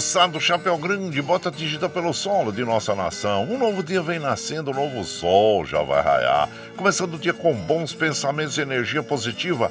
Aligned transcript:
Alô, 0.00 0.06
moçada 0.06 0.32
do 0.32 0.40
Chapéu 0.40 0.78
Grande, 0.78 1.20
bota 1.20 1.50
atingida 1.50 1.86
pelo 1.86 2.14
solo 2.14 2.50
de 2.50 2.64
nossa 2.64 2.94
nação. 2.94 3.44
Um 3.44 3.58
novo 3.58 3.82
dia 3.82 4.00
vem 4.00 4.18
nascendo, 4.18 4.70
um 4.70 4.74
novo 4.74 5.04
sol 5.04 5.66
já 5.66 5.82
vai 5.82 6.02
raiar. 6.02 6.48
Começando 6.74 7.14
o 7.14 7.18
dia 7.18 7.34
com 7.34 7.52
bons 7.52 7.92
pensamentos 7.92 8.56
e 8.56 8.62
energia 8.62 9.02
positiva, 9.02 9.70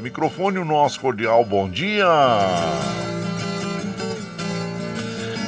microfone 0.00 0.58
o 0.58 0.64
nosso 0.64 1.00
cordial 1.00 1.44
bom 1.44 1.68
dia. 1.68 2.06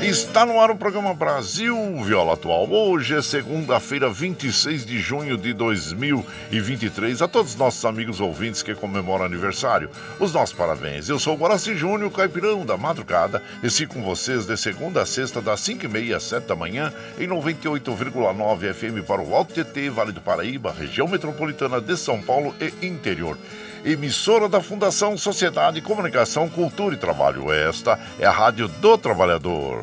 Está 0.05 0.45
no 0.45 0.61
ar 0.61 0.71
o 0.71 0.77
programa 0.77 1.15
Brasil 1.15 1.75
Viola 2.05 2.35
Atual. 2.35 2.71
Hoje 2.71 3.17
é 3.17 3.23
segunda-feira, 3.23 4.11
26 4.11 4.85
de 4.85 4.99
junho 4.99 5.39
de 5.39 5.55
2023. 5.55 7.23
A 7.23 7.27
todos 7.27 7.53
os 7.53 7.59
nossos 7.59 7.83
amigos 7.87 8.21
ouvintes 8.21 8.63
que 8.63 8.75
comemoram 8.75 9.25
aniversário, 9.25 9.89
os 10.21 10.31
nossos 10.31 10.55
parabéns. 10.55 11.09
Eu 11.09 11.19
sou 11.19 11.35
o 11.35 11.39
Guaraci 11.39 11.75
Júnior, 11.75 12.11
caipirão 12.11 12.67
da 12.67 12.77
madrugada, 12.77 13.43
e 13.63 13.71
sigo 13.71 13.95
com 13.95 14.03
vocês 14.03 14.45
de 14.45 14.59
segunda 14.59 15.01
a 15.01 15.07
sexta, 15.07 15.41
das 15.41 15.61
5h30 15.61 16.15
às 16.15 16.25
7 16.25 16.49
da 16.49 16.55
manhã, 16.55 16.93
em 17.19 17.27
98,9 17.27 18.75
FM 18.75 19.07
para 19.07 19.23
o 19.23 19.35
Alto 19.35 19.55
TT, 19.55 19.89
Vale 19.89 20.13
do 20.13 20.21
Paraíba, 20.21 20.71
região 20.79 21.09
metropolitana 21.09 21.81
de 21.81 21.97
São 21.97 22.21
Paulo 22.21 22.55
e 22.61 22.87
interior 22.87 23.39
emissora 23.85 24.49
da 24.49 24.61
Fundação 24.61 25.17
Sociedade, 25.17 25.83
Comunicação, 25.83 26.49
Cultura 26.49 26.95
e 26.95 26.99
Trabalho. 26.99 27.53
Esta 27.53 27.99
é 28.19 28.25
a 28.25 28.31
Rádio 28.31 28.67
do 28.67 28.97
Trabalhador. 28.97 29.83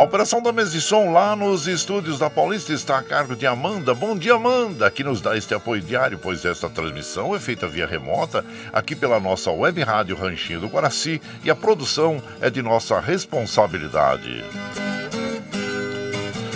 A 0.00 0.02
operação 0.02 0.40
da 0.40 0.50
mesa 0.50 0.70
de 0.70 0.80
som 0.80 1.12
lá 1.12 1.36
nos 1.36 1.66
estúdios 1.66 2.18
da 2.18 2.30
Paulista 2.30 2.72
está 2.72 2.98
a 2.98 3.02
cargo 3.02 3.36
de 3.36 3.46
Amanda. 3.46 3.92
Bom 3.92 4.16
dia, 4.16 4.32
Amanda, 4.32 4.90
que 4.90 5.04
nos 5.04 5.20
dá 5.20 5.36
este 5.36 5.52
apoio 5.52 5.82
diário, 5.82 6.18
pois 6.18 6.42
esta 6.42 6.70
transmissão 6.70 7.36
é 7.36 7.38
feita 7.38 7.68
via 7.68 7.86
remota 7.86 8.42
aqui 8.72 8.96
pela 8.96 9.20
nossa 9.20 9.50
web 9.50 9.78
rádio 9.82 10.16
Ranchinho 10.16 10.60
do 10.60 10.68
Guaraci 10.68 11.20
e 11.44 11.50
a 11.50 11.54
produção 11.54 12.22
é 12.40 12.48
de 12.48 12.62
nossa 12.62 12.98
responsabilidade. 12.98 14.42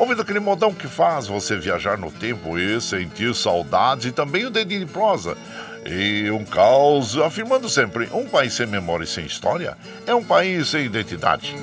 Ouvindo 0.00 0.22
aquele 0.22 0.40
modão 0.40 0.72
que 0.72 0.88
faz 0.88 1.26
você 1.26 1.58
viajar 1.58 1.98
no 1.98 2.10
tempo 2.10 2.58
e 2.58 2.80
sentir 2.80 3.34
saudades 3.34 4.06
e 4.06 4.10
também 4.10 4.46
o 4.46 4.50
dedinho 4.50 4.86
de 4.86 4.90
prosa. 4.90 5.36
E 5.84 6.30
um 6.30 6.42
caos, 6.42 7.18
afirmando 7.18 7.68
sempre: 7.68 8.08
um 8.10 8.26
país 8.26 8.54
sem 8.54 8.66
memória 8.66 9.04
e 9.04 9.06
sem 9.06 9.26
história 9.26 9.76
é 10.06 10.14
um 10.14 10.24
país 10.24 10.68
sem 10.68 10.86
identidade. 10.86 11.54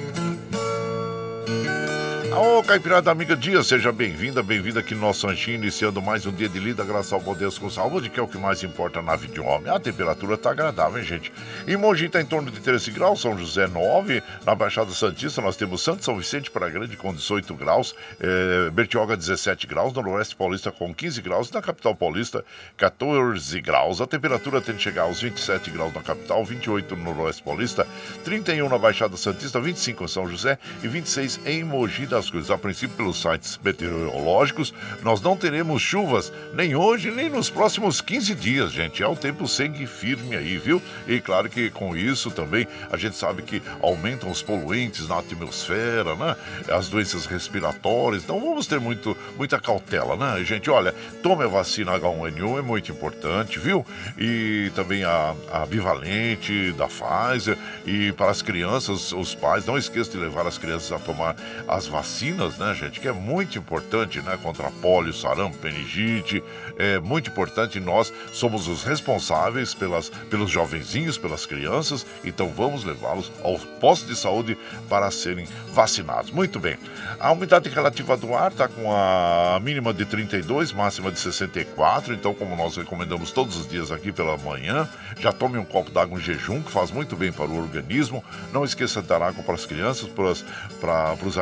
Ô, 2.40 2.62
Caipirada 2.62 3.10
Amiga 3.10 3.36
Dia, 3.36 3.64
seja 3.64 3.92
bem-vinda, 3.92 4.44
bem-vinda 4.44 4.80
aqui 4.80 4.94
no 4.94 5.02
nosso 5.02 5.26
ranchinho, 5.26 5.56
iniciando 5.56 6.00
mais 6.00 6.24
um 6.28 6.32
dia 6.32 6.48
de 6.48 6.60
lida, 6.60 6.84
graças 6.84 7.12
ao 7.12 7.34
Deus 7.34 7.58
com 7.58 7.68
saúde, 7.68 8.12
que 8.12 8.20
é 8.20 8.22
o 8.24 8.28
que 8.28 8.38
mais 8.38 8.62
importa 8.62 9.02
na 9.02 9.16
vida 9.16 9.34
de 9.34 9.42
um 9.42 9.48
homem. 9.48 9.74
A 9.74 9.80
temperatura 9.80 10.38
tá 10.38 10.52
agradável, 10.52 11.00
hein, 11.00 11.04
gente? 11.04 11.34
Em 11.68 11.76
Mogi 11.76 12.08
tá 12.08 12.22
em 12.22 12.26
torno 12.28 12.52
de 12.52 12.60
13 12.60 12.92
graus, 12.92 13.22
São 13.22 13.36
José 13.36 13.66
9, 13.66 14.22
na 14.46 14.54
Baixada 14.54 14.92
Santista 14.92 15.42
nós 15.42 15.58
temos 15.58 15.82
Santo 15.82 16.06
São 16.06 16.16
Vicente 16.16 16.52
para 16.52 16.70
Grande 16.70 16.96
com 16.96 17.12
18 17.12 17.56
graus, 17.56 17.96
é, 18.20 18.70
Bertioga 18.70 19.18
17 19.18 19.66
graus, 19.66 19.92
Noroeste 19.92 20.36
Paulista 20.36 20.72
com 20.72 20.94
15 20.94 21.20
graus, 21.24 21.50
na 21.50 21.60
capital 21.60 21.96
paulista 21.96 22.46
14 22.78 23.60
graus. 23.62 24.00
A 24.00 24.06
temperatura 24.06 24.62
tende 24.62 24.78
a 24.78 24.82
chegar 24.82 25.02
aos 25.04 25.20
27 25.20 25.72
graus 25.72 25.92
na 25.92 26.04
capital, 26.04 26.46
28 26.46 26.96
no 26.96 27.04
Noroeste 27.04 27.42
Paulista, 27.42 27.88
31 28.24 28.70
na 28.70 28.78
Baixada 28.78 29.18
Santista, 29.18 29.60
25 29.60 30.04
em 30.04 30.08
São 30.08 30.30
José 30.30 30.60
e 30.84 30.88
26 30.88 31.40
em 31.44 31.64
Mogi 31.64 32.06
das 32.06 32.27
Cruzes. 32.30 32.52
A 32.52 32.58
princípio, 32.58 32.96
pelos 32.96 33.22
sites 33.22 33.60
meteorológicos, 33.64 34.74
nós 35.02 35.22
não 35.22 35.38
teremos 35.38 35.82
chuvas 35.82 36.32
nem 36.54 36.76
hoje, 36.76 37.12
nem 37.12 37.30
nos 37.30 37.50
próximos 37.50 38.02
15 38.02 38.36
dias, 38.36 38.72
gente. 38.72 39.02
É 39.02 39.08
o 39.08 39.16
tempo 39.16 39.48
segue 39.48 39.86
firme 39.86 40.36
aí, 40.36 40.58
viu? 40.58 40.82
E 41.08 41.20
claro 41.20 41.50
que 41.50 41.70
com 41.70 41.96
isso 41.96 42.32
também 42.32 42.68
a 42.92 42.98
gente 42.98 43.16
sabe 43.16 43.42
que 43.42 43.62
aumentam 43.82 44.30
os 44.30 44.42
poluentes 44.42 45.08
na 45.08 45.20
atmosfera, 45.20 46.16
né? 46.16 46.36
As 46.70 46.90
doenças 46.90 47.26
respiratórias. 47.26 48.24
Então 48.24 48.40
vamos 48.40 48.68
ter 48.68 48.80
muito, 48.80 49.16
muita 49.38 49.60
cautela, 49.60 50.16
né, 50.16 50.44
gente? 50.44 50.70
Olha, 50.70 50.94
tome 51.24 51.44
a 51.44 51.48
vacina 51.48 51.98
H1N1, 52.00 52.60
é 52.60 52.62
muito 52.62 52.92
importante, 52.92 53.60
viu? 53.60 53.86
E 54.18 54.72
também 54.76 55.04
a, 55.04 55.34
a 55.52 55.66
bivalente 55.66 56.74
da 56.74 56.88
Pfizer. 56.88 57.58
E 57.86 58.12
para 58.12 58.32
as 58.32 58.42
crianças, 58.42 59.12
os 59.12 59.34
pais, 59.34 59.66
não 59.66 59.78
esqueçam 59.78 60.14
de 60.14 60.20
levar 60.20 60.46
as 60.46 60.58
crianças 60.58 60.92
a 60.92 61.00
tomar 61.00 61.36
as 61.68 61.88
vacinas 61.88 62.17
vacinas, 62.18 62.58
né, 62.58 62.74
gente? 62.74 63.00
Que 63.00 63.08
é 63.08 63.12
muito 63.12 63.60
importante, 63.60 64.20
né? 64.22 64.38
Contra 64.42 64.72
pólio, 64.72 65.14
sarampo, 65.14 65.56
meningite. 65.64 66.44
É 66.78 67.00
muito 67.00 67.30
importante. 67.30 67.80
Nós 67.80 68.12
somos 68.32 68.68
os 68.68 68.84
responsáveis 68.84 69.76
pelas, 69.76 70.10
pelos 70.10 70.50
jovenzinhos, 70.50 71.18
pelas 71.18 71.46
crianças. 71.46 72.06
Então 72.26 72.50
vamos 72.50 72.84
levá-los 72.84 73.32
ao 73.44 73.60
posto 73.80 74.08
de 74.08 74.16
saúde 74.16 74.58
para 74.90 75.12
serem 75.12 75.48
vacinados. 75.72 76.32
Muito 76.32 76.60
bem. 76.60 76.78
A 77.20 77.32
umidade 77.32 77.70
relativa 77.70 78.18
do 78.18 78.34
ar 78.34 78.52
está 78.52 78.68
com 78.68 78.92
a 78.92 79.60
mínima 79.62 79.94
de 79.94 80.06
32, 80.06 80.72
máxima 80.72 81.12
de 81.12 81.20
64. 81.20 82.14
Então, 82.14 82.34
como 82.34 82.56
nós 82.56 82.76
recomendamos 82.78 83.32
todos 83.32 83.58
os 83.58 83.68
dias 83.68 83.92
aqui 83.92 84.12
pela 84.12 84.38
manhã, 84.38 84.90
já 85.20 85.32
tome 85.32 85.58
um 85.58 85.66
copo 85.66 85.92
d'água 85.92 86.18
em 86.18 86.22
jejum, 86.22 86.64
que 86.64 86.72
faz 86.72 86.90
muito 86.90 87.16
bem 87.16 87.32
para 87.32 87.46
o 87.46 87.58
organismo. 87.58 88.24
Não 88.52 88.64
esqueça 88.64 89.02
de 89.02 89.08
dar 89.08 89.22
água 89.22 89.44
para 89.44 89.54
as 89.56 89.66
crianças, 89.66 90.10
para, 90.10 91.16
para 91.16 91.28
os 91.28 91.38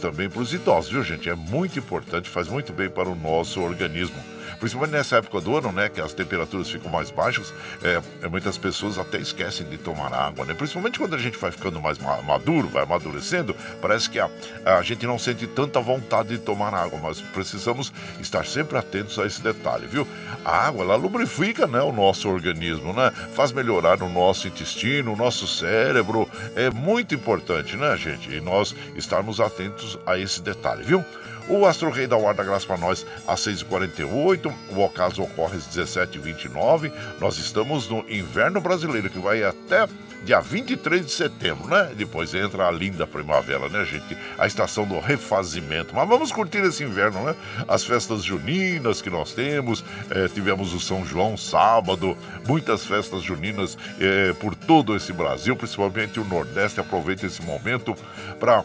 também, 0.00 0.28
para 0.28 0.40
os 0.40 0.52
idosos, 0.52 0.90
viu, 0.90 1.02
gente? 1.02 1.28
É 1.28 1.34
muito 1.34 1.78
importante, 1.78 2.28
faz 2.28 2.48
muito 2.48 2.72
bem 2.72 2.88
para 2.88 3.08
o 3.08 3.14
nosso 3.14 3.60
organismo 3.60 4.33
principalmente 4.64 4.92
nessa 4.92 5.16
época 5.16 5.42
do 5.42 5.58
ano, 5.58 5.70
né, 5.70 5.90
que 5.90 6.00
as 6.00 6.14
temperaturas 6.14 6.70
ficam 6.70 6.90
mais 6.90 7.10
baixas, 7.10 7.52
é, 7.82 8.00
é, 8.22 8.28
muitas 8.28 8.56
pessoas 8.56 8.96
até 8.96 9.18
esquecem 9.18 9.68
de 9.68 9.76
tomar 9.76 10.10
água, 10.14 10.46
né? 10.46 10.54
Principalmente 10.54 10.98
quando 10.98 11.14
a 11.14 11.18
gente 11.18 11.36
vai 11.36 11.50
ficando 11.50 11.82
mais 11.82 11.98
maduro, 11.98 12.68
vai 12.68 12.82
amadurecendo, 12.82 13.54
parece 13.82 14.08
que 14.08 14.18
a, 14.18 14.30
a 14.64 14.80
gente 14.80 15.06
não 15.06 15.18
sente 15.18 15.46
tanta 15.46 15.80
vontade 15.80 16.30
de 16.30 16.38
tomar 16.38 16.72
água, 16.72 16.98
mas 16.98 17.20
precisamos 17.20 17.92
estar 18.18 18.46
sempre 18.46 18.78
atentos 18.78 19.18
a 19.18 19.26
esse 19.26 19.42
detalhe, 19.42 19.86
viu? 19.86 20.08
A 20.42 20.66
água, 20.66 20.82
ela 20.82 20.96
lubrifica, 20.96 21.66
né, 21.66 21.82
o 21.82 21.92
nosso 21.92 22.26
organismo, 22.26 22.94
né? 22.94 23.10
Faz 23.34 23.52
melhorar 23.52 24.02
o 24.02 24.08
nosso 24.08 24.48
intestino, 24.48 25.12
o 25.12 25.16
nosso 25.16 25.46
cérebro, 25.46 26.26
é 26.56 26.70
muito 26.70 27.14
importante, 27.14 27.76
né, 27.76 27.94
gente? 27.98 28.32
E 28.32 28.40
nós 28.40 28.74
estarmos 28.96 29.40
atentos 29.40 29.98
a 30.06 30.18
esse 30.18 30.40
detalhe, 30.40 30.84
viu? 30.84 31.04
O 31.46 31.66
Astro 31.66 31.90
Rei 31.90 32.06
da 32.06 32.16
Guarda 32.16 32.42
Graça 32.42 32.66
para 32.66 32.78
nós 32.78 33.04
às 33.26 33.40
6h48. 33.40 34.52
O 34.70 34.80
ocaso 34.80 35.22
ocorre 35.22 35.56
às 35.56 35.66
17h29. 35.66 36.90
Nós 37.20 37.36
estamos 37.36 37.88
no 37.88 38.04
inverno 38.08 38.60
brasileiro, 38.62 39.10
que 39.10 39.18
vai 39.18 39.42
até 39.42 39.86
dia 40.24 40.40
23 40.40 41.04
de 41.04 41.12
setembro, 41.12 41.68
né? 41.68 41.92
Depois 41.94 42.34
entra 42.34 42.66
a 42.66 42.70
linda 42.70 43.06
primavera, 43.06 43.68
né, 43.68 43.84
gente? 43.84 44.16
A 44.38 44.46
estação 44.46 44.86
do 44.86 44.98
refazimento. 44.98 45.94
Mas 45.94 46.08
vamos 46.08 46.32
curtir 46.32 46.64
esse 46.64 46.82
inverno, 46.82 47.22
né? 47.24 47.34
As 47.68 47.84
festas 47.84 48.24
juninas 48.24 49.02
que 49.02 49.10
nós 49.10 49.32
temos. 49.34 49.84
É, 50.10 50.28
tivemos 50.28 50.72
o 50.72 50.80
São 50.80 51.04
João 51.04 51.36
sábado, 51.36 52.16
muitas 52.48 52.86
festas 52.86 53.22
juninas 53.22 53.76
é, 54.00 54.32
por 54.32 54.54
todo 54.54 54.96
esse 54.96 55.12
Brasil, 55.12 55.54
principalmente 55.54 56.18
o 56.18 56.24
Nordeste. 56.24 56.80
Aproveita 56.80 57.26
esse 57.26 57.42
momento 57.42 57.94
para 58.40 58.64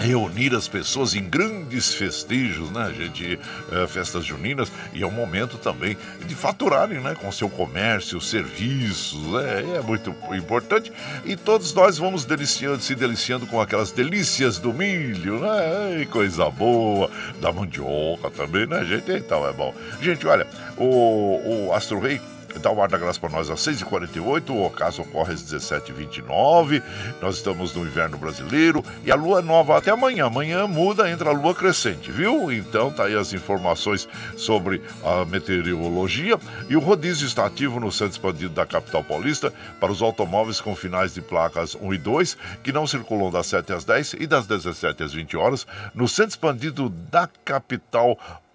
reunir 0.00 0.54
as 0.54 0.66
pessoas 0.66 1.14
em 1.14 1.22
grandes 1.22 1.94
festejos, 1.94 2.70
né, 2.70 2.92
gente? 2.96 3.38
É, 3.70 3.86
festas 3.86 4.24
juninas 4.24 4.72
e 4.92 5.02
é 5.02 5.06
um 5.06 5.10
momento 5.10 5.58
também 5.58 5.96
de 6.26 6.34
faturarem, 6.34 7.00
né, 7.00 7.14
com 7.14 7.30
seu 7.30 7.48
comércio, 7.48 8.20
serviços, 8.20 9.20
é, 9.42 9.76
é 9.76 9.80
muito 9.82 10.14
importante 10.32 10.90
e 11.24 11.36
todos 11.36 11.72
nós 11.74 11.98
vamos 11.98 12.24
deliciando, 12.24 12.80
se 12.80 12.94
deliciando 12.94 13.46
com 13.46 13.60
aquelas 13.60 13.92
delícias 13.92 14.58
do 14.58 14.72
milho, 14.72 15.40
né? 15.40 16.06
coisa 16.10 16.50
boa, 16.50 17.10
da 17.40 17.52
mandioca 17.52 18.30
também, 18.30 18.66
né, 18.66 18.84
gente? 18.84 19.12
Então 19.12 19.46
é 19.46 19.52
bom. 19.52 19.74
Gente, 20.00 20.26
olha, 20.26 20.46
o, 20.76 21.66
o 21.68 21.72
Astro 21.72 22.00
Rei 22.00 22.20
Dá 22.58 22.70
o 22.70 22.82
ar 22.82 22.88
da 22.88 22.98
graça 22.98 23.18
para 23.18 23.30
nós 23.30 23.48
às 23.48 23.60
6h48, 23.60 24.50
o 24.50 24.64
ocaso 24.64 25.02
ocorre 25.02 25.32
às 25.32 25.42
17h29. 25.42 26.82
Nós 27.20 27.36
estamos 27.36 27.74
no 27.74 27.86
inverno 27.86 28.18
brasileiro 28.18 28.84
e 29.04 29.10
a 29.10 29.14
lua 29.14 29.40
nova 29.40 29.78
até 29.78 29.90
amanhã. 29.90 30.26
Amanhã 30.26 30.66
muda, 30.66 31.10
entra 31.10 31.30
a 31.30 31.32
lua 31.32 31.54
crescente, 31.54 32.10
viu? 32.10 32.52
Então 32.52 32.90
tá 32.90 33.04
aí 33.04 33.14
as 33.14 33.32
informações 33.32 34.08
sobre 34.36 34.82
a 35.04 35.24
meteorologia. 35.24 36.38
E 36.68 36.76
o 36.76 36.80
rodízio 36.80 37.26
está 37.26 37.46
ativo 37.46 37.80
no 37.80 37.92
centro 37.92 38.12
expandido 38.12 38.54
da 38.54 38.66
capital 38.66 39.04
paulista 39.04 39.52
para 39.78 39.92
os 39.92 40.02
automóveis 40.02 40.60
com 40.60 40.74
finais 40.74 41.14
de 41.14 41.22
placas 41.22 41.74
1 41.74 41.94
e 41.94 41.98
2 41.98 42.36
que 42.62 42.72
não 42.72 42.86
circulam 42.86 43.30
das 43.30 43.46
7 43.46 43.72
às 43.72 43.84
10 43.84 44.14
e 44.14 44.26
das 44.26 44.46
17 44.46 45.02
às 45.02 45.12
20 45.12 45.36
horas 45.36 45.66
no 45.94 46.08
centro 46.08 46.30
expandido 46.30 46.88
da 46.88 47.28
capital 47.44 48.16
paulista. 48.16 48.49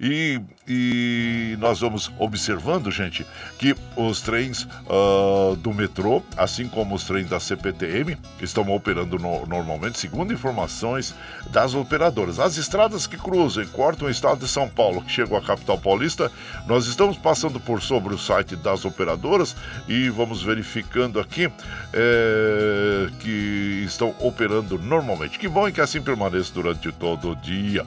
E, 0.00 0.40
e 0.66 1.56
nós 1.58 1.80
vamos 1.80 2.10
observando, 2.18 2.90
gente, 2.90 3.26
que 3.58 3.74
os 3.96 4.20
trens 4.20 4.66
uh, 4.86 5.54
do 5.56 5.72
metrô, 5.72 6.22
assim 6.36 6.66
como 6.66 6.94
os 6.94 7.04
trens 7.04 7.28
da 7.28 7.38
CPTM, 7.38 8.16
estão 8.40 8.68
operando 8.70 9.18
no, 9.18 9.46
normalmente, 9.46 9.98
segundo 9.98 10.32
informações 10.32 11.14
das 11.50 11.74
operadoras. 11.74 12.40
As 12.40 12.56
estradas 12.56 13.06
que 13.06 13.16
cruzam 13.16 13.62
e 13.62 13.66
cortam 13.66 14.08
o 14.08 14.10
estado 14.10 14.40
de 14.40 14.48
São 14.48 14.68
Paulo, 14.68 15.02
que 15.02 15.12
chegam 15.12 15.36
à 15.36 15.42
capital 15.42 15.78
paulista, 15.78 16.30
nós 16.66 16.86
estamos 16.86 17.18
passando 17.18 17.60
por 17.60 17.82
sobre 17.82 18.14
o 18.14 18.18
site 18.18 18.56
das 18.56 18.84
operadoras 18.84 19.54
e 19.86 20.08
vamos 20.08 20.42
verificando 20.42 21.20
aqui 21.20 21.50
é, 21.92 23.08
que 23.20 23.82
estão 23.84 24.14
operando 24.20 24.78
normalmente. 24.78 25.38
Que 25.38 25.48
bom 25.48 25.70
que 25.70 25.80
assim 25.80 26.00
permaneça 26.00 26.52
durante 26.52 26.90
todo 26.92 27.32
o 27.32 27.36
dia. 27.36 27.84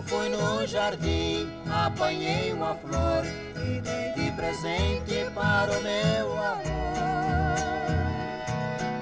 Fui 0.00 0.30
no 0.30 0.66
jardim, 0.66 1.46
apanhei 1.70 2.52
uma 2.52 2.74
flor 2.76 3.26
e 3.56 3.80
dei 3.80 4.12
de 4.14 4.32
presente 4.32 5.30
para 5.34 5.70
o 5.70 5.82
meu 5.82 6.32
amor. 6.32 6.62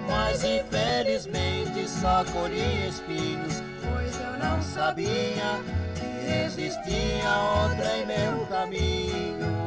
Mas 0.08 0.42
infelizmente 0.42 1.88
só 1.88 2.24
colhi 2.32 2.88
espinhos, 2.88 3.62
pois 3.84 4.18
eu 4.20 4.38
não 4.38 4.60
sabia 4.62 5.60
que 5.94 6.44
existia 6.46 7.38
outra 7.38 7.98
em 7.98 8.06
meu 8.06 8.46
caminho. 8.46 9.60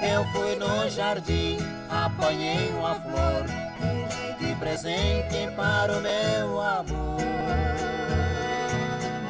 Eu 0.00 0.24
fui 0.26 0.54
no 0.54 0.88
jardim, 0.88 1.56
apanhei 1.90 2.70
uma 2.70 2.94
flor 2.94 3.44
e 3.80 4.36
dei 4.38 4.48
de 4.48 4.54
presente 4.60 5.50
para 5.56 5.98
o 5.98 6.00
meu 6.00 6.60
amor 6.60 7.95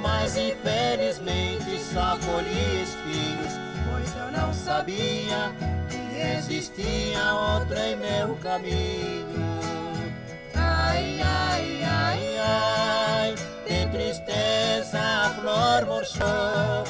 mas 0.07 0.37
infelizmente 0.37 1.81
só 1.93 2.17
colhi 2.25 2.83
espinhos, 2.83 3.55
pois 3.91 4.15
eu 4.17 4.31
não 4.31 4.55
sabia 4.55 5.53
que 5.89 6.21
existia 6.39 7.35
outra 7.35 7.89
em 7.89 7.97
meu 7.97 8.37
caminho. 8.37 9.27
Ai, 10.55 11.21
ai, 11.21 11.83
ai, 11.85 12.39
ai, 12.39 13.35
de 13.67 13.87
tristeza 13.91 14.99
a 14.99 15.31
flor 15.31 15.87
murchou, 15.87 16.85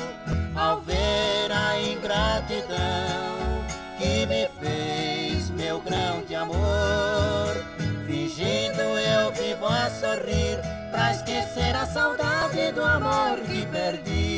ao 0.55 0.81
ver 0.83 1.51
a 1.51 1.81
ingratidão 1.81 3.65
que 3.99 4.27
me 4.27 4.47
fez 4.61 5.49
meu 5.51 5.81
grão 5.81 6.23
de 6.29 6.35
amor. 6.35 7.65
Fingindo 8.07 8.83
eu 8.83 9.33
vivo 9.33 9.67
a 9.67 9.91
sorrir 9.91 10.76
pra 10.97 11.11
esquecer 11.11 11.77
a 11.77 11.85
saudade 11.85 12.73
do 12.73 12.83
amor 12.83 13.39
que 13.41 13.67
perdi. 13.67 14.36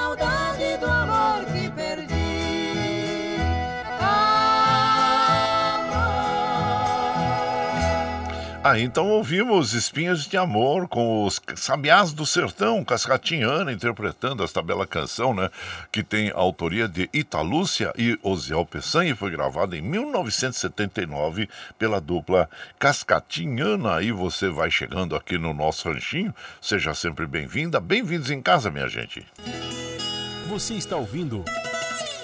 Saudade 0.00 0.78
do 0.78 0.86
amor 0.86 1.49
Ah, 8.62 8.78
então 8.78 9.08
ouvimos 9.08 9.72
Espinhos 9.72 10.26
de 10.26 10.36
Amor 10.36 10.86
com 10.86 11.24
os 11.24 11.40
Sabiás 11.56 12.12
do 12.12 12.26
Sertão, 12.26 12.84
Cascatinhana, 12.84 13.72
interpretando 13.72 14.44
esta 14.44 14.60
bela 14.60 14.86
canção, 14.86 15.32
né? 15.32 15.48
Que 15.90 16.02
tem 16.02 16.30
autoria 16.34 16.86
de 16.86 17.08
Italúcia 17.10 17.90
e 17.96 18.18
Osiel 18.22 18.66
Peçanha 18.66 19.12
e 19.12 19.16
foi 19.16 19.30
gravada 19.30 19.78
em 19.78 19.80
1979 19.80 21.48
pela 21.78 22.02
dupla 22.02 22.50
Cascatinhana. 22.78 24.02
E 24.02 24.12
você 24.12 24.50
vai 24.50 24.70
chegando 24.70 25.16
aqui 25.16 25.38
no 25.38 25.54
nosso 25.54 25.90
ranchinho, 25.90 26.34
seja 26.60 26.92
sempre 26.92 27.26
bem-vinda. 27.26 27.80
Bem-vindos 27.80 28.30
em 28.30 28.42
casa, 28.42 28.70
minha 28.70 28.88
gente. 28.88 29.26
Você 30.48 30.74
está 30.74 30.96
ouvindo. 30.96 31.46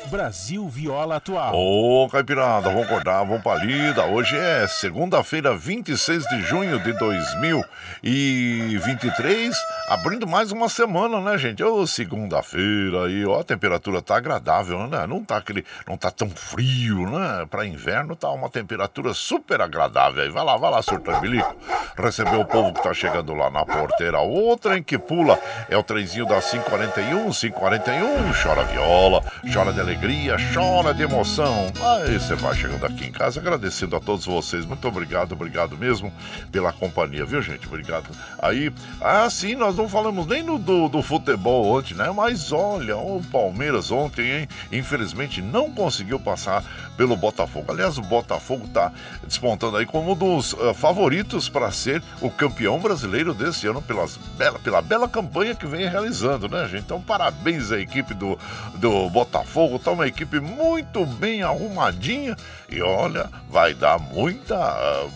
Brasil 0.06 0.66
Viola 0.68 1.16
Atual. 1.16 1.52
Ô, 1.54 2.08
Caipirada, 2.08 2.70
vamos 2.70 2.86
acordar, 2.86 3.24
vamos 3.24 3.42
pra 3.42 3.56
lida. 3.56 4.04
Hoje 4.04 4.36
é 4.36 4.66
segunda-feira, 4.68 5.56
26 5.56 6.22
de 6.24 6.42
junho 6.42 6.78
de 6.78 6.92
2023, 6.92 9.56
abrindo 9.88 10.24
mais 10.26 10.52
uma 10.52 10.68
semana, 10.68 11.20
né, 11.20 11.36
gente? 11.36 11.62
Ô, 11.62 11.86
segunda-feira 11.86 13.06
aí, 13.06 13.26
ó, 13.26 13.40
a 13.40 13.44
temperatura 13.44 14.00
tá 14.00 14.16
agradável, 14.16 14.86
né? 14.86 15.06
Não 15.06 15.24
tá 15.24 15.38
aquele, 15.38 15.64
não 15.86 15.96
tá 15.96 16.10
tão 16.10 16.30
frio, 16.30 17.10
né? 17.10 17.46
Pra 17.50 17.66
inverno 17.66 18.14
tá 18.14 18.30
uma 18.30 18.48
temperatura 18.48 19.12
super 19.12 19.60
agradável 19.60 20.22
aí. 20.22 20.30
Vai 20.30 20.44
lá, 20.44 20.56
vai 20.56 20.70
lá, 20.70 20.80
surtão 20.82 21.20
bilico. 21.20 21.56
Recebeu 21.96 22.40
o 22.40 22.44
povo 22.44 22.72
que 22.72 22.82
tá 22.82 22.94
chegando 22.94 23.34
lá 23.34 23.50
na 23.50 23.64
porteira. 23.64 24.20
Outra 24.20 24.78
em 24.78 24.82
que 24.82 24.98
pula 24.98 25.38
é 25.68 25.76
o 25.76 25.82
trenzinho 25.82 26.26
da 26.26 26.40
541, 26.40 27.30
541, 27.30 28.32
chora 28.42 28.64
viola, 28.64 29.22
chora 29.52 29.72
de 29.72 29.80
alegria 29.96 30.36
chora 30.52 30.92
de 30.92 31.02
emoção. 31.02 31.72
Aí 31.80 32.20
você 32.20 32.34
vai 32.34 32.54
chegando 32.54 32.84
aqui 32.84 33.06
em 33.06 33.10
casa 33.10 33.40
agradecendo 33.40 33.96
a 33.96 34.00
todos 34.00 34.26
vocês. 34.26 34.66
Muito 34.66 34.86
obrigado, 34.86 35.32
obrigado 35.32 35.74
mesmo 35.76 36.12
pela 36.52 36.70
companhia, 36.70 37.24
viu, 37.24 37.40
gente? 37.40 37.66
Obrigado. 37.66 38.04
Aí, 38.38 38.70
ah, 39.00 39.28
sim, 39.30 39.54
nós 39.54 39.74
não 39.74 39.88
falamos 39.88 40.26
nem 40.26 40.42
no, 40.42 40.58
do, 40.58 40.90
do 40.90 41.02
futebol 41.02 41.78
ontem, 41.78 41.94
né? 41.94 42.12
Mas 42.14 42.52
olha, 42.52 42.94
o 42.98 43.22
Palmeiras 43.32 43.90
ontem, 43.90 44.30
hein? 44.30 44.48
Infelizmente 44.70 45.40
não 45.40 45.70
conseguiu 45.70 46.20
passar 46.20 46.62
pelo 46.94 47.16
Botafogo. 47.16 47.72
Aliás, 47.72 47.96
o 47.96 48.02
Botafogo 48.02 48.68
tá 48.68 48.92
despontando 49.26 49.78
aí 49.78 49.86
como 49.86 50.12
um 50.12 50.14
dos 50.14 50.52
uh, 50.52 50.74
favoritos 50.74 51.48
para 51.48 51.70
ser 51.70 52.02
o 52.20 52.30
campeão 52.30 52.78
brasileiro 52.78 53.32
desse 53.32 53.66
ano 53.66 53.80
pelas 53.80 54.18
bela, 54.36 54.58
pela 54.58 54.82
bela 54.82 55.08
campanha 55.08 55.54
que 55.54 55.66
vem 55.66 55.88
realizando, 55.88 56.48
né, 56.48 56.68
gente? 56.68 56.84
Então, 56.84 57.00
parabéns 57.00 57.72
à 57.72 57.80
equipe 57.80 58.12
do, 58.12 58.38
do 58.74 59.08
Botafogo 59.08 59.78
tá 59.86 59.92
uma 59.92 60.08
equipe 60.08 60.40
muito 60.40 61.06
bem 61.06 61.44
arrumadinha 61.44 62.36
e 62.68 62.82
olha, 62.82 63.30
vai 63.50 63.74
dar 63.74 63.98
muita, 63.98 64.56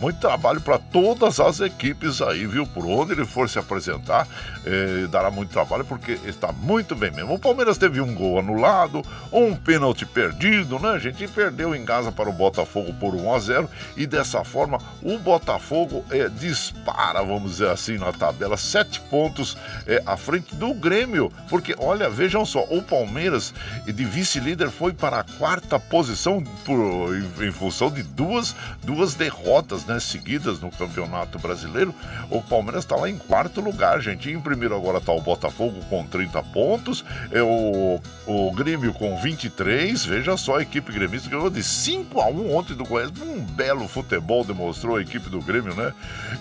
muito 0.01 0.21
trabalho 0.21 0.61
para 0.61 0.79
todas 0.79 1.41
as 1.41 1.61
equipes 1.61 2.23
aí, 2.23 2.47
viu? 2.47 2.67
Por 2.67 2.87
onde 2.87 3.13
ele 3.13 3.25
for 3.25 3.49
se 3.49 3.59
apresentar, 3.59 4.29
eh, 4.65 5.07
dará 5.11 5.31
muito 5.31 5.51
trabalho 5.51 5.85
porque 5.85 6.19
está 6.25 6.53
muito 6.53 6.95
bem 6.95 7.11
mesmo. 7.11 7.35
O 7.35 7.39
Palmeiras 7.39 7.79
teve 7.79 8.01
um 8.01 8.15
gol 8.15 8.39
anulado, 8.39 9.03
um 9.33 9.55
pênalti 9.57 10.07
perdido, 10.07 10.79
né, 10.79 10.99
gente? 10.99 11.25
E 11.25 11.29
perdeu 11.29 11.75
em 11.75 11.85
casa 11.85 12.13
para 12.13 12.29
o 12.29 12.33
Botafogo 12.33 12.95
por 12.95 13.15
1 13.15 13.35
a 13.35 13.39
0 13.39 13.71
e 13.97 14.07
dessa 14.07 14.45
forma 14.45 14.79
o 15.03 15.19
Botafogo 15.19 16.05
eh, 16.11 16.29
dispara, 16.29 17.23
vamos 17.23 17.53
dizer 17.53 17.71
assim, 17.71 17.99
na 17.99 18.13
tabela, 18.13 18.57
sete 18.57 19.01
pontos 19.01 19.57
eh, 19.87 20.03
à 20.07 20.17
frente 20.17 20.55
do 20.55 20.73
Grêmio, 20.75 21.33
porque 21.49 21.75
olha, 21.79 22.09
vejam 22.09 22.45
só, 22.45 22.61
o 22.71 22.83
Palmeiras 22.83 23.53
de 23.87 24.05
vice-líder 24.05 24.51
líder 24.51 24.71
foi 24.71 24.93
para 24.93 25.21
a 25.21 25.25
quarta 25.25 25.79
posição 25.79 26.43
por, 26.65 27.15
em, 27.43 27.53
função 27.53 27.91
de 27.91 28.03
duas, 28.03 28.55
duas 28.83 29.15
derrotas 29.15 29.85
né, 29.85 29.99
seguidas 30.01 30.61
no 30.61 30.71
Campeonato 30.71 31.39
Brasileiro. 31.39 31.95
O 32.31 32.41
Palmeiras 32.43 32.85
está 32.85 32.97
lá 32.97 33.09
em 33.09 33.17
quarto 33.17 33.61
lugar, 33.61 34.01
gente. 34.01 34.31
Em 34.31 34.41
primeiro 34.41 34.75
agora 34.75 34.99
está 34.99 35.13
o 35.13 35.21
Botafogo 35.21 35.81
com 35.89 36.05
30 36.05 36.43
pontos, 36.45 37.05
é 37.31 37.43
o, 37.43 38.01
o 38.27 38.53
Grêmio 38.53 38.93
com 38.93 39.17
23. 39.21 40.05
Veja 40.05 40.37
só, 40.37 40.57
a 40.57 40.63
equipe 40.63 40.93
gremista 40.93 41.29
ganhou 41.29 41.51
de 41.51 41.63
5 41.63 42.21
a 42.21 42.27
1 42.27 42.55
ontem 42.55 42.75
do 42.75 42.85
Goiás. 42.85 43.11
Um 43.21 43.41
belo 43.41 43.87
futebol 43.89 44.45
demonstrou 44.45 44.97
a 44.97 45.03
equipe 45.03 45.29
do 45.29 45.41
Grêmio, 45.41 45.75
né? 45.75 45.93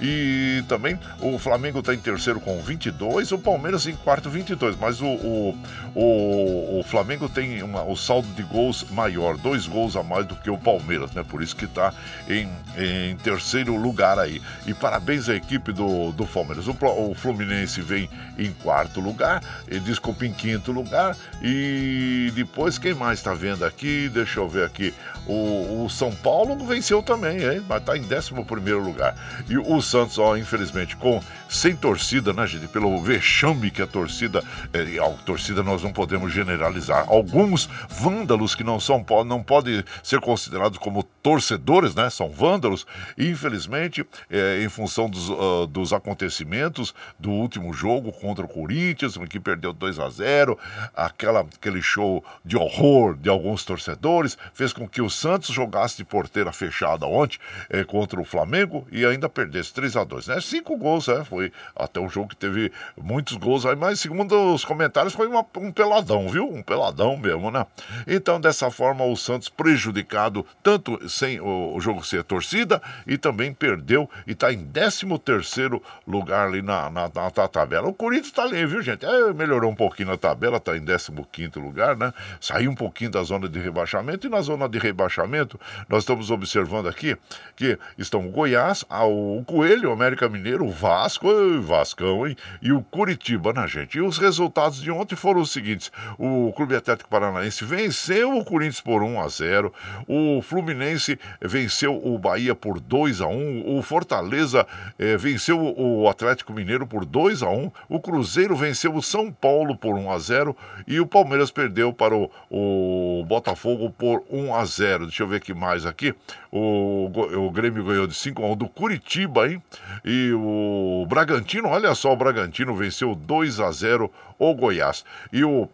E 0.02 0.64
também 0.68 1.00
o 1.22 1.38
Flamengo 1.38 1.80
está 1.80 1.94
em 1.94 2.00
terceiro 2.00 2.40
com 2.40 2.62
22, 2.62 3.32
o 3.32 3.40
Palmeiras 3.40 3.88
em 3.88 3.96
quarto 3.96 4.30
22. 4.30 4.78
Mas 4.78 5.02
o, 5.02 5.08
o, 5.08 5.58
o, 5.96 6.80
o 6.80 6.84
Flamengo 6.84 7.28
tem 7.28 7.62
uma, 7.64 7.84
o 7.84 7.96
saldo 7.96 8.28
de 8.30 8.44
gols 8.44 8.86
maior, 8.92 9.38
dois 9.38 9.68
gols 9.68 9.96
a 9.96 10.04
mais 10.04 10.26
do 10.26 10.36
que 10.36 10.50
o 10.50 10.58
Palmeiras, 10.58 10.89
né? 11.14 11.24
Por 11.24 11.42
isso 11.42 11.56
que 11.56 11.66
está 11.66 11.94
em, 12.28 12.50
em 12.78 13.16
terceiro 13.18 13.76
lugar 13.76 14.18
aí. 14.20 14.42
E 14.66 14.74
parabéns 14.74 15.30
à 15.30 15.36
equipe 15.36 15.72
do, 15.72 16.12
do 16.12 16.26
Palmeiras. 16.26 16.68
O, 16.68 16.72
o 16.72 17.14
Fluminense 17.14 17.82
vem 17.82 18.10
em 18.38 18.52
quarto 18.52 19.00
lugar, 19.00 19.42
e 19.70 19.80
desculpa, 19.80 20.26
em 20.26 20.34
quinto 20.34 20.72
lugar. 20.72 21.16
E 21.42 22.32
depois, 22.36 22.78
quem 22.78 22.94
mais 22.94 23.20
está 23.20 23.34
vendo 23.34 23.64
aqui? 23.66 24.10
Deixa 24.10 24.40
eu 24.40 24.50
ver 24.50 24.66
aqui. 24.66 24.94
O, 25.26 25.86
o 25.86 25.90
São 25.90 26.12
Paulo 26.12 26.58
venceu 26.66 27.04
também, 27.04 27.44
hein? 27.44 27.64
Mas 27.68 27.80
está 27.82 27.98
em 27.98 28.02
décimo 28.02 28.46
primeiro 28.46 28.84
lugar. 28.84 29.16
E 29.48 29.58
o 29.58 29.82
Santos, 29.82 30.18
ó, 30.18 30.36
infelizmente, 30.36 30.96
com 30.96 31.22
sem 31.50 31.76
torcida, 31.76 32.32
né, 32.32 32.46
gente? 32.46 32.68
Pelo 32.68 33.02
vexame 33.02 33.72
que 33.72 33.82
a 33.82 33.88
torcida. 33.88 34.44
É, 34.72 35.00
a 35.00 35.10
torcida 35.24 35.64
nós 35.64 35.82
não 35.82 35.92
podemos 35.92 36.32
generalizar. 36.32 37.06
Alguns 37.08 37.68
vândalos 37.90 38.54
que 38.54 38.64
não 38.64 38.80
são 38.80 39.04
não 39.26 39.42
podem 39.42 39.84
ser 40.04 40.20
considerados 40.20 40.78
como 40.78 41.02
torcedores, 41.24 41.96
né? 41.96 42.10
São 42.10 42.30
vândalos. 42.30 42.86
E, 43.18 43.30
infelizmente, 43.30 44.06
é, 44.30 44.62
em 44.62 44.70
função 44.70 45.10
dos, 45.10 45.30
uh, 45.30 45.66
dos 45.68 45.92
acontecimentos 45.92 46.94
do 47.18 47.32
último 47.32 47.74
jogo 47.74 48.12
contra 48.12 48.46
o 48.46 48.48
Corinthians, 48.48 49.18
que 49.30 49.40
perdeu 49.40 49.74
2 49.74 50.00
a 50.00 50.10
0 50.10 50.58
aquela, 50.96 51.42
aquele 51.42 51.82
show 51.82 52.24
de 52.46 52.58
horror 52.58 53.16
de 53.18 53.30
alguns 53.30 53.64
torcedores, 53.64 54.38
fez 54.54 54.72
com 54.72 54.88
que 54.88 55.02
o 55.02 55.10
Santos 55.10 55.50
jogasse 55.50 55.98
de 55.98 56.06
porteira 56.06 56.52
fechada 56.52 57.06
ontem 57.06 57.40
é, 57.70 57.84
contra 57.84 58.20
o 58.20 58.26
Flamengo 58.26 58.88
e 58.92 59.06
ainda 59.06 59.28
perdesse 59.28 59.74
3 59.74 59.96
a 59.96 60.04
2 60.04 60.28
né? 60.28 60.42
Cinco 60.42 60.78
gols, 60.78 61.08
né? 61.08 61.24
Foi 61.24 61.39
até 61.76 62.00
um 62.00 62.10
jogo 62.10 62.30
que 62.30 62.36
teve 62.36 62.72
muitos 62.98 63.36
gols 63.38 63.66
aí, 63.66 63.76
mas 63.76 64.00
segundo 64.00 64.54
os 64.54 64.66
comentários, 64.66 65.14
foi 65.14 65.28
uma, 65.28 65.46
um 65.58 65.72
peladão, 65.72 66.30
viu? 66.30 66.48
Um 66.48 66.62
peladão 66.62 67.18
mesmo, 67.18 67.52
né? 67.52 67.66
Então, 68.08 68.40
dessa 68.40 68.70
forma, 68.72 69.06
o 69.06 69.16
Santos 69.16 69.50
prejudicado, 69.50 70.46
tanto 70.62 71.08
sem 71.10 71.40
o, 71.40 71.76
o 71.76 71.82
jogo 71.82 72.04
ser 72.04 72.24
torcida, 72.24 72.82
e 73.08 73.18
também 73.18 73.54
perdeu 73.54 74.10
e 74.28 74.32
está 74.32 74.52
em 74.52 74.66
13 74.66 75.08
terceiro 75.20 75.82
lugar 76.08 76.48
ali 76.48 76.62
na, 76.62 76.90
na, 76.90 77.04
na, 77.04 77.32
na 77.36 77.48
tabela. 77.48 77.88
O 77.88 77.94
Corinthians 77.94 78.28
está 78.28 78.44
ali, 78.44 78.66
viu, 78.66 78.82
gente? 78.82 79.06
É, 79.06 79.34
melhorou 79.34 79.72
um 79.72 79.76
pouquinho 79.76 80.10
na 80.10 80.18
tabela, 80.18 80.58
está 80.58 80.76
em 80.76 80.86
15 80.86 81.12
quinto 81.32 81.60
lugar, 81.60 81.96
né? 81.96 82.14
Saiu 82.40 82.72
um 82.72 82.76
pouquinho 82.76 83.12
da 83.12 83.24
zona 83.24 83.48
de 83.48 83.60
rebaixamento, 83.60 84.28
e 84.28 84.30
na 84.30 84.42
zona 84.42 84.68
de 84.68 84.78
rebaixamento, 84.80 85.60
nós 85.88 86.04
estamos 86.04 86.32
observando 86.32 86.88
aqui 86.88 87.18
que 87.56 87.78
estão 87.98 88.28
o 88.28 88.32
Goiás, 88.32 88.86
o 88.90 89.44
Coelho, 89.46 89.90
o 89.90 89.94
América 89.94 90.28
Mineiro, 90.28 90.66
o 90.66 90.72
Vasco, 90.72 91.29
o 91.30 91.62
Vascão, 91.62 92.28
hein? 92.28 92.36
E 92.62 92.72
o 92.72 92.82
Curitiba, 92.82 93.54
né, 93.54 93.68
gente? 93.68 93.98
E 93.98 94.02
os 94.02 94.18
resultados 94.18 94.82
de 94.82 94.92
ontem 94.92 95.16
foram 95.16 95.42
os 95.42 95.52
seguintes: 95.52 95.92
o 96.18 96.52
Clube 96.54 96.76
Atlético 96.76 97.10
Paranaense 97.10 97.64
venceu 97.64 98.38
o 98.38 98.44
Corinthians 98.44 98.82
por 98.82 99.04
1 99.04 99.22
a 99.22 99.28
0. 99.28 99.74
O 100.08 100.42
Fluminense 100.42 101.20
venceu 101.42 101.96
o 101.96 102.18
Bahia 102.18 102.56
por 102.56 102.80
2 102.80 103.22
a 103.22 103.28
1. 103.28 103.78
O 103.78 103.82
Fortaleza 103.82 104.66
eh, 104.98 105.18
venceu 105.18 105.60
o 105.60 106.08
Atlético 106.10 106.54
Mineiro 106.54 106.88
por 106.88 107.06
2 107.06 107.44
a 107.44 107.50
1. 107.50 107.72
O 107.88 108.00
Cruzeiro 108.00 108.56
venceu 108.56 108.96
o 108.96 109.02
São 109.02 109.32
Paulo 109.32 109.76
por 109.78 109.96
1 109.96 110.12
a 110.12 110.20
0 110.20 110.56
e 110.88 111.00
o 111.00 111.08
Palmeiras 111.08 111.52
perdeu 111.52 111.94
para 111.94 112.16
o, 112.16 112.30
o 112.50 113.24
Botafogo 113.26 113.90
por 113.92 114.24
1 114.30 114.56
a 114.56 114.66
0. 114.66 115.06
Deixa 115.06 115.24
eu 115.24 115.28
ver 115.28 115.38
aqui 115.38 115.54
mais 115.54 115.86
aqui. 115.86 116.14
O, 116.52 117.12
o 117.36 117.52
Grêmio 117.52 117.84
ganhou 117.84 118.08
de 118.08 118.14
5 118.14 118.44
a 118.44 118.48
1 118.48 118.56
do 118.56 118.68
Curitiba, 118.68 119.48
hein? 119.48 119.62
E 120.04 120.32
o 120.34 121.06
Bragantino, 121.20 121.68
olha 121.68 121.94
só, 121.96 122.14
o 122.14 122.16
Bragantino 122.16 122.74
venceu 122.74 123.14
2 123.14 123.60
a 123.60 123.70
0 123.72 124.10
o 124.38 124.56
Goiás. 124.56 125.04
E 125.34 125.44
o 125.44 125.68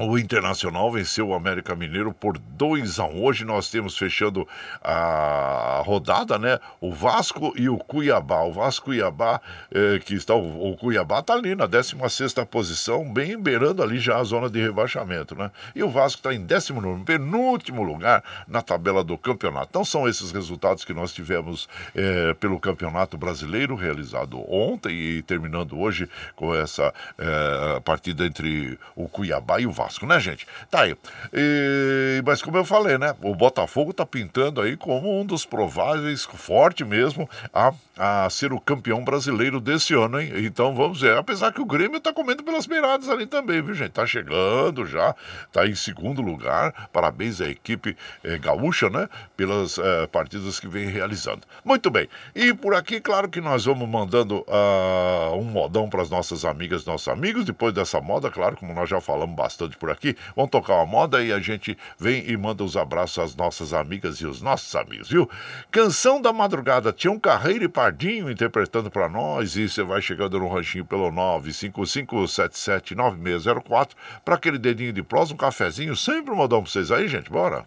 o 0.00 0.18
Internacional 0.18 0.90
venceu 0.90 1.28
o 1.28 1.34
América 1.34 1.76
Mineiro 1.76 2.12
por 2.12 2.38
2 2.38 2.98
a 2.98 3.04
1. 3.04 3.22
Hoje 3.22 3.44
nós 3.44 3.70
temos 3.70 3.98
fechando 3.98 4.48
a 4.82 5.82
rodada, 5.84 6.38
né? 6.38 6.58
O 6.80 6.90
Vasco 6.92 7.52
e 7.56 7.68
o 7.68 7.76
Cuiabá. 7.76 8.42
O 8.42 8.52
Vasco 8.52 8.86
Cuiabá, 8.86 9.40
eh, 9.70 10.00
que 10.02 10.14
está 10.14 10.34
o, 10.34 10.72
o 10.72 10.76
Cuiabá 10.76 11.20
está 11.20 11.34
ali 11.34 11.54
na 11.54 11.66
16 11.66 12.34
posição, 12.50 13.12
bem 13.12 13.38
beirando 13.38 13.82
ali 13.82 13.98
já 13.98 14.16
a 14.16 14.24
zona 14.24 14.48
de 14.48 14.60
rebaixamento, 14.60 15.34
né? 15.34 15.50
E 15.74 15.82
o 15.82 15.90
Vasco 15.90 16.18
está 16.18 16.32
em 16.34 16.40
19 16.40 17.04
penúltimo 17.04 17.82
lugar 17.82 18.24
na 18.48 18.62
tabela 18.62 19.04
do 19.04 19.18
campeonato. 19.18 19.68
Então 19.70 19.84
são 19.84 20.08
esses 20.08 20.30
resultados 20.32 20.84
que 20.84 20.94
nós 20.94 21.12
tivemos 21.12 21.68
eh, 21.94 22.34
pelo 22.40 22.58
Campeonato 22.58 23.18
Brasileiro 23.18 23.74
realizado 23.74 24.40
ontem 24.50 24.92
e 24.92 25.22
terminando 25.22 25.78
hoje 25.78 26.08
com 26.34 26.54
essa 26.54 26.92
eh, 27.18 27.80
partida 27.84 28.24
entre 28.24 28.78
o 28.96 29.06
Cuiabá 29.06 29.60
e 29.60 29.66
o 29.66 29.70
Vasco. 29.70 29.89
Vasco, 29.90 30.06
né, 30.06 30.20
gente? 30.20 30.46
Tá 30.70 30.82
aí. 30.82 30.96
E, 31.32 32.22
mas 32.24 32.40
como 32.40 32.56
eu 32.56 32.64
falei, 32.64 32.96
né? 32.96 33.14
O 33.22 33.34
Botafogo 33.34 33.92
tá 33.92 34.06
pintando 34.06 34.60
aí 34.60 34.76
como 34.76 35.20
um 35.20 35.26
dos 35.26 35.44
prováveis, 35.44 36.24
forte 36.24 36.84
mesmo, 36.84 37.28
a, 37.52 37.72
a 37.98 38.30
ser 38.30 38.52
o 38.52 38.60
campeão 38.60 39.02
brasileiro 39.02 39.60
desse 39.60 39.92
ano, 39.94 40.20
hein? 40.20 40.32
Então 40.36 40.74
vamos 40.74 41.00
ver. 41.00 41.16
Apesar 41.16 41.52
que 41.52 41.60
o 41.60 41.64
Grêmio 41.64 42.00
tá 42.00 42.12
comendo 42.12 42.44
pelas 42.44 42.66
beiradas 42.66 43.08
ali 43.08 43.26
também, 43.26 43.60
viu, 43.60 43.74
gente? 43.74 43.90
Tá 43.90 44.06
chegando 44.06 44.86
já, 44.86 45.14
tá 45.52 45.66
em 45.66 45.74
segundo 45.74 46.22
lugar. 46.22 46.88
Parabéns 46.92 47.40
à 47.40 47.48
equipe 47.48 47.96
eh, 48.22 48.38
gaúcha, 48.38 48.88
né? 48.88 49.08
Pelas 49.36 49.76
eh, 49.76 50.06
partidas 50.06 50.60
que 50.60 50.68
vem 50.68 50.86
realizando. 50.86 51.40
Muito 51.64 51.90
bem. 51.90 52.08
E 52.34 52.54
por 52.54 52.74
aqui, 52.74 53.00
claro 53.00 53.28
que 53.28 53.40
nós 53.40 53.64
vamos 53.64 53.88
mandando 53.88 54.44
uh, 54.46 55.34
um 55.34 55.44
modão 55.44 55.88
para 55.88 56.02
as 56.02 56.10
nossas 56.10 56.44
amigas, 56.44 56.84
nossos 56.84 57.08
amigos. 57.08 57.44
Depois 57.44 57.74
dessa 57.74 58.00
moda, 58.00 58.30
claro, 58.30 58.56
como 58.56 58.72
nós 58.72 58.88
já 58.88 59.00
falamos 59.00 59.34
bastante 59.34 59.69
por 59.76 59.90
aqui. 59.90 60.16
Vamos 60.34 60.50
tocar 60.50 60.74
uma 60.74 60.86
moda 60.86 61.22
e 61.22 61.32
a 61.32 61.38
gente 61.40 61.78
vem 61.98 62.28
e 62.28 62.36
manda 62.36 62.64
os 62.64 62.76
abraços 62.76 63.18
às 63.18 63.36
nossas 63.36 63.72
amigas 63.72 64.16
e 64.16 64.26
os 64.26 64.42
nossos 64.42 64.74
amigos, 64.74 65.08
viu? 65.08 65.30
Canção 65.70 66.20
da 66.20 66.32
Madrugada, 66.32 66.92
tinha 66.92 67.10
um 67.10 67.18
Carreiro 67.18 67.64
e 67.64 67.68
Pardinho 67.68 68.30
interpretando 68.30 68.90
para 68.90 69.08
nós 69.08 69.56
e 69.56 69.66
você 69.68 69.82
vai 69.82 70.02
chegando 70.02 70.38
no 70.38 70.48
ranchinho 70.48 70.84
pelo 70.84 71.10
955779604 71.10 73.90
para 74.24 74.34
aquele 74.34 74.58
dedinho 74.58 74.92
de 74.92 75.02
prós, 75.02 75.30
um 75.30 75.36
cafezinho, 75.36 75.96
sempre 75.96 76.32
um 76.32 76.36
modão 76.36 76.62
para 76.62 76.70
vocês 76.70 76.90
aí, 76.90 77.08
gente, 77.08 77.30
bora? 77.30 77.64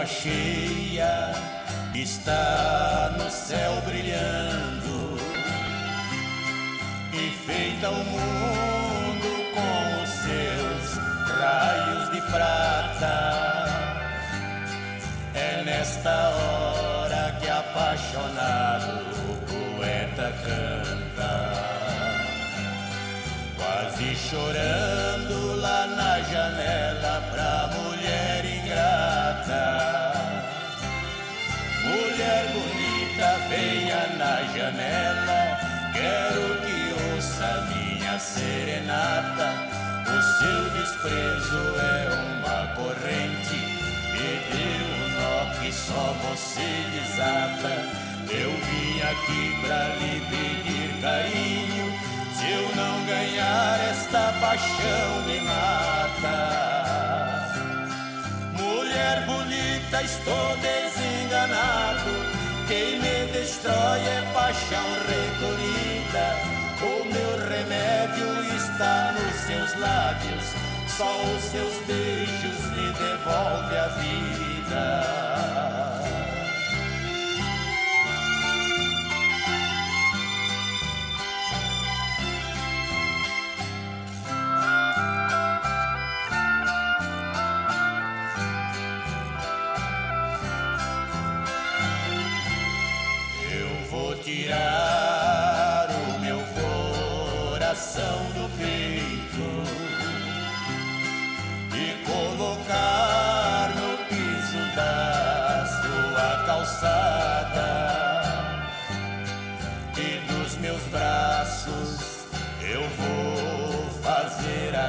Lua 0.00 0.06
cheia 0.06 1.32
está 1.94 3.14
no 3.18 3.30
céu 3.30 3.82
brilhando, 3.82 5.18
enfeita 7.12 7.90
o 7.90 8.04
mundo 8.04 9.28
com 9.54 10.02
os 10.02 10.08
seus 10.08 10.96
raios 11.38 12.10
de 12.12 12.20
prata. 12.30 13.16
É 15.34 15.62
nesta 15.64 16.30
hora 16.30 17.36
que 17.38 17.48
apaixonado 17.50 19.04
o 19.28 19.76
poeta 19.76 20.32
canta, 20.44 21.32
quase 23.58 24.16
chorando 24.16 24.89
janela. 34.70 35.58
Quero 35.92 36.60
que 36.60 36.78
ouça 37.12 37.66
minha 37.72 38.18
serenata. 38.18 39.48
O 40.06 40.22
seu 40.38 40.70
desprezo 40.70 41.62
é 41.78 42.08
uma 42.14 42.60
corrente. 42.74 43.58
Me 44.12 44.30
deu 44.50 44.86
um 44.96 45.08
nó 45.20 45.36
que 45.60 45.70
só 45.72 46.14
você 46.22 46.70
desata. 46.92 47.74
Eu 48.30 48.50
vim 48.50 49.00
aqui 49.02 49.42
pra 49.66 49.82
lhe 49.96 50.20
pedir 50.30 51.00
carinho. 51.00 51.86
Se 52.34 52.46
eu 52.50 52.66
não 52.76 53.04
ganhar, 53.06 53.80
esta 53.90 54.32
paixão 54.40 55.22
me 55.26 55.40
mata 55.40 56.70
mulher 58.52 59.26
bonita, 59.26 60.02
estou 60.02 60.56
desenganado. 60.58 62.29
Quem 62.70 63.00
me 63.00 63.26
destrói 63.32 63.98
é 63.98 64.30
paixão 64.32 64.86
recolhida. 65.08 66.36
O 66.80 67.04
meu 67.04 67.48
remédio 67.48 68.54
está 68.54 69.12
nos 69.12 69.34
seus 69.40 69.76
lábios. 69.80 70.54
Só 70.86 71.20
os 71.34 71.42
seus 71.42 71.74
beijos 71.88 72.60
me 72.70 72.92
devolvem 72.92 73.76
a 73.76 73.88
vida. 73.98 75.89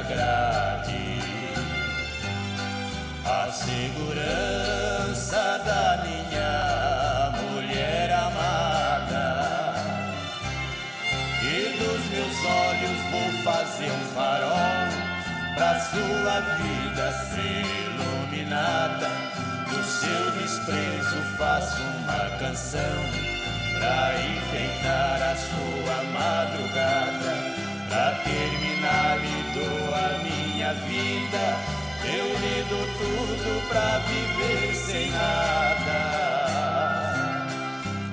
Fazer 0.04 1.18
a 3.24 3.50
segurança 3.50 5.58
da 5.64 6.04
minha 6.04 6.82
olhos 12.44 13.00
vou 13.10 13.32
fazer 13.42 13.90
um 13.90 14.04
farol 14.14 14.52
pra 15.54 15.80
sua 15.80 16.40
vida 16.56 17.12
ser 17.12 17.64
iluminada. 17.86 19.08
Do 19.68 19.82
seu 19.84 20.30
desprezo 20.32 21.22
faço 21.38 21.82
uma 21.82 22.28
canção 22.38 22.80
pra 23.78 24.20
enfeitar 24.20 25.22
a 25.22 25.36
sua 25.36 26.02
madrugada. 26.12 27.71
Pra 27.92 28.12
terminar, 28.24 29.18
dou 29.52 29.94
a 29.94 30.18
minha 30.24 30.72
vida. 30.72 31.44
Eu 32.02 32.26
lhe 32.40 32.64
dou 32.70 32.86
tudo 32.96 33.68
pra 33.68 33.98
viver 33.98 34.74
sem 34.74 35.10
nada. 35.10 36.00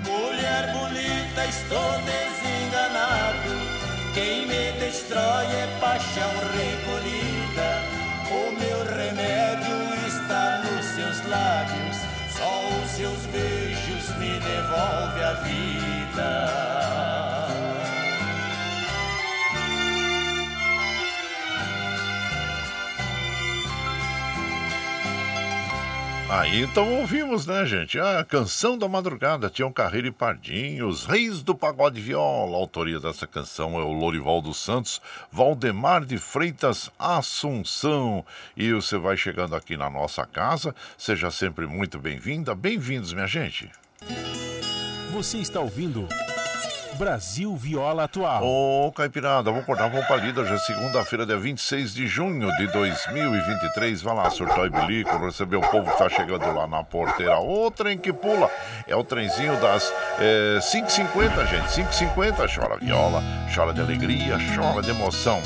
Mulher 0.06 0.74
bonita, 0.74 1.46
estou 1.46 1.92
desenganado 2.02 3.80
quem 4.14 4.48
me 4.48 4.72
destrói 4.82 5.46
é 5.46 5.78
paixão 5.80 6.30
recolhida. 6.58 7.82
O 8.30 8.52
meu 8.60 8.84
remédio 8.84 9.78
está 10.06 10.62
nos 10.66 10.86
seus 10.88 11.26
lábios. 11.30 11.96
Só 12.38 12.68
os 12.84 12.90
seus 12.92 13.26
beijos 13.28 14.10
me 14.18 14.40
devolvem 14.42 15.24
a 15.24 15.34
vida. 15.46 16.99
Aí 26.30 26.62
então 26.62 27.00
ouvimos, 27.00 27.48
né, 27.48 27.66
gente? 27.66 28.00
A 28.00 28.24
canção 28.24 28.78
da 28.78 28.88
madrugada, 28.88 29.50
Tião 29.50 29.74
Carreiro 29.74 30.06
e 30.06 30.12
Pardinho, 30.12 30.88
os 30.88 31.04
reis 31.04 31.42
do 31.42 31.56
pagode 31.56 32.00
viola. 32.00 32.56
A 32.56 32.60
autoria 32.60 33.00
dessa 33.00 33.26
canção 33.26 33.80
é 33.80 33.84
o 33.84 33.92
Lorival 33.92 34.40
dos 34.40 34.58
Santos, 34.58 35.02
Valdemar 35.32 36.06
de 36.06 36.20
Freitas 36.20 36.92
Assunção. 37.00 38.24
E 38.56 38.72
você 38.72 38.96
vai 38.96 39.18
chegando 39.18 39.56
aqui 39.56 39.76
na 39.76 39.90
nossa 39.90 40.24
casa, 40.24 40.76
seja 41.00 41.32
sempre 41.32 41.66
muito 41.66 41.98
bem-vinda. 41.98 42.54
Bem-vindos, 42.54 43.12
minha 43.12 43.26
gente. 43.26 43.68
Você 45.12 45.40
está 45.40 45.60
ouvindo 45.60 46.08
Brasil 47.00 47.56
Viola 47.56 48.04
Atual. 48.04 48.44
Ô, 48.44 48.88
oh, 48.88 48.92
Caipirada, 48.92 49.50
vamos 49.50 49.62
acordar, 49.62 49.90
vamos 49.90 50.06
pra 50.06 50.18
lida. 50.18 50.42
Hoje 50.42 50.54
é 50.54 50.58
segunda-feira, 50.58 51.26
dia 51.26 51.38
26 51.38 51.94
de 51.94 52.06
junho 52.06 52.54
de 52.58 52.68
2023. 52.68 54.02
Vai 54.02 54.16
lá, 54.16 54.30
surtar 54.30 54.66
e 54.66 54.70
bilico, 54.70 55.18
receber 55.18 55.56
o 55.56 55.62
povo 55.62 55.90
que 55.90 55.98
tá 55.98 56.10
chegando 56.10 56.54
lá 56.54 56.68
na 56.68 56.84
porteira. 56.84 57.40
O 57.40 57.72
trem 57.72 57.98
que 57.98 58.12
pula 58.12 58.52
é 58.86 58.98
o 58.98 59.04
trenzinho 59.06 59.58
das 59.62 59.94
é, 60.20 60.60
5h50, 60.60 61.48
gente. 61.48 61.70
5h50, 61.70 62.54
chora 62.54 62.76
viola, 62.76 63.24
chora 63.56 63.72
de 63.72 63.80
alegria, 63.80 64.38
chora 64.54 64.82
de 64.82 64.90
emoção. 64.90 65.42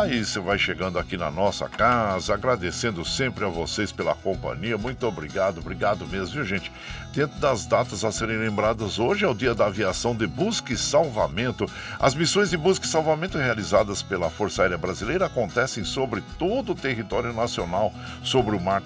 Aí 0.00 0.24
você 0.24 0.38
vai 0.38 0.56
chegando 0.56 0.96
aqui 0.96 1.16
na 1.16 1.28
nossa 1.28 1.68
casa, 1.68 2.32
agradecendo 2.32 3.04
sempre 3.04 3.44
a 3.44 3.48
vocês 3.48 3.90
pela 3.90 4.14
companhia. 4.14 4.78
Muito 4.78 5.04
obrigado, 5.04 5.58
obrigado 5.58 6.06
mesmo, 6.06 6.34
viu, 6.34 6.44
gente? 6.44 6.70
Dentro 7.12 7.40
das 7.40 7.66
datas 7.66 8.04
a 8.04 8.12
serem 8.12 8.36
lembradas 8.36 9.00
hoje 9.00 9.24
é 9.24 9.28
o 9.28 9.34
Dia 9.34 9.56
da 9.56 9.66
Aviação 9.66 10.14
de 10.14 10.24
Busca 10.24 10.72
e 10.72 10.76
Salvamento. 10.76 11.68
As 11.98 12.14
missões 12.14 12.50
de 12.50 12.56
busca 12.56 12.86
e 12.86 12.88
salvamento 12.88 13.36
realizadas 13.38 14.00
pela 14.00 14.30
Força 14.30 14.62
Aérea 14.62 14.78
Brasileira 14.78 15.26
acontecem 15.26 15.82
sobre 15.82 16.22
todo 16.38 16.72
o 16.72 16.76
território 16.76 17.32
nacional, 17.32 17.92
sobre 18.22 18.54
o 18.54 18.60
mar 18.60 18.80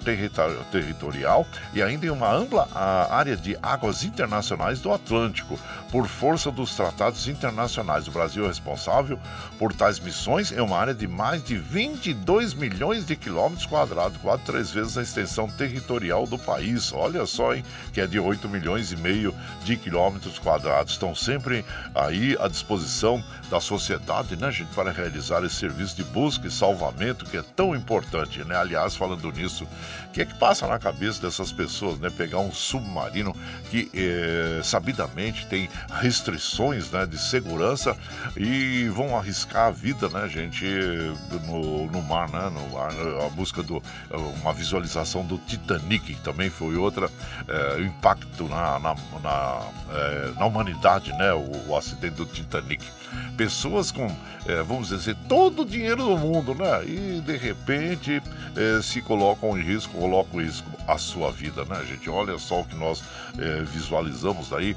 territorial 0.71 1.45
e 1.75 1.83
ainda 1.83 2.07
em 2.07 2.09
uma 2.09 2.33
ampla 2.33 2.67
área 3.11 3.37
de 3.37 3.55
águas 3.61 4.03
internacionais 4.03 4.79
do 4.79 4.91
Atlântico, 4.91 5.59
por 5.91 6.07
força 6.07 6.49
dos 6.49 6.75
tratados 6.75 7.27
internacionais. 7.27 8.07
O 8.07 8.11
Brasil 8.11 8.45
é 8.45 8.47
responsável 8.47 9.19
por 9.59 9.73
tais 9.73 9.99
missões 9.99 10.51
em 10.51 10.59
uma 10.59 10.77
área 10.77 10.93
de 10.95 11.02
mais 11.07 11.43
de 11.43 11.57
22 11.57 12.53
milhões 12.53 13.05
de 13.05 13.15
quilômetros 13.15 13.65
quadrados, 13.65 14.17
quase 14.21 14.43
três 14.43 14.71
vezes 14.71 14.97
a 14.97 15.01
extensão 15.01 15.47
territorial 15.49 16.25
do 16.25 16.37
país. 16.37 16.91
Olha 16.93 17.25
só, 17.25 17.53
hein? 17.53 17.63
Que 17.91 18.01
é 18.01 18.07
de 18.07 18.19
8 18.19 18.47
milhões 18.49 18.91
e 18.91 18.95
meio 18.95 19.33
de 19.63 19.75
quilômetros 19.77 20.39
quadrados. 20.39 20.93
Estão 20.93 21.13
sempre 21.15 21.65
aí 21.93 22.37
à 22.39 22.47
disposição 22.47 23.23
da 23.49 23.59
sociedade, 23.59 24.35
né, 24.35 24.51
gente, 24.51 24.73
para 24.73 24.91
realizar 24.91 25.43
esse 25.43 25.55
serviço 25.55 25.95
de 25.95 26.03
busca 26.03 26.47
e 26.47 26.51
salvamento 26.51 27.25
que 27.25 27.37
é 27.37 27.43
tão 27.55 27.75
importante, 27.75 28.43
né? 28.43 28.55
Aliás, 28.55 28.95
falando 28.95 29.31
nisso, 29.31 29.65
o 30.07 30.11
que 30.11 30.21
é 30.21 30.25
que 30.25 30.33
passa 30.35 30.67
na 30.67 30.79
cabeça 30.79 31.21
dessas 31.21 31.51
pessoas, 31.51 31.99
né? 31.99 32.09
Pegar 32.09 32.39
um 32.39 32.51
submarino 32.51 33.35
que 33.69 33.89
eh, 33.93 34.61
sabidamente 34.63 35.45
tem 35.47 35.69
restrições, 36.01 36.89
né, 36.91 37.05
de 37.05 37.17
segurança 37.17 37.97
e 38.35 38.87
vão 38.89 39.17
arriscar 39.17 39.67
a 39.67 39.71
vida, 39.71 40.09
né, 40.09 40.27
gente, 40.27 40.65
no, 41.47 41.87
no 41.87 42.01
mar, 42.01 42.29
né? 42.29 42.49
No 42.49 42.69
mar, 42.69 42.91
a 43.25 43.29
busca 43.29 43.61
do 43.61 43.81
uma 44.41 44.53
visualização 44.53 45.25
do 45.25 45.37
Titanic, 45.37 46.13
que 46.13 46.21
também 46.21 46.49
foi 46.49 46.75
outra 46.75 47.09
eh, 47.47 47.81
impacto 47.81 48.47
na, 48.47 48.79
na, 48.79 48.95
na, 49.21 49.61
é, 49.91 50.31
na 50.37 50.45
humanidade, 50.45 51.11
né? 51.13 51.33
O, 51.33 51.69
o, 51.69 51.77
acidente 51.77 52.15
do 52.15 52.25
Titanic. 52.25 52.83
Pessoas 53.37 53.91
com, 53.91 54.07
é, 54.45 54.61
vamos 54.63 54.89
dizer, 54.89 55.15
todo 55.27 55.63
o 55.63 55.65
dinheiro 55.65 56.03
do 56.03 56.17
mundo, 56.17 56.53
né? 56.53 56.83
E 56.85 57.21
de 57.21 57.35
repente 57.35 58.21
é, 58.55 58.81
se 58.81 59.01
colocam 59.01 59.57
em 59.57 59.61
risco, 59.61 59.97
colocam 59.97 60.39
em 60.41 60.45
risco 60.45 60.69
a 60.87 60.97
sua 60.97 61.31
vida, 61.31 61.65
né, 61.65 61.83
gente? 61.87 62.09
Olha 62.09 62.37
só 62.37 62.61
o 62.61 62.65
que 62.65 62.75
nós 62.75 63.03
é, 63.37 63.61
visualizamos 63.63 64.53
aí 64.53 64.75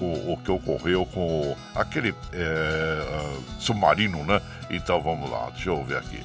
com 0.00 0.32
o 0.32 0.36
que 0.36 0.50
ocorreu 0.50 1.06
com 1.06 1.56
aquele 1.76 2.12
é, 2.32 3.36
submarino, 3.58 4.24
né? 4.24 4.40
Então 4.68 5.00
vamos 5.00 5.30
lá, 5.30 5.48
deixa 5.50 5.70
eu 5.70 5.84
ver 5.84 5.98
aqui. 5.98 6.20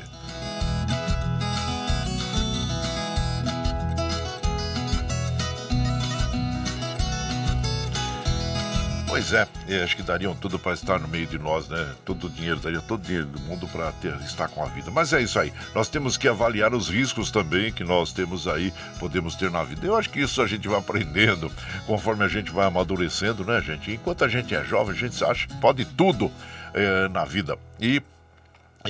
Pois 9.15 9.31
é, 9.31 9.47
acho 9.81 9.95
que 9.95 10.03
dariam 10.03 10.35
tudo 10.35 10.59
para 10.59 10.73
estar 10.73 10.99
no 10.99 11.07
meio 11.07 11.25
de 11.25 11.39
nós, 11.39 11.69
né? 11.69 11.89
Todo 12.03 12.27
o 12.27 12.29
dinheiro, 12.29 12.59
daria 12.59 12.81
todo 12.81 12.99
o 12.99 13.01
dinheiro 13.01 13.25
do 13.25 13.39
mundo 13.39 13.65
para 13.65 13.93
estar 14.25 14.49
com 14.49 14.61
a 14.61 14.65
vida. 14.65 14.91
Mas 14.91 15.13
é 15.13 15.21
isso 15.21 15.39
aí. 15.39 15.53
Nós 15.73 15.87
temos 15.87 16.17
que 16.17 16.27
avaliar 16.27 16.73
os 16.73 16.89
riscos 16.89 17.31
também 17.31 17.71
que 17.71 17.81
nós 17.81 18.11
temos 18.11 18.45
aí, 18.45 18.73
podemos 18.99 19.35
ter 19.35 19.49
na 19.49 19.63
vida. 19.63 19.87
Eu 19.87 19.95
acho 19.95 20.09
que 20.09 20.19
isso 20.19 20.41
a 20.41 20.47
gente 20.47 20.67
vai 20.67 20.79
aprendendo 20.79 21.49
conforme 21.87 22.25
a 22.25 22.27
gente 22.27 22.51
vai 22.51 22.67
amadurecendo, 22.67 23.45
né, 23.45 23.61
gente? 23.61 23.89
Enquanto 23.89 24.25
a 24.25 24.27
gente 24.27 24.53
é 24.53 24.61
jovem, 24.65 24.93
a 24.93 24.99
gente 24.99 25.23
acha 25.23 25.47
que 25.47 25.55
pode 25.61 25.85
tudo 25.85 26.29
é, 26.73 27.07
na 27.07 27.23
vida. 27.23 27.57
E 27.79 28.03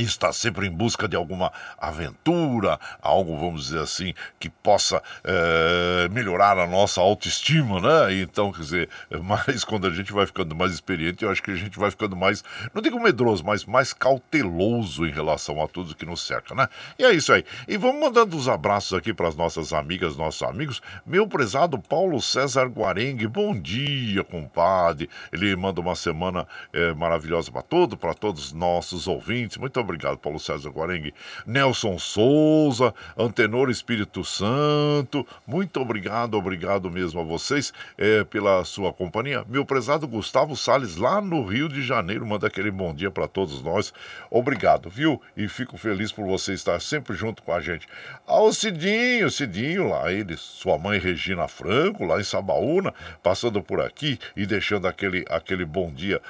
está 0.03 0.31
sempre 0.33 0.67
em 0.67 0.71
busca 0.71 1.07
de 1.07 1.15
alguma 1.15 1.51
aventura, 1.77 2.79
algo, 3.01 3.37
vamos 3.37 3.65
dizer 3.65 3.79
assim, 3.79 4.13
que 4.39 4.49
possa 4.49 5.01
é, 5.23 6.09
melhorar 6.09 6.57
a 6.57 6.67
nossa 6.67 7.01
autoestima, 7.01 7.79
né? 7.79 8.15
Então, 8.21 8.51
quer 8.51 8.61
dizer, 8.61 8.89
mais 9.23 9.63
quando 9.63 9.87
a 9.87 9.89
gente 9.89 10.11
vai 10.11 10.25
ficando 10.25 10.55
mais 10.55 10.73
experiente, 10.73 11.23
eu 11.23 11.31
acho 11.31 11.41
que 11.41 11.51
a 11.51 11.55
gente 11.55 11.77
vai 11.77 11.89
ficando 11.91 12.15
mais, 12.15 12.43
não 12.73 12.81
digo 12.81 12.99
medroso, 12.99 13.43
mas 13.45 13.65
mais 13.65 13.93
cauteloso 13.93 15.05
em 15.05 15.11
relação 15.11 15.61
a 15.61 15.67
tudo 15.67 15.95
que 15.95 16.05
nos 16.05 16.25
cerca, 16.25 16.53
né? 16.53 16.67
E 16.97 17.03
é 17.03 17.11
isso 17.11 17.31
aí. 17.31 17.43
E 17.67 17.77
vamos 17.77 18.01
mandando 18.01 18.35
os 18.37 18.47
abraços 18.47 18.97
aqui 18.97 19.13
para 19.13 19.27
as 19.27 19.35
nossas 19.35 19.73
amigas, 19.73 20.15
nossos 20.15 20.43
amigos. 20.43 20.81
Meu 21.05 21.27
prezado 21.27 21.79
Paulo 21.79 22.21
César 22.21 22.67
Guarengue, 22.67 23.27
bom 23.27 23.59
dia, 23.59 24.23
compadre. 24.23 25.09
Ele 25.31 25.55
manda 25.55 25.81
uma 25.81 25.95
semana 25.95 26.47
é, 26.73 26.93
maravilhosa 26.93 27.51
para 27.51 27.61
todo, 27.61 27.97
para 27.97 28.13
todos 28.13 28.47
os 28.47 28.53
nossos 28.53 29.07
ouvintes. 29.07 29.57
Muito 29.57 29.79
obrigado, 29.85 30.17
Paulo 30.17 30.39
César 30.39 30.69
Guarengue. 30.69 31.13
Nelson 31.45 31.97
Souza, 31.97 32.93
Antenor 33.17 33.69
Espírito 33.69 34.23
Santo, 34.23 35.25
muito 35.47 35.79
obrigado, 35.79 36.35
obrigado 36.35 36.91
mesmo 36.91 37.21
a 37.21 37.23
vocês 37.23 37.73
é, 37.97 38.23
pela 38.23 38.63
sua 38.65 38.91
companhia. 38.91 39.45
Meu 39.47 39.65
prezado 39.65 40.07
Gustavo 40.07 40.55
Sales, 40.55 40.97
lá 40.97 41.21
no 41.21 41.45
Rio 41.45 41.69
de 41.69 41.81
Janeiro, 41.81 42.25
manda 42.25 42.47
aquele 42.47 42.71
bom 42.71 42.93
dia 42.93 43.09
para 43.09 43.27
todos 43.27 43.61
nós. 43.61 43.93
Obrigado, 44.29 44.89
viu? 44.89 45.21
E 45.37 45.47
fico 45.47 45.77
feliz 45.77 46.11
por 46.11 46.25
você 46.25 46.53
estar 46.53 46.79
sempre 46.81 47.15
junto 47.15 47.41
com 47.43 47.53
a 47.53 47.61
gente. 47.61 47.87
Ao 48.25 48.51
Cidinho, 48.51 49.29
Cidinho, 49.29 49.89
lá 49.89 50.11
ele, 50.11 50.35
sua 50.35 50.77
mãe 50.77 50.99
Regina 50.99 51.47
Franco, 51.47 52.05
lá 52.05 52.19
em 52.19 52.23
Sabaúna, 52.23 52.93
passando 53.21 53.61
por 53.61 53.79
aqui 53.79 54.19
e 54.35 54.45
deixando 54.45 54.87
aquele, 54.87 55.25
aquele 55.29 55.65
bom 55.65 55.91
dia 55.91 56.21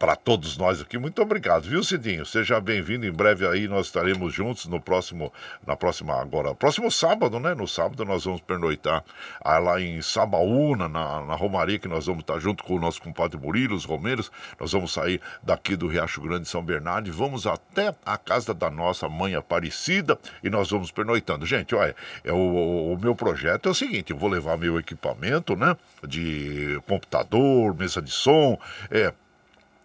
para 0.00 0.16
todos 0.16 0.56
nós 0.56 0.80
aqui. 0.80 0.96
Muito 0.96 1.20
obrigado, 1.20 1.64
viu, 1.64 1.84
Cidinho? 1.84 2.24
Seja 2.24 2.58
bem-vindo. 2.58 3.04
Em 3.04 3.12
breve 3.12 3.46
aí 3.46 3.68
nós 3.68 3.84
estaremos 3.84 4.32
juntos 4.32 4.64
no 4.64 4.80
próximo, 4.80 5.30
na 5.66 5.76
próxima 5.76 6.18
agora, 6.18 6.54
próximo 6.54 6.90
sábado, 6.90 7.38
né? 7.38 7.54
No 7.54 7.68
sábado 7.68 8.02
nós 8.06 8.24
vamos 8.24 8.40
pernoitar 8.40 9.04
ah, 9.42 9.58
lá 9.58 9.78
em 9.78 10.00
Sabaúna, 10.00 10.88
na, 10.88 11.20
na 11.20 11.34
Romaria, 11.34 11.78
que 11.78 11.86
nós 11.86 12.06
vamos 12.06 12.22
estar 12.22 12.38
junto 12.38 12.64
com 12.64 12.76
o 12.76 12.80
nosso 12.80 13.02
compadre 13.02 13.38
Murilo, 13.38 13.76
os 13.76 13.84
Romeiros. 13.84 14.32
Nós 14.58 14.72
vamos 14.72 14.90
sair 14.90 15.20
daqui 15.42 15.76
do 15.76 15.86
Riacho 15.86 16.22
Grande, 16.22 16.48
São 16.48 16.62
Bernardo, 16.62 17.06
e 17.06 17.12
vamos 17.12 17.46
até 17.46 17.94
a 18.06 18.16
casa 18.16 18.54
da 18.54 18.70
nossa 18.70 19.06
mãe 19.06 19.34
Aparecida 19.34 20.18
e 20.42 20.48
nós 20.48 20.70
vamos 20.70 20.90
pernoitando. 20.90 21.44
Gente, 21.44 21.74
olha, 21.74 21.94
é 22.24 22.32
o, 22.32 22.94
o 22.94 22.98
meu 22.98 23.14
projeto 23.14 23.68
é 23.68 23.72
o 23.72 23.74
seguinte: 23.74 24.12
eu 24.12 24.16
vou 24.16 24.30
levar 24.30 24.56
meu 24.56 24.78
equipamento, 24.78 25.54
né? 25.54 25.76
De 26.08 26.80
computador, 26.86 27.76
mesa 27.76 28.00
de 28.00 28.10
som, 28.10 28.58
é 28.90 29.12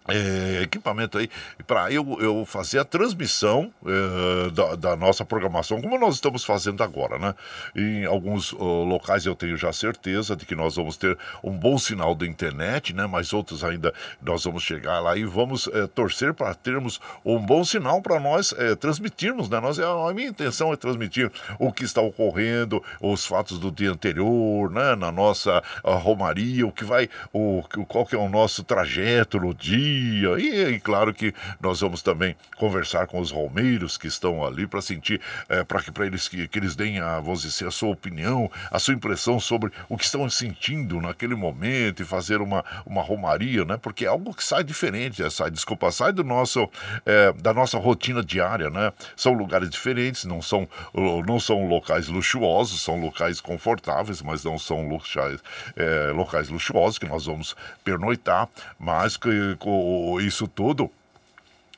é, 0.07 0.61
equipamento 0.61 1.17
aí 1.17 1.29
para 1.65 1.91
eu, 1.91 2.17
eu 2.19 2.45
fazer 2.45 2.79
a 2.79 2.85
transmissão 2.85 3.73
é, 3.85 4.49
da, 4.51 4.75
da, 4.75 4.95
nossa 4.95 5.25
programação, 5.25 5.81
como 5.81 5.97
nós 5.97 6.15
estamos 6.15 6.43
fazendo 6.43 6.83
agora, 6.83 7.17
né? 7.17 7.33
Em 7.75 8.05
alguns 8.05 8.53
uh, 8.53 8.83
locais 8.83 9.25
eu 9.25 9.35
tenho 9.35 9.57
já 9.57 9.73
certeza 9.73 10.35
de 10.35 10.45
que 10.45 10.55
nós 10.55 10.75
vamos 10.75 10.95
ter 10.95 11.17
um 11.43 11.51
bom 11.51 11.77
sinal 11.77 12.13
da 12.13 12.25
internet, 12.25 12.93
né? 12.93 13.07
Mas 13.07 13.33
outros 13.33 13.63
ainda 13.63 13.93
nós 14.21 14.43
vamos 14.43 14.63
chegar 14.63 14.99
lá 14.99 15.17
e 15.17 15.25
vamos 15.25 15.67
é, 15.67 15.87
torcer 15.87 16.33
para 16.33 16.53
termos 16.53 16.99
um 17.23 17.39
bom 17.39 17.63
sinal 17.63 18.01
para 18.01 18.19
nós 18.19 18.53
é, 18.57 18.75
transmitirmos, 18.75 19.49
né? 19.49 19.59
Nós, 19.59 19.79
a 19.79 20.13
minha 20.13 20.29
intenção 20.29 20.71
é 20.71 20.75
transmitir 20.75 21.31
o 21.57 21.71
que 21.71 21.83
está 21.83 22.01
ocorrendo, 22.01 22.83
os 23.01 23.25
fatos 23.25 23.57
do 23.57 23.71
dia 23.71 23.91
anterior, 23.91 24.69
né? 24.69 24.95
Na 24.95 25.11
nossa 25.11 25.63
romaria, 25.83 26.65
o 26.65 26.71
que 26.71 26.83
vai, 26.83 27.09
o, 27.33 27.63
qual 27.87 28.05
que 28.05 28.15
é 28.15 28.19
o 28.19 28.29
nosso 28.29 28.63
trajeto 28.63 29.39
no 29.39 29.53
dia 29.53 29.94
dia. 29.95 30.39
E, 30.39 30.75
e 30.75 30.79
claro 30.79 31.13
que 31.13 31.33
nós 31.59 31.79
vamos 31.79 32.01
também 32.01 32.35
conversar 32.57 33.07
com 33.07 33.19
os 33.19 33.31
romeiros 33.31 33.97
que 33.97 34.07
estão 34.07 34.45
ali 34.45 34.67
para 34.67 34.81
sentir, 34.81 35.21
é, 35.49 35.63
para 35.63 35.81
que 35.81 35.91
eles 36.01 36.27
que, 36.27 36.47
que 36.47 36.59
eles 36.59 36.75
deem 36.75 36.99
a, 36.99 37.19
vamos 37.19 37.41
dizer, 37.41 37.67
a 37.67 37.71
sua 37.71 37.89
opinião, 37.89 38.49
a 38.71 38.79
sua 38.79 38.93
impressão 38.93 39.39
sobre 39.39 39.71
o 39.89 39.97
que 39.97 40.05
estão 40.05 40.29
sentindo 40.29 40.99
naquele 41.01 41.35
momento 41.35 42.01
e 42.01 42.05
fazer 42.05 42.41
uma, 42.41 42.63
uma 42.85 43.01
romaria, 43.01 43.63
né? 43.65 43.77
Porque 43.77 44.05
é 44.05 44.07
algo 44.07 44.33
que 44.33 44.43
sai 44.43 44.63
diferente, 44.63 45.23
é, 45.23 45.29
sai, 45.29 45.51
desculpa, 45.51 45.91
sai 45.91 46.11
do 46.11 46.23
nosso, 46.23 46.69
é, 47.05 47.31
da 47.33 47.53
nossa 47.53 47.77
rotina 47.77 48.23
diária, 48.23 48.69
né? 48.69 48.91
São 49.15 49.33
lugares 49.33 49.69
diferentes, 49.69 50.25
não 50.25 50.41
são, 50.41 50.67
não 51.25 51.39
são 51.39 51.67
locais 51.67 52.07
luxuosos, 52.07 52.81
são 52.81 52.99
locais 52.99 53.39
confortáveis, 53.41 54.21
mas 54.21 54.43
não 54.43 54.57
são 54.57 54.87
locais, 54.87 55.41
é, 55.75 56.11
locais 56.11 56.49
luxuosos 56.49 56.97
que 56.97 57.07
nós 57.07 57.25
vamos 57.25 57.55
pernoitar, 57.83 58.47
mas 58.79 59.17
que, 59.17 59.55
com 59.59 59.84
isso 60.21 60.47
tudo 60.47 60.89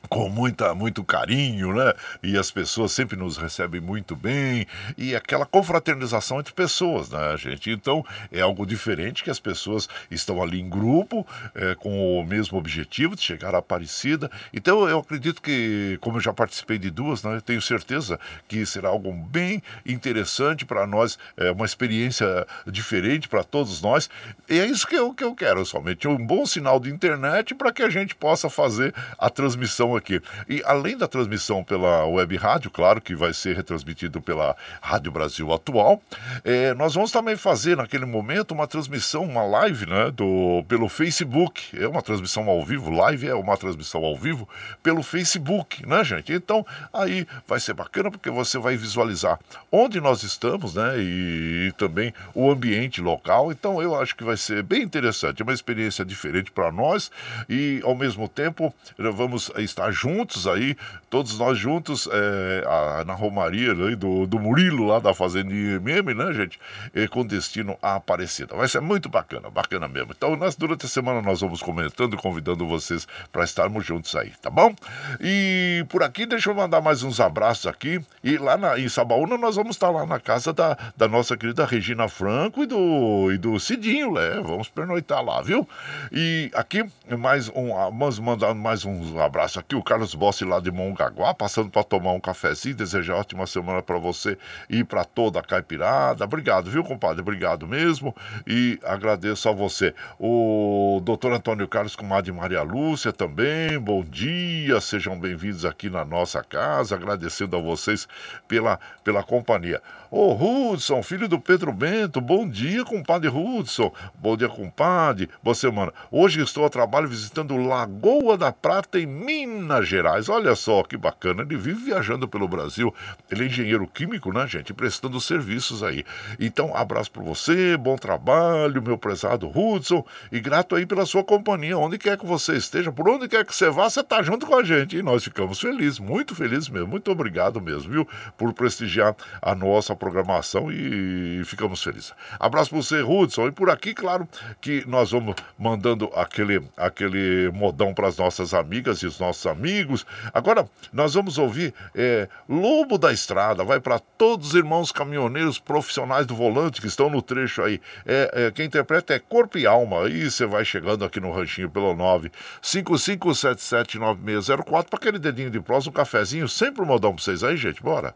com 0.10 0.30
muita, 0.30 0.74
muito 0.74 1.04
carinho, 1.04 1.74
né? 1.74 1.94
E 2.24 2.38
as 2.38 2.50
pessoas 2.50 2.92
sempre 2.92 3.18
nos 3.18 3.38
recebem 3.38 3.82
muito 3.82 4.16
bem 4.16 4.66
e 4.98 5.16
aquela 5.16 5.46
confraternização 5.46 6.40
entre 6.40 6.54
pessoas, 6.54 7.10
né, 7.10 7.36
gente? 7.38 7.70
Então 7.72 8.06
é 8.32 8.42
algo 8.42 8.66
diferente 8.66 9.24
que 9.24 9.30
as 9.30 9.40
pessoas 9.40 9.88
estão 10.10 10.42
ali 10.42 10.62
em 10.62 10.70
grupo 10.70 11.26
é, 11.54 11.76
com 11.76 12.20
o 12.20 12.24
mesmo 12.24 12.58
objetivo 12.58 13.16
de 13.16 13.22
chegar 13.22 13.54
à 13.54 13.58
Aparecida. 13.58 14.32
Então 14.54 14.88
eu 14.88 15.00
acredito 15.00 15.42
que, 15.42 15.98
como 16.00 16.18
eu 16.18 16.22
já 16.22 16.32
participei 16.32 16.78
de 16.78 16.90
duas, 16.90 17.24
né, 17.24 17.42
tenho 17.46 17.62
certeza 17.62 18.20
que 18.48 18.66
será 18.66 18.90
algo 18.90 19.12
bem 19.12 19.62
interessante 19.86 20.66
para 20.66 20.88
nós, 20.88 21.18
é 21.36 21.52
uma 21.52 21.66
experiência 21.66 22.48
diferente 22.66 23.28
para 23.28 23.44
todos 23.44 23.82
nós. 23.82 24.10
E 24.50 24.60
é 24.60 24.66
isso 24.66 24.88
que 24.88 24.96
eu, 24.96 25.14
que 25.14 25.24
eu 25.24 25.36
quero 25.36 25.66
somente 25.66 26.08
um 26.08 26.18
bom 26.18 26.46
sinal 26.46 26.80
de 26.80 26.90
internet 26.90 27.54
para 27.54 27.72
que 27.72 27.84
a 27.84 27.90
gente 27.90 28.16
possa 28.16 28.50
fazer 28.50 28.94
a 29.18 29.30
transmissão 29.30 29.87
aqui. 29.96 30.22
E 30.50 30.62
além 30.66 30.98
da 30.98 31.08
transmissão 31.08 31.64
pela 31.64 32.06
web 32.06 32.36
rádio, 32.36 32.72
claro 32.72 33.00
que 33.00 33.16
vai 33.16 33.34
ser 33.34 33.56
retransmitido 33.56 34.22
pela 34.22 34.56
Rádio 34.82 35.12
Brasil 35.12 35.54
Atual, 35.54 36.02
é, 36.44 36.74
nós 36.74 36.94
vamos 36.96 37.12
também 37.12 37.36
fazer 37.36 37.78
naquele 37.78 38.06
momento 38.06 38.52
uma 38.52 38.68
transmissão, 38.68 39.24
uma 39.24 39.44
live, 39.44 39.86
né, 39.86 40.12
do, 40.12 40.64
pelo 40.68 40.90
Facebook. 40.90 41.78
É 41.80 41.88
uma 41.88 42.02
transmissão 42.02 42.50
ao 42.50 42.64
vivo, 42.64 42.90
live 42.90 43.28
é 43.28 43.36
uma 43.36 43.56
transmissão 43.58 44.04
ao 44.04 44.16
vivo 44.16 44.48
pelo 44.82 45.04
Facebook, 45.04 45.86
né, 45.86 46.04
gente? 46.04 46.34
Então 46.34 46.66
aí 46.94 47.28
vai 47.48 47.60
ser 47.60 47.74
bacana 47.74 48.10
porque 48.10 48.30
você 48.30 48.58
vai 48.58 48.76
visualizar 48.76 49.40
onde 49.72 50.02
nós 50.02 50.24
estamos, 50.24 50.76
né, 50.76 50.98
e, 50.98 51.68
e 51.68 51.72
também 51.78 52.14
o 52.34 52.50
ambiente 52.50 53.02
local. 53.02 53.52
Então 53.52 53.82
eu 53.82 54.00
acho 54.00 54.16
que 54.16 54.24
vai 54.24 54.38
ser 54.38 54.64
bem 54.64 54.82
interessante, 54.82 55.42
é 55.42 55.44
uma 55.44 55.54
experiência 55.54 56.04
diferente 56.04 56.52
para 56.52 56.72
nós 56.72 57.12
e 57.50 57.82
ao 57.84 57.96
mesmo 57.96 58.28
tempo 58.28 58.74
vamos 58.98 59.52
estar 59.58 59.77
estar 59.78 59.92
juntos 59.92 60.48
aí, 60.48 60.76
todos 61.10 61.38
nós 61.38 61.58
juntos, 61.58 62.10
é, 62.12 62.64
a, 62.66 63.06
na 63.06 63.14
Romaria 63.14 63.74
né, 63.74 63.96
do, 63.96 64.26
do 64.26 64.40
Murilo, 64.40 64.88
lá 64.88 65.00
da 65.00 65.14
Fazenda 65.14 65.50
Meme, 65.50 66.14
né, 66.14 66.34
gente? 66.34 66.60
E, 66.94 67.08
com 67.08 67.26
destino 67.26 67.78
a 67.82 67.96
Aparecida. 67.96 68.56
Vai 68.56 68.68
ser 68.68 68.82
muito 68.82 69.08
bacana, 69.08 69.50
bacana 69.50 69.88
mesmo. 69.88 70.14
Então, 70.16 70.36
nós, 70.36 70.56
durante 70.56 70.86
a 70.86 70.90
semana, 70.90 71.22
nós 71.22 71.42
vamos 71.42 71.62
comentando, 71.62 72.18
convidando 72.18 72.68
vocês 72.68 73.08
para 73.32 73.44
estarmos 73.44 73.86
juntos 73.86 74.16
aí, 74.16 74.32
tá 74.42 74.50
bom? 74.50 74.74
E 75.22 75.86
por 75.90 76.04
aqui, 76.04 76.26
deixa 76.26 76.50
eu 76.50 76.56
mandar 76.56 76.82
mais 76.82 77.04
uns 77.04 77.20
abraços 77.20 77.68
aqui. 77.68 78.02
E 78.24 78.38
lá 78.38 78.58
na, 78.58 78.80
em 78.80 78.90
Sabaúna, 78.90 79.38
nós 79.38 79.56
vamos 79.56 79.76
estar 79.76 79.90
lá 79.90 80.06
na 80.06 80.20
casa 80.20 80.52
da, 80.52 80.78
da 80.96 81.08
nossa 81.08 81.38
querida 81.38 81.66
Regina 81.66 82.08
Franco 82.08 82.64
e 82.64 82.66
do, 82.66 83.32
e 83.32 83.38
do 83.38 83.60
Cidinho, 83.60 84.14
né? 84.14 84.42
Vamos 84.44 84.68
pernoitar 84.68 85.24
lá, 85.24 85.42
viu? 85.42 85.68
E 86.12 86.50
aqui, 86.54 86.84
mais 87.18 87.50
um, 87.50 87.74
vamos 87.74 88.20
mandar 88.20 88.54
mais 88.54 88.84
uns 88.86 89.16
abraços 89.16 89.58
aqui 89.58 89.67
o 89.76 89.84
Carlos 89.84 90.16
Bossi 90.16 90.46
lá 90.46 90.60
de 90.60 90.72
Mongaguá, 90.72 91.34
passando 91.34 91.70
para 91.70 91.84
tomar 91.84 92.14
um 92.14 92.20
cafezinho, 92.20 92.76
desejar 92.76 93.16
ótima 93.16 93.46
semana 93.46 93.82
para 93.82 93.98
você 93.98 94.38
e 94.70 94.84
para 94.84 95.04
toda 95.04 95.40
a 95.40 95.44
caipirada. 95.44 96.24
Obrigado, 96.24 96.70
viu, 96.70 96.84
compadre? 96.84 97.22
Obrigado 97.22 97.68
mesmo 97.68 98.16
e 98.46 98.80
agradeço 98.84 99.50
a 99.50 99.52
você. 99.52 99.94
O 100.20 101.02
doutor 101.04 101.34
Antônio 101.34 101.68
Carlos, 101.68 101.96
comadre 101.96 102.32
Maria 102.32 102.62
Lúcia 102.62 103.12
também, 103.12 103.78
bom 103.80 104.04
dia, 104.04 104.80
sejam 104.80 105.20
bem-vindos 105.20 105.66
aqui 105.66 105.90
na 105.90 106.06
nossa 106.06 106.44
casa, 106.44 106.96
agradecendo 106.96 107.58
a 107.58 107.62
vocês 107.62 108.08
pela, 108.48 108.80
pela 109.04 109.24
companhia. 109.24 109.82
Ô, 110.10 110.72
Hudson, 110.72 111.04
filho 111.04 111.28
do 111.28 111.38
Pedro 111.38 111.74
Bento, 111.74 112.22
bom 112.22 112.48
dia, 112.48 112.86
compadre 112.86 113.28
Hudson. 113.28 113.92
Bom 114.18 114.38
dia, 114.38 114.48
compadre. 114.48 115.30
Boa 115.44 115.54
semana. 115.54 115.92
Hoje 116.10 116.42
estou 116.42 116.66
a 116.66 116.70
trabalho 116.70 117.10
visitando 117.10 117.58
Lagoa 117.58 118.38
da 118.38 118.54
Prata, 118.54 118.98
em 118.98 119.06
Minas 119.06 119.86
Gerais. 119.86 120.30
Olha 120.30 120.56
só 120.56 120.82
que 120.84 120.96
bacana. 120.96 121.42
Ele 121.42 121.58
vive 121.58 121.84
viajando 121.88 122.26
pelo 122.26 122.48
Brasil. 122.48 122.96
Ele 123.30 123.44
é 123.44 123.48
engenheiro 123.48 123.86
químico, 123.86 124.32
né, 124.32 124.48
gente? 124.48 124.74
Prestando 124.74 125.20
serviços 125.20 125.84
aí. 125.84 126.06
Então, 126.40 126.74
abraço 126.74 127.12
para 127.12 127.24
você, 127.24 127.76
bom 127.76 127.98
trabalho, 127.98 128.82
meu 128.82 128.98
prezado 128.98 129.52
Hudson. 129.54 130.06
E 130.32 130.40
grato 130.40 130.74
aí 130.74 130.86
pela 130.86 131.06
sua 131.06 131.22
companhia. 131.22 131.78
Onde 131.78 131.98
quer 131.98 132.18
que 132.18 132.26
você 132.26 132.54
esteja, 132.56 132.94
por 132.94 133.10
onde 133.10 133.28
quer 133.28 133.46
que 133.46 133.54
você 133.54 133.70
vá, 133.70 133.90
você 133.90 134.02
tá 134.02 134.24
junto 134.24 134.46
com 134.46 134.56
a 134.56 134.64
gente. 134.64 134.96
E 134.96 135.04
nós 135.04 135.26
ficamos 135.26 135.60
felizes, 135.60 136.00
muito 136.00 136.34
felizes 136.34 136.70
mesmo. 136.70 136.88
Muito 136.88 137.12
obrigado 137.12 137.60
mesmo, 137.60 137.92
viu? 137.92 138.08
Por 138.38 138.54
prestigiar 138.54 139.14
a 139.42 139.54
nossa 139.54 139.97
programação 139.98 140.72
e 140.72 141.42
ficamos 141.46 141.84
felizes. 141.84 142.14
Abraço 142.40 142.70
para 142.70 142.82
você, 142.82 143.02
Hudson. 143.02 143.48
E 143.48 143.52
por 143.52 143.70
aqui, 143.70 143.94
claro, 143.94 144.28
que 144.62 144.84
nós 144.88 145.12
vamos 145.12 145.36
mandando 145.58 146.10
aquele, 146.16 146.64
aquele 146.78 147.52
modão 147.52 147.94
para 147.94 148.08
as 148.08 148.18
nossas 148.18 148.54
amigas 148.54 149.00
e 149.00 149.08
os 149.08 149.20
nossos 149.20 149.46
amigos. 149.46 150.06
Agora, 150.34 150.70
nós 150.94 151.14
vamos 151.14 151.38
ouvir 151.38 151.74
é, 151.96 152.28
Lobo 152.48 152.98
da 152.98 153.12
Estrada. 153.12 153.64
Vai 153.64 153.80
para 153.80 154.00
todos 154.00 154.50
os 154.50 154.56
irmãos 154.56 154.92
caminhoneiros 154.92 155.60
profissionais 155.60 156.26
do 156.26 156.36
volante 156.36 156.82
que 156.82 156.88
estão 156.88 157.10
no 157.10 157.22
trecho 157.22 157.62
aí. 157.62 157.82
É, 158.06 158.32
é, 158.34 158.52
quem 158.52 158.66
interpreta 158.66 159.14
é 159.14 159.20
Corpo 159.20 159.58
e 159.58 159.66
Alma. 159.66 160.06
Aí 160.06 160.30
você 160.30 160.46
vai 160.46 160.64
chegando 160.64 161.04
aqui 161.04 161.20
no 161.20 161.32
ranchinho 161.32 161.70
pelo 161.70 161.96
955779604 161.96 164.90
para 164.90 164.98
aquele 164.98 165.20
dedinho 165.20 165.50
de 165.50 165.60
prosa, 165.60 165.90
um 165.90 165.94
cafezinho. 165.94 166.48
Sempre 166.48 166.82
um 166.82 166.86
modão 166.86 167.14
para 167.14 167.24
vocês 167.24 167.44
aí, 167.44 167.58
gente. 167.58 167.82
Bora. 167.82 168.14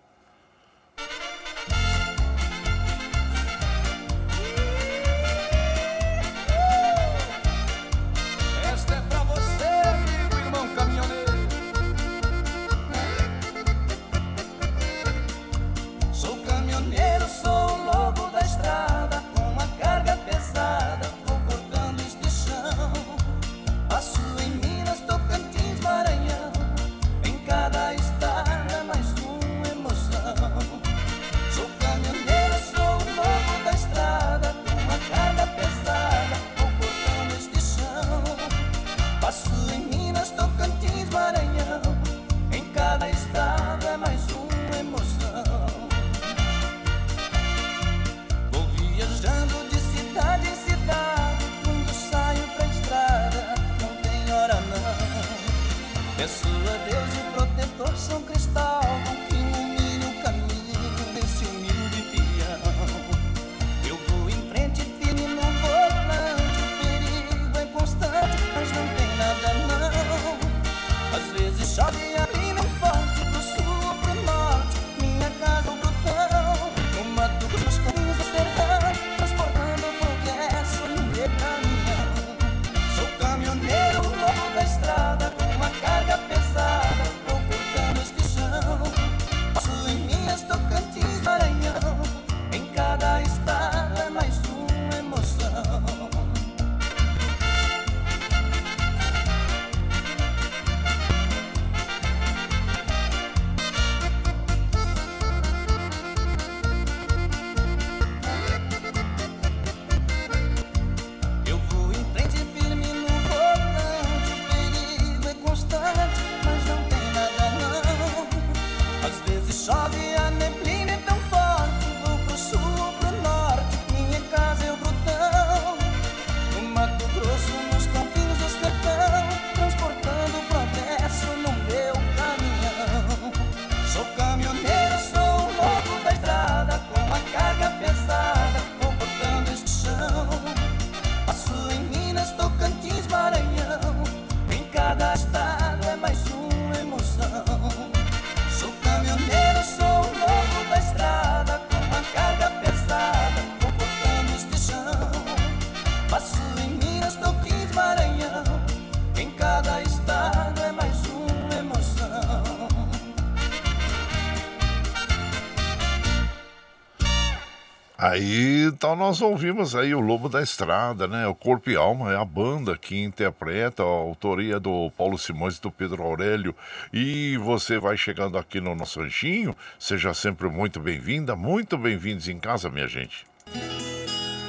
Aí, 168.11 168.65
então 168.65 168.93
nós 168.93 169.21
ouvimos 169.21 169.73
aí 169.73 169.95
o 169.95 170.01
Lobo 170.01 170.27
da 170.27 170.41
Estrada, 170.41 171.07
né? 171.07 171.25
O 171.27 171.33
Corpo 171.33 171.69
e 171.69 171.77
Alma 171.77 172.11
é 172.11 172.17
a 172.17 172.25
banda 172.25 172.77
que 172.77 173.01
interpreta 173.01 173.83
a 173.83 173.85
autoria 173.85 174.59
do 174.59 174.91
Paulo 174.97 175.17
Simões 175.17 175.57
e 175.57 175.61
do 175.61 175.71
Pedro 175.71 176.03
Aurélio. 176.03 176.53
E 176.91 177.37
você 177.37 177.79
vai 177.79 177.95
chegando 177.95 178.37
aqui 178.37 178.59
no 178.59 178.75
nosso 178.75 178.99
anjinho, 178.99 179.55
seja 179.79 180.13
sempre 180.13 180.49
muito 180.49 180.77
bem-vinda, 180.77 181.37
muito 181.37 181.77
bem-vindos 181.77 182.27
em 182.27 182.37
casa, 182.37 182.69
minha 182.69 182.85
gente. 182.85 183.25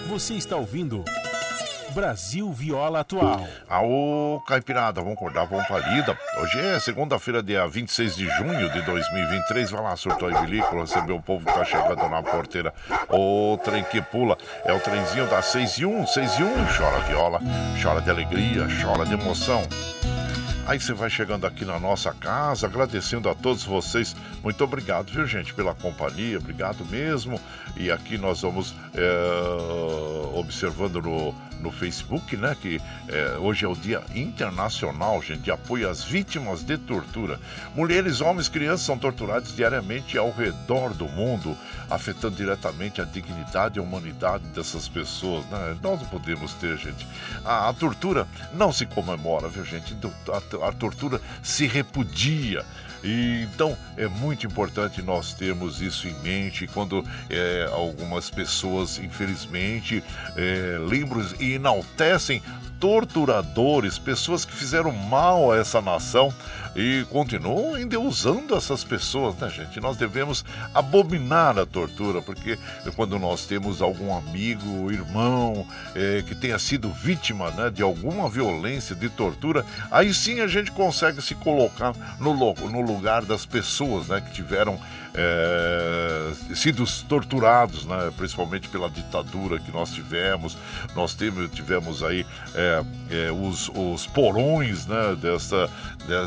Você 0.08 0.34
está 0.34 0.56
ouvindo 0.56 1.04
Brasil 1.92 2.50
Viola 2.52 3.00
Atual. 3.00 3.46
Aô, 3.68 4.42
Caipirada, 4.46 5.00
vamos 5.00 5.16
acordar, 5.16 5.44
vamos 5.44 5.66
pra 5.66 5.78
lida. 5.78 6.18
Hoje 6.38 6.58
é 6.58 6.80
segunda-feira, 6.80 7.42
dia 7.42 7.66
26 7.66 8.16
de 8.16 8.26
junho 8.36 8.70
de 8.72 8.82
2023. 8.82 9.70
Vai 9.70 9.82
lá, 9.82 9.96
surtou 9.96 10.30
e 10.30 10.34
bilico, 10.40 10.80
receber 10.80 11.12
o 11.12 11.20
povo 11.20 11.46
que 11.46 11.52
tá 11.52 11.64
chegando 11.64 12.08
na 12.08 12.22
porteira. 12.22 12.72
O 13.10 13.58
trem 13.62 13.84
que 13.84 14.00
pula 14.00 14.36
é 14.64 14.72
o 14.72 14.80
trenzinho 14.80 15.26
das 15.28 15.46
6 15.46 15.78
e 15.78 15.86
1, 15.86 16.06
6 16.06 16.38
e 16.38 16.42
1. 16.42 16.54
Chora 16.76 16.98
viola, 17.00 17.40
chora 17.82 18.00
de 18.00 18.10
alegria, 18.10 18.66
chora 18.82 19.04
de 19.04 19.12
emoção. 19.12 19.62
Aí 20.64 20.80
você 20.80 20.92
vai 20.92 21.10
chegando 21.10 21.44
aqui 21.44 21.64
na 21.64 21.78
nossa 21.78 22.12
casa, 22.12 22.66
agradecendo 22.66 23.28
a 23.28 23.34
todos 23.34 23.64
vocês. 23.64 24.14
Muito 24.42 24.62
obrigado, 24.62 25.10
viu, 25.12 25.26
gente, 25.26 25.52
pela 25.52 25.74
companhia. 25.74 26.38
Obrigado 26.38 26.84
mesmo. 26.86 27.40
E 27.76 27.90
aqui 27.90 28.16
nós 28.16 28.42
vamos 28.42 28.74
é, 28.94 30.38
observando 30.38 31.02
no, 31.02 31.34
no 31.62 31.70
Facebook, 31.70 32.36
né? 32.36 32.56
Que 32.60 32.80
é, 33.08 33.36
hoje 33.38 33.64
é 33.64 33.68
o 33.68 33.74
Dia 33.74 34.02
Internacional, 34.14 35.22
gente, 35.22 35.42
de 35.42 35.50
apoio 35.50 35.88
às 35.88 36.02
vítimas 36.02 36.62
de 36.62 36.76
tortura. 36.76 37.40
Mulheres, 37.74 38.20
homens, 38.20 38.48
crianças 38.48 38.84
são 38.84 38.98
torturados 38.98 39.54
diariamente 39.54 40.18
ao 40.18 40.30
redor 40.30 40.92
do 40.92 41.06
mundo, 41.08 41.56
afetando 41.88 42.36
diretamente 42.36 43.00
a 43.00 43.04
dignidade 43.04 43.78
e 43.78 43.80
a 43.80 43.82
humanidade 43.82 44.44
dessas 44.48 44.88
pessoas, 44.88 45.44
né? 45.46 45.76
Nós 45.82 46.00
não 46.00 46.08
podemos 46.08 46.52
ter, 46.54 46.76
gente. 46.76 47.06
A, 47.44 47.68
a 47.68 47.72
tortura 47.72 48.26
não 48.52 48.72
se 48.72 48.84
comemora, 48.86 49.48
viu, 49.48 49.64
gente? 49.64 49.96
A, 50.32 50.68
a 50.68 50.72
tortura 50.72 51.20
se 51.42 51.66
repudia. 51.66 52.64
E, 53.02 53.48
então 53.52 53.76
é 53.96 54.06
muito 54.06 54.46
importante 54.46 55.02
nós 55.02 55.34
termos 55.34 55.80
isso 55.80 56.06
em 56.08 56.14
mente 56.22 56.66
quando 56.66 57.04
é, 57.28 57.68
algumas 57.72 58.30
pessoas, 58.30 58.98
infelizmente, 58.98 60.02
é, 60.36 60.78
lembram 60.80 61.24
e 61.40 61.52
enaltecem 61.54 62.42
torturadores, 62.82 63.96
pessoas 63.96 64.44
que 64.44 64.52
fizeram 64.52 64.90
mal 64.90 65.52
a 65.52 65.56
essa 65.56 65.80
nação 65.80 66.34
e 66.74 67.06
continuam 67.10 67.76
ainda 67.76 68.00
usando 68.00 68.56
essas 68.56 68.82
pessoas, 68.82 69.36
né, 69.36 69.48
gente? 69.48 69.78
Nós 69.78 69.96
devemos 69.96 70.44
abominar 70.74 71.56
a 71.60 71.64
tortura, 71.64 72.20
porque 72.20 72.58
quando 72.96 73.20
nós 73.20 73.46
temos 73.46 73.80
algum 73.80 74.12
amigo, 74.12 74.90
irmão, 74.90 75.64
é, 75.94 76.24
que 76.26 76.34
tenha 76.34 76.58
sido 76.58 76.90
vítima 76.90 77.52
né, 77.52 77.70
de 77.70 77.84
alguma 77.84 78.28
violência, 78.28 78.96
de 78.96 79.08
tortura, 79.08 79.64
aí 79.88 80.12
sim 80.12 80.40
a 80.40 80.48
gente 80.48 80.72
consegue 80.72 81.22
se 81.22 81.36
colocar 81.36 81.94
no, 82.18 82.34
no 82.34 82.80
lugar 82.80 83.24
das 83.24 83.46
pessoas 83.46 84.08
né, 84.08 84.20
que 84.20 84.32
tiveram 84.32 84.76
é, 85.14 86.32
sido 86.54 86.84
torturados, 87.08 87.84
né, 87.84 88.12
principalmente 88.16 88.68
pela 88.68 88.88
ditadura 88.88 89.58
que 89.58 89.70
nós 89.70 89.90
tivemos. 89.92 90.56
Nós 90.94 91.14
tivemos, 91.14 91.50
tivemos 91.50 92.02
aí 92.02 92.26
é, 92.54 92.84
é, 93.10 93.32
os, 93.32 93.70
os 93.74 94.06
porões 94.06 94.86
né, 94.86 95.16
dessa, 95.20 95.68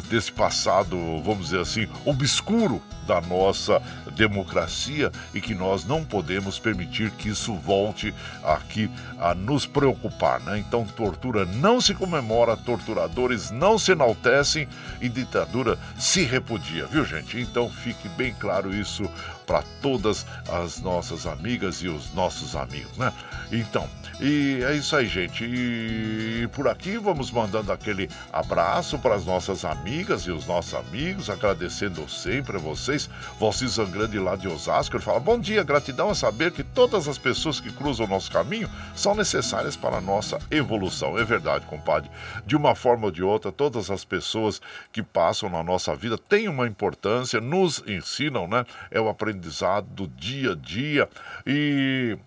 desse 0.09 0.31
passado, 0.31 0.97
vamos 1.23 1.45
dizer 1.45 1.59
assim, 1.59 1.87
obscuro 2.05 2.81
da 3.05 3.21
nossa 3.21 3.81
democracia 4.15 5.11
e 5.33 5.41
que 5.41 5.53
nós 5.53 5.85
não 5.85 6.03
podemos 6.03 6.57
permitir 6.59 7.11
que 7.11 7.29
isso 7.29 7.53
volte 7.55 8.13
aqui 8.43 8.89
a 9.19 9.33
nos 9.33 9.65
preocupar. 9.65 10.39
Né? 10.41 10.59
Então, 10.59 10.85
tortura 10.85 11.45
não 11.45 11.79
se 11.79 11.93
comemora, 11.93 12.57
torturadores 12.57 13.51
não 13.51 13.77
se 13.77 13.91
enaltecem 13.91 14.67
e 15.01 15.09
ditadura 15.09 15.77
se 15.97 16.23
repudia, 16.23 16.85
viu, 16.85 17.05
gente? 17.05 17.39
Então, 17.39 17.69
fique 17.69 18.07
bem 18.09 18.33
claro 18.39 18.73
isso 18.73 19.09
para 19.45 19.63
todas 19.81 20.25
as 20.49 20.79
nossas 20.81 21.25
amigas 21.27 21.77
e 21.77 21.87
os 21.87 22.13
nossos 22.13 22.55
amigos, 22.55 22.97
né? 22.97 23.13
Então, 23.51 23.87
e 24.19 24.63
é 24.63 24.73
isso 24.73 24.95
aí, 24.95 25.08
gente. 25.08 25.43
E 25.43 26.47
por 26.54 26.67
aqui 26.67 26.97
vamos 26.97 27.32
mandando 27.32 27.71
aquele 27.71 28.10
abraço 28.32 28.97
para 28.97 29.13
as 29.13 29.25
nossas 29.25 29.65
amigas 29.65 30.21
e 30.23 30.32
os 30.32 30.45
nossos 30.47 30.73
amigos, 30.73 31.30
agradecendo 31.30 32.08
sempre 32.10 32.56
a 32.56 32.60
vocês. 32.60 33.10
Valci 33.39 33.67
Zangrande 33.67 34.17
lá 34.17 34.36
de 34.36 34.47
Osasco, 34.47 34.95
ele 34.95 35.04
fala: 35.04 35.19
Bom 35.19 35.38
dia, 35.38 35.63
gratidão 35.63 36.10
a 36.10 36.15
saber 36.15 36.51
que 36.51 36.63
todas 36.63 37.08
as 37.10 37.17
pessoas 37.17 37.60
que 37.60 37.71
cruzam 37.71 38.06
o 38.06 38.10
nosso 38.10 38.32
caminho 38.32 38.69
são 38.95 39.13
necessárias 39.13 39.75
para 39.75 39.97
a 39.97 40.01
nossa 40.01 40.39
evolução. 40.49 41.19
É 41.19 41.23
verdade, 41.23 41.65
compadre. 41.65 42.10
De 42.45 42.56
uma 42.56 42.73
forma 42.73 43.06
ou 43.06 43.12
de 43.12 43.21
outra, 43.23 43.51
todas 43.51 43.91
as 43.91 44.06
pessoas 44.06 44.62
que 44.93 45.04
passam 45.04 45.49
na 45.49 45.62
nossa 45.62 45.93
vida 45.93 46.17
têm 46.17 46.47
uma 46.47 46.67
importância, 46.67 47.41
nos 47.41 47.84
ensinam, 47.86 48.47
né? 48.47 48.65
É 48.89 48.99
o 48.99 49.10
aprendizado 49.10 49.88
do 49.88 50.08
dia 50.08 50.54
a 50.54 50.56
dia 50.56 51.10
e 51.45 52.17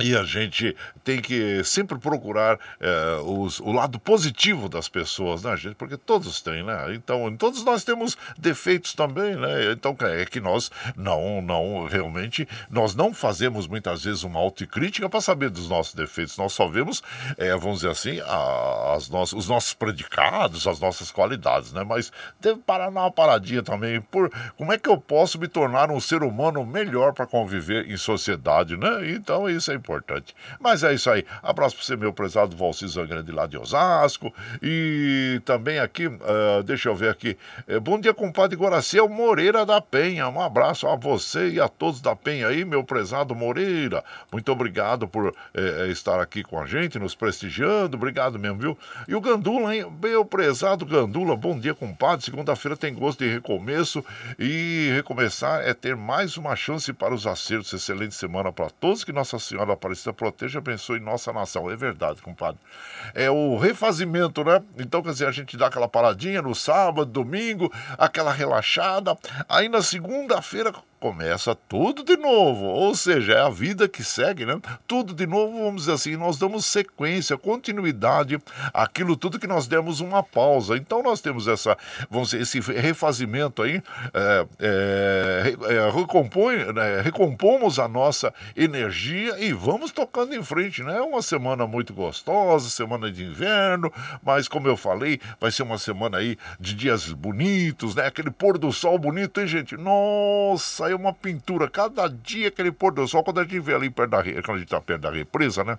e 0.00 0.16
a 0.16 0.24
gente 0.24 0.76
tem 1.04 1.20
que 1.20 1.62
sempre 1.62 1.98
procurar 1.98 2.58
é, 2.80 3.20
os, 3.22 3.60
o 3.60 3.70
lado 3.70 3.98
positivo 3.98 4.68
das 4.68 4.88
pessoas, 4.88 5.42
né, 5.42 5.54
gente? 5.56 5.74
Porque 5.74 5.96
todos 5.96 6.40
têm, 6.40 6.64
né? 6.64 6.94
Então, 6.94 7.36
todos 7.36 7.62
nós 7.62 7.84
temos 7.84 8.16
defeitos 8.38 8.94
também, 8.94 9.36
né? 9.36 9.72
Então, 9.72 9.94
é 10.00 10.24
que 10.24 10.40
nós 10.40 10.70
não, 10.96 11.42
não, 11.42 11.86
realmente, 11.86 12.48
nós 12.70 12.94
não 12.94 13.12
fazemos 13.12 13.66
muitas 13.66 14.04
vezes 14.04 14.22
uma 14.22 14.40
autocrítica 14.40 15.08
para 15.08 15.20
saber 15.20 15.50
dos 15.50 15.68
nossos 15.68 15.94
defeitos. 15.94 16.38
Nós 16.38 16.52
só 16.54 16.66
vemos, 16.66 17.02
é, 17.36 17.54
vamos 17.54 17.80
dizer 17.80 17.90
assim, 17.90 18.20
as 18.94 19.08
nossas, 19.10 19.34
os 19.34 19.48
nossos 19.48 19.74
predicados, 19.74 20.66
as 20.66 20.80
nossas 20.80 21.10
qualidades, 21.10 21.72
né? 21.72 21.84
Mas 21.84 22.10
deve 22.40 22.60
parar 22.60 22.88
uma 22.88 23.10
paradinha 23.10 23.62
também 23.62 24.00
por 24.00 24.32
como 24.56 24.72
é 24.72 24.78
que 24.78 24.88
eu 24.88 24.96
posso 24.96 25.38
me 25.38 25.48
tornar 25.48 25.90
um 25.90 26.00
ser 26.00 26.22
humano 26.22 26.64
melhor 26.64 27.12
para 27.12 27.26
conviver 27.26 27.90
em 27.90 27.96
sociedade, 27.98 28.76
né? 28.76 29.10
Então, 29.10 29.50
isso 29.50 29.70
é 29.70 29.74
importante. 29.74 30.34
Mas 30.58 30.82
é 30.82 30.93
isso 30.94 31.10
aí. 31.10 31.24
Abraço 31.42 31.76
para 31.76 31.84
você, 31.84 31.96
meu 31.96 32.12
prezado 32.12 32.56
Valci 32.56 32.86
Zangrande 32.86 33.30
lá 33.32 33.46
de 33.46 33.58
Osasco. 33.58 34.32
E 34.62 35.40
também 35.44 35.78
aqui, 35.78 36.06
uh, 36.06 36.62
deixa 36.64 36.88
eu 36.88 36.94
ver 36.94 37.10
aqui. 37.10 37.36
É, 37.66 37.78
bom 37.78 37.98
dia, 37.98 38.14
compadre 38.14 38.56
Guaraciel 38.56 39.08
Moreira 39.08 39.66
da 39.66 39.80
Penha. 39.80 40.28
Um 40.28 40.40
abraço 40.40 40.86
a 40.86 40.96
você 40.96 41.50
e 41.50 41.60
a 41.60 41.68
todos 41.68 42.00
da 42.00 42.14
Penha 42.16 42.48
aí, 42.48 42.64
meu 42.64 42.84
prezado 42.84 43.34
Moreira. 43.34 44.02
Muito 44.32 44.50
obrigado 44.50 45.06
por 45.06 45.34
é, 45.54 45.88
estar 45.88 46.20
aqui 46.20 46.42
com 46.42 46.60
a 46.60 46.66
gente, 46.66 46.98
nos 46.98 47.14
prestigiando. 47.14 47.96
Obrigado 47.96 48.38
mesmo, 48.38 48.58
viu? 48.58 48.78
E 49.06 49.14
o 49.14 49.20
Gandula, 49.20 49.74
hein? 49.74 49.86
Meu 50.02 50.24
prezado 50.24 50.86
Gandula, 50.86 51.36
bom 51.36 51.58
dia, 51.58 51.74
compadre. 51.74 52.24
Segunda-feira 52.24 52.76
tem 52.76 52.94
gosto 52.94 53.18
de 53.24 53.30
recomeço 53.30 54.04
e 54.38 54.90
recomeçar 54.94 55.62
é 55.62 55.74
ter 55.74 55.96
mais 55.96 56.36
uma 56.36 56.56
chance 56.56 56.92
para 56.92 57.14
os 57.14 57.26
acertos. 57.26 57.72
Excelente 57.72 58.14
semana 58.14 58.52
para 58.52 58.70
todos. 58.70 59.04
Que 59.04 59.12
Nossa 59.12 59.38
Senhora 59.38 59.72
Aparecida 59.72 60.12
proteja 60.12 60.60
e 60.92 60.94
abençoe 60.94 61.00
nossa 61.00 61.32
nação. 61.32 61.70
É 61.70 61.76
verdade, 61.76 62.20
compadre. 62.20 62.60
É 63.14 63.30
o 63.30 63.56
refazimento, 63.56 64.44
né? 64.44 64.62
Então, 64.78 65.02
quer 65.02 65.10
dizer, 65.10 65.26
a 65.26 65.32
gente 65.32 65.56
dá 65.56 65.66
aquela 65.66 65.88
paradinha 65.88 66.42
no 66.42 66.54
sábado, 66.54 67.06
domingo, 67.06 67.72
aquela 67.96 68.32
relaxada. 68.32 69.16
Aí 69.48 69.68
na 69.68 69.82
segunda-feira 69.82 70.72
começa 71.04 71.54
tudo 71.54 72.02
de 72.02 72.16
novo. 72.16 72.64
Ou 72.64 72.94
seja, 72.94 73.34
é 73.34 73.40
a 73.42 73.50
vida 73.50 73.86
que 73.86 74.02
segue, 74.02 74.46
né? 74.46 74.58
Tudo 74.86 75.12
de 75.12 75.26
novo, 75.26 75.62
vamos 75.62 75.82
dizer 75.82 75.92
assim, 75.92 76.16
nós 76.16 76.38
damos 76.38 76.64
sequência, 76.64 77.36
continuidade 77.36 78.38
aquilo 78.72 79.14
tudo 79.14 79.38
que 79.38 79.46
nós 79.46 79.66
demos 79.66 80.00
uma 80.00 80.22
pausa. 80.22 80.78
Então 80.78 81.02
nós 81.02 81.20
temos 81.20 81.46
essa, 81.46 81.76
vamos 82.08 82.30
dizer, 82.30 82.42
esse 82.42 82.58
refazimento 82.72 83.62
aí, 83.62 83.82
é, 84.14 84.46
é, 84.60 85.56
é, 85.74 86.72
né? 86.72 87.02
recompomos 87.02 87.78
a 87.78 87.86
nossa 87.86 88.32
energia 88.56 89.38
e 89.38 89.52
vamos 89.52 89.92
tocando 89.92 90.34
em 90.34 90.42
frente, 90.42 90.82
né? 90.82 90.96
É 90.96 91.02
uma 91.02 91.20
semana 91.20 91.66
muito 91.66 91.92
gostosa, 91.92 92.70
semana 92.70 93.12
de 93.12 93.24
inverno, 93.24 93.92
mas 94.22 94.48
como 94.48 94.68
eu 94.68 94.76
falei, 94.76 95.20
vai 95.38 95.50
ser 95.50 95.64
uma 95.64 95.76
semana 95.76 96.16
aí 96.16 96.38
de 96.58 96.72
dias 96.72 97.12
bonitos, 97.12 97.94
né? 97.94 98.06
Aquele 98.06 98.30
pôr 98.30 98.56
do 98.56 98.72
sol 98.72 98.98
bonito, 98.98 99.38
hein, 99.38 99.46
gente? 99.46 99.76
Nossa, 99.76 100.93
é 100.94 100.96
uma 100.96 101.12
pintura. 101.12 101.68
Cada 101.68 102.08
dia 102.08 102.48
aquele 102.48 102.72
pôr 102.72 102.92
do 102.92 103.06
sol, 103.06 103.22
quando 103.22 103.40
a 103.40 103.42
gente 103.42 103.60
vê 103.60 103.74
ali 103.74 103.90
perto 103.90 104.10
da, 104.10 104.22
quando 104.22 104.56
a 104.56 104.58
gente 104.58 104.68
tá 104.68 104.80
perto 104.80 105.02
da 105.02 105.10
represa, 105.10 105.64
né? 105.64 105.78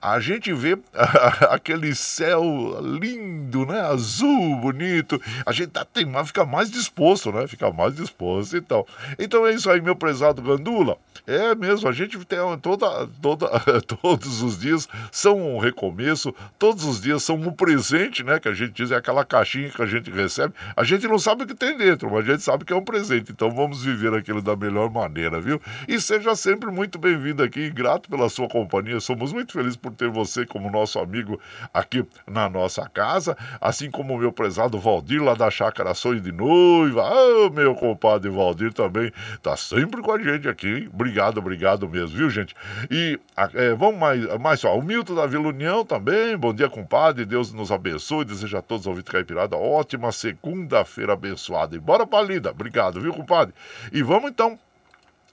A 0.00 0.20
gente 0.20 0.52
vê 0.52 0.78
aquele 1.50 1.94
céu 1.94 2.42
lindo, 2.80 3.66
né? 3.66 3.80
Azul, 3.80 4.56
bonito. 4.56 5.20
A 5.44 5.52
gente 5.52 5.68
tá, 5.68 5.84
tem, 5.84 6.06
fica 6.24 6.44
mais 6.44 6.70
disposto, 6.70 7.32
né? 7.32 7.46
Fica 7.46 7.70
mais 7.72 7.94
disposto 7.94 8.56
e 8.56 8.60
tal. 8.60 8.86
Então 9.18 9.46
é 9.46 9.52
isso 9.52 9.70
aí, 9.70 9.80
meu 9.80 9.96
prezado 9.96 10.42
Gandula. 10.42 10.96
É 11.26 11.54
mesmo, 11.54 11.88
a 11.88 11.92
gente 11.92 12.18
tem 12.24 12.38
toda, 12.60 13.06
toda, 13.20 13.48
todos 14.02 14.42
os 14.42 14.58
dias 14.58 14.88
são 15.12 15.56
um 15.56 15.58
recomeço, 15.58 16.34
todos 16.58 16.84
os 16.84 17.00
dias 17.00 17.22
são 17.22 17.36
um 17.36 17.52
presente, 17.52 18.22
né? 18.24 18.38
Que 18.40 18.48
a 18.48 18.54
gente 18.54 18.72
diz, 18.72 18.90
é 18.90 18.96
aquela 18.96 19.24
caixinha 19.24 19.70
que 19.70 19.82
a 19.82 19.86
gente 19.86 20.10
recebe. 20.10 20.54
A 20.76 20.82
gente 20.82 21.06
não 21.06 21.18
sabe 21.18 21.44
o 21.44 21.46
que 21.46 21.54
tem 21.54 21.76
dentro, 21.76 22.10
mas 22.10 22.28
a 22.28 22.32
gente 22.32 22.42
sabe 22.42 22.64
que 22.64 22.72
é 22.72 22.76
um 22.76 22.84
presente. 22.84 23.32
Então 23.32 23.50
vamos 23.50 23.84
viver 23.84 24.12
aquilo 24.14 24.42
da 24.42 24.49
melhor 24.56 24.90
maneira, 24.90 25.40
viu? 25.40 25.60
E 25.88 26.00
seja 26.00 26.34
sempre 26.34 26.70
muito 26.70 26.98
bem-vindo 26.98 27.42
aqui 27.42 27.70
grato 27.70 28.08
pela 28.08 28.28
sua 28.28 28.48
companhia. 28.48 29.00
Somos 29.00 29.32
muito 29.32 29.52
felizes 29.52 29.76
por 29.76 29.92
ter 29.92 30.08
você 30.08 30.44
como 30.44 30.70
nosso 30.70 30.98
amigo 30.98 31.40
aqui 31.72 32.04
na 32.26 32.48
nossa 32.48 32.88
casa, 32.88 33.36
assim 33.60 33.90
como 33.90 34.14
o 34.14 34.18
meu 34.18 34.32
prezado 34.32 34.78
Valdir 34.78 35.22
lá 35.22 35.34
da 35.34 35.50
Chácara 35.50 35.94
Sonho 35.94 36.20
de 36.20 36.32
Noiva. 36.32 37.02
Ah, 37.02 37.50
meu 37.50 37.74
compadre 37.74 38.30
Valdir 38.30 38.72
também 38.72 39.12
tá 39.42 39.56
sempre 39.56 40.02
com 40.02 40.12
a 40.12 40.18
gente 40.18 40.48
aqui, 40.48 40.68
hein? 40.68 40.90
Obrigado, 40.92 41.38
obrigado 41.38 41.88
mesmo, 41.88 42.16
viu, 42.16 42.30
gente? 42.30 42.54
E 42.90 43.18
é, 43.54 43.74
vamos 43.74 43.98
mais, 43.98 44.38
mais 44.38 44.60
só. 44.60 44.76
O 44.76 44.82
Milton 44.82 45.14
da 45.14 45.26
Vila 45.26 45.48
União 45.48 45.84
também. 45.84 46.36
Bom 46.36 46.52
dia, 46.52 46.68
compadre. 46.68 47.24
Deus 47.24 47.52
nos 47.52 47.70
abençoe. 47.70 48.24
Desejo 48.24 48.56
a 48.56 48.62
todos 48.62 48.86
ouvintes 48.86 49.10
Caipirada 49.10 49.56
ótima 49.56 50.12
segunda-feira 50.12 51.12
abençoada. 51.12 51.76
E 51.76 51.78
bora 51.78 52.06
pra 52.06 52.22
lida. 52.22 52.50
Obrigado, 52.50 53.00
viu, 53.00 53.12
compadre? 53.12 53.54
E 53.92 54.02
vamos 54.02 54.29
então 54.30 54.58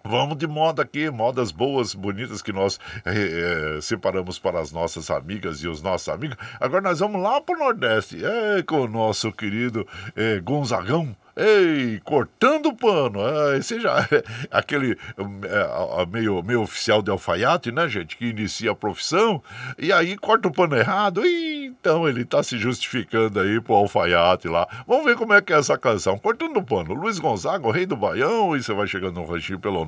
Vamos 0.04 0.38
de 0.38 0.48
moda 0.48 0.84
aqui, 0.84 1.10
modas 1.10 1.52
boas, 1.52 1.94
bonitas 1.94 2.42
que 2.42 2.54
nós 2.54 2.80
é, 3.04 3.82
separamos 3.82 4.40
para 4.40 4.62
as 4.62 4.72
nossas 4.72 5.12
amigas 5.12 5.62
e 5.62 5.68
os 5.68 5.82
nossos 5.82 6.08
amigos. 6.08 6.38
Agora 6.62 6.82
nós 6.82 7.00
vamos 7.00 7.22
lá 7.22 7.42
para 7.42 7.56
o 7.56 7.60
Nordeste, 7.60 8.24
é, 8.24 8.64
com 8.64 8.84
o 8.84 8.88
nosso 8.88 9.34
querido 9.34 9.86
é, 10.16 10.40
Gonzagão. 10.40 11.14
Ei, 11.40 12.02
cortando 12.04 12.70
o 12.70 12.76
pano. 12.76 13.20
Esse 13.56 13.80
já 13.80 14.00
é 14.12 14.24
aquele 14.50 14.98
é, 15.18 16.06
meio, 16.08 16.42
meio 16.42 16.64
oficial 16.64 17.04
de 17.04 17.12
alfaiate, 17.12 17.72
né, 17.72 17.88
gente? 17.88 18.18
Que 18.18 18.26
inicia 18.26 18.72
a 18.72 18.76
profissão 18.76 19.44
e 19.78 19.94
aí 19.94 20.18
corta 20.18 20.48
o 20.48 20.52
pano 20.52 20.76
errado. 20.76 21.24
E, 21.24 21.68
então 21.68 22.10
ele 22.10 22.26
tá 22.26 22.42
se 22.42 22.58
justificando 22.58 23.40
aí 23.40 23.62
pro 23.62 23.76
alfaiate 23.76 24.48
lá. 24.48 24.68
Vamos 24.88 25.06
ver 25.06 25.16
como 25.16 25.34
é 25.34 25.42
que 25.42 25.54
é 25.54 25.60
essa 25.60 25.78
canção. 25.78 26.18
Cortando 26.18 26.58
o 26.58 26.64
pano. 26.64 26.96
Luiz 26.96 27.20
Gonzaga, 27.20 27.68
o 27.68 27.72
rei 27.72 27.86
do 27.86 27.96
Baião. 27.96 28.56
E 28.56 28.64
você 28.64 28.74
vai 28.74 28.88
chegando 28.88 29.20
no 29.20 29.26
ranchinho 29.26 29.60
pelo 29.60 29.86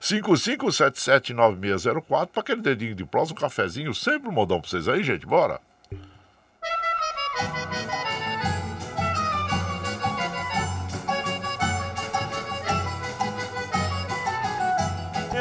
955779604 0.00 2.26
para 2.26 2.40
aquele 2.40 2.60
dedinho 2.60 2.96
de 2.96 3.04
prosa, 3.04 3.32
um 3.32 3.36
cafezinho. 3.36 3.94
Sempre 3.94 4.28
um 4.28 4.32
modão 4.32 4.60
pra 4.60 4.68
vocês 4.68 4.88
aí, 4.88 5.04
gente. 5.04 5.24
Bora! 5.24 5.60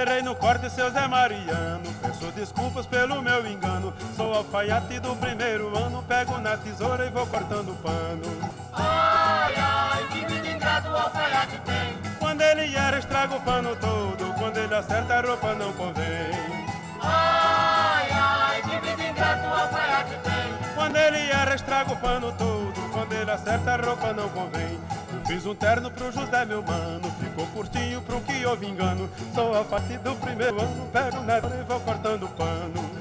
Errei 0.02 0.24
no 0.24 0.34
corte, 0.34 0.68
seu 0.68 0.89
Zé 0.89 1.08
Mariano. 1.08 1.84
Peço 2.02 2.32
desculpas 2.32 2.88
pelo 2.88 3.22
meu 3.22 3.45
engano. 3.45 3.93
Sou 4.16 4.34
alfaiate 4.34 4.99
do 4.99 5.16
primeiro 5.16 5.78
ano. 5.78 6.02
Pego 6.08 6.39
na 6.39 6.58
tesoura 6.58 7.06
e 7.06 7.12
vou 7.12 7.28
cortando 7.28 7.80
pano. 7.84 8.52
Ai, 8.74 9.54
ai, 9.56 10.08
que 10.08 10.26
vida 10.26 10.47
ingrato 10.49 10.89
o 10.89 10.97
alfaiate 10.97 11.60
tem. 11.60 11.99
Quando 12.18 12.41
ele 12.41 12.76
era, 12.76 12.97
estraga 12.97 13.36
o 13.36 13.41
pano 13.41 13.76
todo. 13.76 14.34
Quando 14.39 14.58
ele 14.58 14.74
acerta, 14.74 15.14
a 15.14 15.22
roupa 15.22 15.54
não 15.54 15.72
convém. 15.74 16.32
Ai, 16.99 18.08
ai, 18.12 18.62
que 18.64 18.80
vida 18.80 19.04
ingrato 19.08 19.45
o 19.45 19.54
alfaiate 19.54 20.16
tem. 20.24 20.74
Quando 20.74 20.95
ele 20.95 21.30
era, 21.30 21.54
estraga 21.54 21.93
o 21.93 21.97
pano 21.97 22.32
todo. 22.32 22.91
Quando 22.91 23.14
ele 23.14 23.30
acerta, 23.30 23.74
a 23.74 23.78
roupa 23.78 24.14
não 24.14 24.28
convém. 24.30 24.80
Fiz 25.32 25.46
um 25.46 25.56
terno 25.56 25.90
pro 25.90 26.12
José, 26.12 26.44
meu 26.44 26.62
mano, 26.62 27.10
ficou 27.18 27.48
curtinho 27.48 28.02
pro 28.02 28.20
que 28.20 28.46
houve 28.46 28.68
engano. 28.68 29.10
Sou 29.34 29.58
a 29.58 29.64
partir 29.64 29.98
do 30.00 30.14
primeiro 30.16 30.62
ano, 30.62 30.86
pego 30.92 31.22
na 31.22 31.38
e 31.38 31.64
vou 31.66 31.80
cortando 31.80 32.28
pano. 32.36 32.92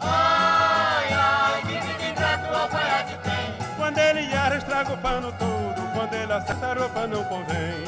Ai, 0.00 1.12
ai, 1.12 1.62
que 1.62 1.80
vida 1.86 2.10
ingrato 2.10 2.52
o 2.52 2.56
alfaiate 2.56 3.16
tem. 3.22 3.76
Quando 3.76 3.98
ele 3.98 4.34
era, 4.34 4.56
estraga 4.56 4.92
o 4.94 4.98
pano 4.98 5.32
todo, 5.38 5.92
quando 5.92 6.14
ele 6.14 6.32
acerta 6.32 6.66
a 6.66 6.74
roupa 6.74 7.06
não 7.06 7.24
convém. 7.24 7.84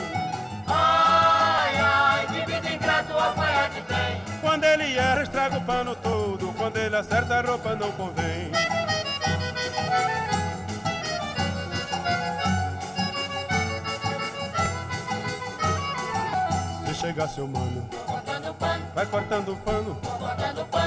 Ai, 0.69 1.77
ai, 1.81 2.27
que 2.29 2.53
vida 2.53 2.75
ingrato 2.75 3.13
o 3.13 3.19
alfaiate 3.19 3.83
tem. 3.83 4.23
Quando 4.41 4.63
ele 4.63 4.97
era, 4.97 5.23
estraga 5.25 5.59
o 5.59 5.61
pano 5.63 5.97
todo, 5.97 6.55
quando 6.57 6.77
ele 6.77 6.95
acerta 6.95 7.35
a 7.35 7.43
roupa 7.43 7.75
não 7.75 7.91
convém. 7.91 8.53
Chegar 16.99 17.29
seu 17.29 17.47
mano. 17.47 17.89
Vai 18.93 19.07
cortando 19.07 19.53
o 19.53 19.57
pano. 19.57 19.97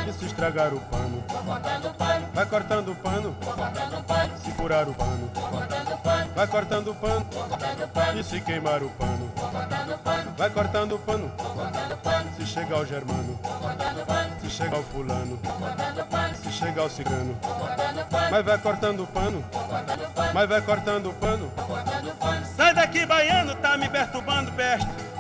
E 0.08 0.14
se 0.14 0.26
estragar 0.26 0.74
o 0.74 0.80
pano. 0.82 1.24
Vai 2.34 2.46
cortando 2.46 2.92
o 2.92 2.96
pano. 2.96 3.36
Se 4.44 4.52
furar 4.52 4.90
o 4.90 4.94
pano. 4.94 5.32
Vai 6.36 6.48
cortando 6.48 6.92
o 6.92 6.96
pano. 6.96 7.26
E 8.20 8.24
se 8.24 8.42
queimar 8.42 8.84
o 8.84 8.90
pano. 8.90 9.32
Vai 10.38 10.50
cortando 10.50 10.96
o 10.96 11.00
pano. 11.00 11.32
Se 12.36 12.46
chegar 12.46 12.80
o 12.80 12.86
germano. 12.86 13.40
Se 14.42 14.50
chegar 14.50 14.80
o 14.80 14.84
fulano. 14.84 15.40
Se 16.36 16.52
chegar 16.52 16.84
o 16.84 16.90
cigano. 16.90 17.38
Mas 18.30 18.46
vai 18.46 18.58
cortando 18.58 19.04
o 19.04 19.08
pano. 19.08 19.44
Mas 20.34 20.50
vai 20.50 20.62
cortando 20.62 21.10
o 21.10 21.14
pano. 21.14 21.50
Sai 22.58 22.74
daqui, 22.74 23.06
baiano, 23.06 23.56
tá 23.56 23.78
me 23.78 23.88
perturbando, 23.88 24.52
besta. 24.52 25.11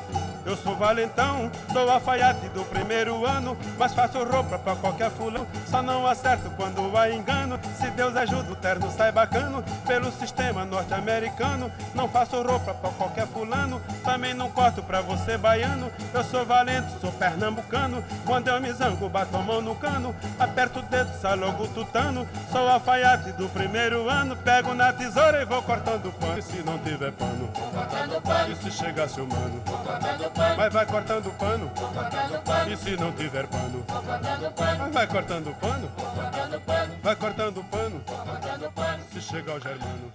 Eu 0.46 0.58
sou 0.58 0.76
valentão, 0.76 1.52
sou 1.72 1.89
alfaiate 1.89 2.50
do 2.50 2.64
primeiro 2.66 3.26
ano, 3.26 3.58
mas 3.78 3.94
faço 3.94 4.24
roupa 4.24 4.58
pra 4.58 4.76
qualquer 4.76 5.12
fulano. 5.12 5.48
Só 5.70 5.82
não 5.82 6.08
acerto 6.08 6.50
quando 6.52 6.98
há 6.98 7.12
engano. 7.12 7.60
Se 7.80 7.89
Deus 7.92 8.16
ajuda, 8.16 8.52
o 8.52 8.56
terno 8.56 8.92
sai 8.92 9.12
bacano. 9.12 9.64
Pelo 9.88 10.12
sistema 10.12 10.66
norte-americano, 10.66 11.72
não 11.94 12.08
faço 12.08 12.42
roupa 12.42 12.74
pra 12.74 12.89
qualquer 12.92 13.28
fulano. 13.28 13.82
Também 14.04 14.34
não 14.34 14.50
corto 14.50 14.82
pra 14.82 15.02
você 15.02 15.38
baiano. 15.38 15.92
Eu 16.14 16.24
sou 16.24 16.46
valente, 16.46 16.88
sou 17.00 17.12
pernambucano. 17.12 18.04
Quando 18.26 18.48
eu 18.48 18.60
me 18.60 18.72
zango, 18.74 19.10
bato 19.10 19.36
a 19.38 19.39
mão 19.42 19.62
no 19.62 19.76
cano. 19.76 20.16
Aperto 20.39 20.80
o 20.80 20.84
dedo, 20.84 21.12
sai 21.22 21.36
logo 21.36 21.68
tutano. 21.68 22.28
Sou 22.52 22.68
alfaiate 22.68 23.32
do 23.34 23.48
primeiro 23.50 24.10
ano, 24.10 24.36
pego 24.36 24.74
na 24.74 24.92
tesoura 24.92 25.42
e 25.42 25.46
vou 25.46 25.62
cortando 25.62 26.12
pano. 26.20 26.38
E 26.38 26.42
se 26.42 26.64
não 26.64 26.78
tiver 26.80 27.12
pano, 27.12 27.50
e 28.52 28.56
se 28.56 28.72
chegasse 28.72 29.22
o 29.22 29.28
mano, 30.36 30.55
mas 30.57 30.73
vai 30.73 30.86
cortando 30.86 31.27
o 31.27 31.32
pano. 31.32 31.71
E 32.71 32.77
se 32.77 32.95
não 32.95 33.11
tiver 33.11 33.47
pano? 33.47 33.86
Mas 34.79 34.93
vai 34.93 35.07
cortando 35.07 35.47
o 35.49 35.55
pano. 35.55 35.91
Vai 37.03 37.15
cortando 37.15 37.57
o 37.57 37.63
pano. 37.63 38.01
Se 39.11 39.21
chegar 39.21 39.55
o 39.55 39.59
Germano. 39.59 40.11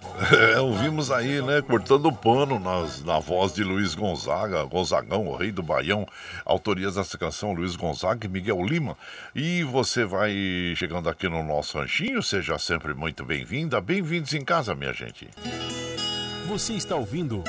É, 0.53 0.59
ouvimos 0.61 1.11
aí, 1.11 1.41
né? 1.41 1.61
Cortando 1.61 2.07
o 2.07 2.13
pano 2.13 2.59
nas, 2.59 3.03
na 3.03 3.19
voz 3.19 3.53
de 3.53 3.63
Luiz 3.63 3.93
Gonzaga, 3.93 4.63
Gonzagão, 4.63 5.27
o 5.27 5.35
rei 5.35 5.51
do 5.51 5.61
Baião. 5.61 6.05
Autorias 6.45 6.95
dessa 6.95 7.17
canção, 7.17 7.53
Luiz 7.53 7.75
Gonzaga 7.75 8.25
e 8.25 8.29
Miguel 8.29 8.63
Lima. 8.63 8.97
E 9.35 9.63
você 9.63 10.05
vai 10.05 10.33
chegando 10.75 11.09
aqui 11.09 11.27
no 11.27 11.43
nosso 11.43 11.77
ranchinho, 11.77 12.23
seja 12.23 12.57
sempre 12.57 12.93
muito 12.93 13.23
bem-vinda. 13.23 13.79
Bem-vindos 13.79 14.33
em 14.33 14.43
casa, 14.43 14.73
minha 14.73 14.93
gente. 14.93 15.29
Você 16.47 16.73
está 16.73 16.95
ouvindo. 16.95 17.43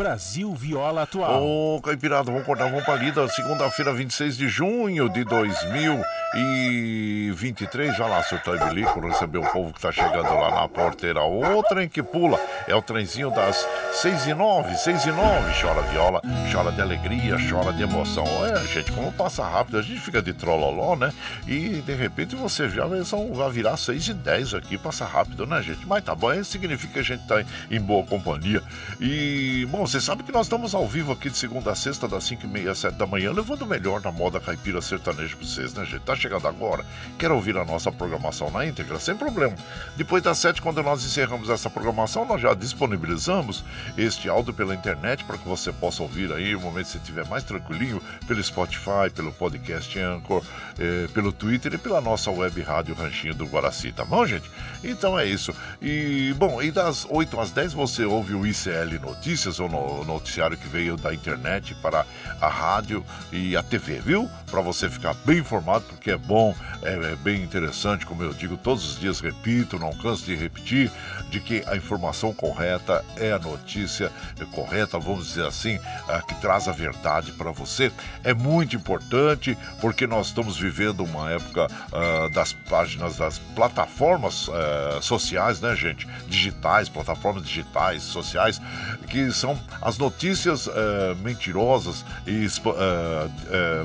Brasil 0.00 0.52
Viola 0.54 1.02
Atual. 1.02 1.42
Ô, 1.42 1.76
oh, 1.76 1.82
Caipirada, 1.82 2.32
vamos 2.32 2.46
cortar, 2.46 2.70
vamos 2.70 2.86
pra 2.86 2.96
lida. 2.96 3.28
Segunda-feira, 3.28 3.92
26 3.92 4.34
de 4.34 4.48
junho 4.48 5.10
de 5.10 5.24
2023. 5.24 7.94
Já 7.94 8.06
lá, 8.06 8.22
seu 8.22 8.38
Bilico, 8.66 8.98
recebeu 9.00 9.42
o 9.42 9.52
povo 9.52 9.74
que 9.74 9.80
tá 9.82 9.92
chegando 9.92 10.22
lá 10.22 10.52
na 10.52 10.66
porteira. 10.66 11.22
O 11.22 11.62
trem 11.64 11.86
que 11.86 12.02
pula 12.02 12.40
é 12.66 12.74
o 12.74 12.80
trenzinho 12.80 13.30
das 13.30 13.68
6 13.92 14.28
e 14.28 14.34
9, 14.34 14.74
6 14.74 15.04
e 15.04 15.12
9. 15.12 15.60
Chora 15.60 15.82
viola, 15.82 16.22
chora 16.50 16.72
de 16.72 16.80
alegria, 16.80 17.36
chora 17.50 17.70
de 17.70 17.82
emoção. 17.82 18.24
É, 18.46 18.58
gente, 18.68 18.90
como 18.92 19.12
passa 19.12 19.44
rápido, 19.44 19.76
a 19.76 19.82
gente 19.82 20.00
fica 20.00 20.22
de 20.22 20.32
trololó, 20.32 20.96
né? 20.96 21.12
E 21.46 21.82
de 21.82 21.92
repente 21.92 22.34
você 22.34 22.70
já 22.70 22.86
vai 22.86 23.02
virar 23.50 23.76
6 23.76 24.08
e 24.08 24.14
10 24.14 24.54
aqui, 24.54 24.78
passa 24.78 25.04
rápido, 25.04 25.46
né, 25.46 25.60
gente? 25.60 25.86
Mas 25.86 26.02
tá 26.02 26.14
bom, 26.14 26.32
isso 26.32 26.52
significa 26.52 26.94
que 26.94 27.00
a 27.00 27.02
gente 27.02 27.26
tá 27.26 27.44
em 27.70 27.78
boa 27.78 28.02
companhia. 28.06 28.62
E, 28.98 29.68
bom, 29.70 29.89
você 29.90 30.00
sabe 30.00 30.22
que 30.22 30.30
nós 30.30 30.46
estamos 30.46 30.72
ao 30.72 30.86
vivo 30.86 31.10
aqui 31.10 31.28
de 31.28 31.36
segunda 31.36 31.72
a 31.72 31.74
sexta, 31.74 32.06
das 32.06 32.22
5 32.22 32.46
e 32.46 32.48
meia 32.48 32.70
às 32.70 32.78
7 32.78 32.94
da 32.94 33.08
manhã, 33.08 33.32
levando 33.32 33.62
o 33.62 33.66
melhor 33.66 34.00
na 34.00 34.12
moda 34.12 34.38
caipira 34.38 34.80
sertaneja 34.80 35.34
pra 35.34 35.44
vocês, 35.44 35.74
né, 35.74 35.84
gente? 35.84 36.02
Tá 36.02 36.14
chegando 36.14 36.46
agora, 36.46 36.86
quer 37.18 37.32
ouvir 37.32 37.56
a 37.56 37.64
nossa 37.64 37.90
programação 37.90 38.52
na 38.52 38.64
íntegra? 38.64 39.00
Sem 39.00 39.16
problema. 39.16 39.56
Depois 39.96 40.22
das 40.22 40.38
7, 40.38 40.62
quando 40.62 40.80
nós 40.80 41.04
encerramos 41.04 41.50
essa 41.50 41.68
programação, 41.68 42.24
nós 42.24 42.40
já 42.40 42.54
disponibilizamos 42.54 43.64
este 43.98 44.28
áudio 44.28 44.54
pela 44.54 44.76
internet 44.76 45.24
para 45.24 45.36
que 45.36 45.48
você 45.48 45.72
possa 45.72 46.04
ouvir 46.04 46.32
aí 46.32 46.52
no 46.52 46.60
momento 46.60 46.86
que 46.86 46.92
você 46.92 46.98
estiver 46.98 47.26
mais 47.26 47.42
tranquilinho, 47.42 48.00
pelo 48.28 48.40
Spotify, 48.44 49.10
pelo 49.12 49.32
podcast 49.32 49.98
Anchor, 49.98 50.44
eh, 50.78 51.08
pelo 51.12 51.32
Twitter 51.32 51.74
e 51.74 51.78
pela 51.78 52.00
nossa 52.00 52.30
web 52.30 52.62
rádio 52.62 52.94
Ranchinho 52.94 53.34
do 53.34 53.44
Guaraci, 53.44 53.90
tá 53.90 54.04
bom, 54.04 54.24
gente? 54.24 54.48
Então 54.84 55.18
é 55.18 55.26
isso. 55.26 55.52
E, 55.82 56.32
bom, 56.38 56.62
e 56.62 56.70
das 56.70 57.04
8 57.10 57.40
às 57.40 57.50
10 57.50 57.72
você 57.72 58.04
ouve 58.04 58.34
o 58.34 58.46
ICL 58.46 59.00
Notícias, 59.00 59.58
o 59.78 60.04
noticiário 60.04 60.56
que 60.56 60.68
veio 60.68 60.96
da 60.96 61.12
internet 61.12 61.74
para 61.76 62.04
a 62.40 62.48
rádio 62.48 63.04
e 63.32 63.56
a 63.56 63.62
TV, 63.62 64.00
viu? 64.00 64.28
Para 64.50 64.60
você 64.60 64.88
ficar 64.88 65.14
bem 65.24 65.38
informado, 65.38 65.84
porque 65.84 66.10
é 66.10 66.16
bom, 66.16 66.54
é, 66.82 66.92
é, 66.92 67.16
bem 67.16 67.42
interessante, 67.42 68.06
como 68.06 68.22
eu 68.22 68.32
digo 68.32 68.56
todos 68.56 68.92
os 68.92 69.00
dias, 69.00 69.20
repito, 69.20 69.78
não 69.78 69.92
canso 69.92 70.24
de 70.24 70.34
repetir, 70.34 70.90
de 71.30 71.40
que 71.40 71.62
a 71.66 71.76
informação 71.76 72.32
correta 72.32 73.04
é 73.16 73.32
a 73.32 73.38
notícia 73.38 74.10
correta, 74.52 74.98
vamos 74.98 75.28
dizer 75.28 75.46
assim, 75.46 75.78
que 76.26 76.34
traz 76.36 76.66
a 76.68 76.72
verdade 76.72 77.32
para 77.32 77.50
você. 77.50 77.92
É 78.24 78.34
muito 78.34 78.76
importante, 78.76 79.56
porque 79.80 80.06
nós 80.06 80.28
estamos 80.28 80.58
vivendo 80.58 81.04
uma 81.04 81.30
época 81.30 81.66
uh, 81.66 82.30
das 82.30 82.52
páginas 82.52 83.16
das 83.16 83.38
plataformas 83.38 84.48
uh, 84.48 85.02
sociais, 85.02 85.60
né, 85.60 85.74
gente? 85.76 86.06
Digitais, 86.26 86.88
plataformas 86.88 87.44
digitais, 87.44 88.02
sociais, 88.02 88.60
que 89.08 89.30
são 89.32 89.56
as 89.80 89.98
notícias 89.98 90.66
uh, 90.66 90.72
mentirosas 91.22 92.04
e, 92.26 92.46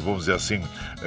vamos 0.01 0.21
dizer 0.21 0.33
assim, 0.33 0.63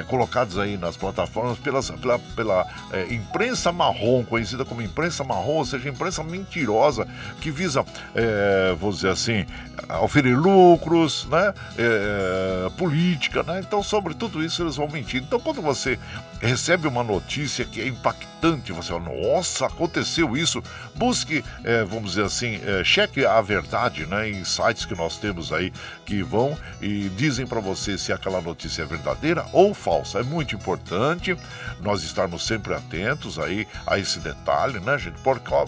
colocadas 0.07 0.57
aí 0.57 0.77
nas 0.77 0.97
plataformas 0.97 1.57
pelas, 1.59 1.89
pela, 1.91 2.19
pela 2.19 2.65
imprensa 3.09 3.71
marrom, 3.71 4.23
conhecida 4.23 4.65
como 4.65 4.81
imprensa 4.81 5.23
marrom, 5.23 5.57
ou 5.57 5.65
seja, 5.65 5.89
imprensa 5.89 6.23
mentirosa 6.23 7.07
que 7.39 7.51
visa, 7.51 7.85
vamos 8.79 8.97
dizer 8.97 9.09
assim, 9.09 9.45
oferir 10.01 10.37
lucros, 10.37 11.27
né? 11.29 11.53
política, 12.77 13.43
né? 13.43 13.59
Então, 13.59 13.83
sobre 13.83 14.13
tudo 14.13 14.43
isso, 14.43 14.63
eles 14.63 14.75
vão 14.75 14.87
mentir. 14.87 15.21
Então, 15.21 15.39
quando 15.39 15.61
você 15.61 15.99
recebe 16.41 16.87
uma 16.87 17.03
notícia 17.03 17.65
que 17.65 17.81
é 17.81 17.87
impactante, 17.87 18.71
você 18.71 18.89
fala, 18.89 19.09
nossa, 19.09 19.65
aconteceu 19.65 20.37
isso, 20.37 20.63
busque, 20.95 21.43
é, 21.63 21.83
vamos 21.83 22.11
dizer 22.11 22.25
assim, 22.25 22.59
é, 22.65 22.83
cheque 22.83 23.25
a 23.25 23.41
verdade, 23.41 24.05
né, 24.05 24.29
em 24.29 24.43
sites 24.59 24.85
que 24.85 24.95
nós 24.95 25.17
temos 25.17 25.53
aí 25.53 25.71
que 26.05 26.21
vão 26.21 26.57
e 26.81 27.09
dizem 27.09 27.47
para 27.47 27.61
você 27.61 27.97
se 27.97 28.11
aquela 28.11 28.41
notícia 28.41 28.83
é 28.83 28.85
verdadeira 28.85 29.45
ou 29.53 29.73
falsa. 29.73 30.19
É 30.19 30.23
muito 30.23 30.55
importante 30.55 31.37
nós 31.81 32.03
estarmos 32.03 32.45
sempre 32.45 32.73
atentos 32.73 33.39
aí 33.39 33.65
a 33.87 33.97
esse 33.97 34.19
detalhe, 34.19 34.79
né, 34.79 34.97
gente? 34.97 35.19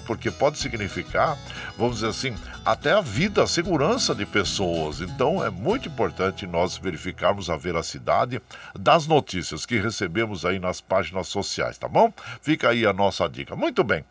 Porque 0.06 0.30
pode 0.30 0.58
significar, 0.58 1.38
vamos 1.78 1.96
dizer 1.96 2.08
assim, 2.08 2.36
até 2.66 2.92
a 2.92 3.02
vida, 3.02 3.44
a 3.44 3.48
segurança 3.48 4.14
de 4.14 4.26
pessoas. 4.26 5.00
Então, 5.00 5.44
é 5.44 5.50
muito 5.50 5.88
importante 5.88 6.46
nós 6.46 6.78
verificarmos 6.78 7.50
a 7.50 7.56
veracidade 7.56 8.42
das 8.78 9.08
notícias 9.08 9.66
que 9.66 9.80
recebemos 9.80 10.46
aí 10.46 10.60
nas 10.60 10.82
páginas 10.82 11.28
sociais, 11.28 11.78
tá 11.78 11.88
bom? 11.88 12.12
Fica 12.42 12.70
aí 12.70 12.86
a 12.86 12.94
nossa 12.94 13.28
dica. 13.30 13.56
Muito 13.56 13.84
bem. 13.84 14.04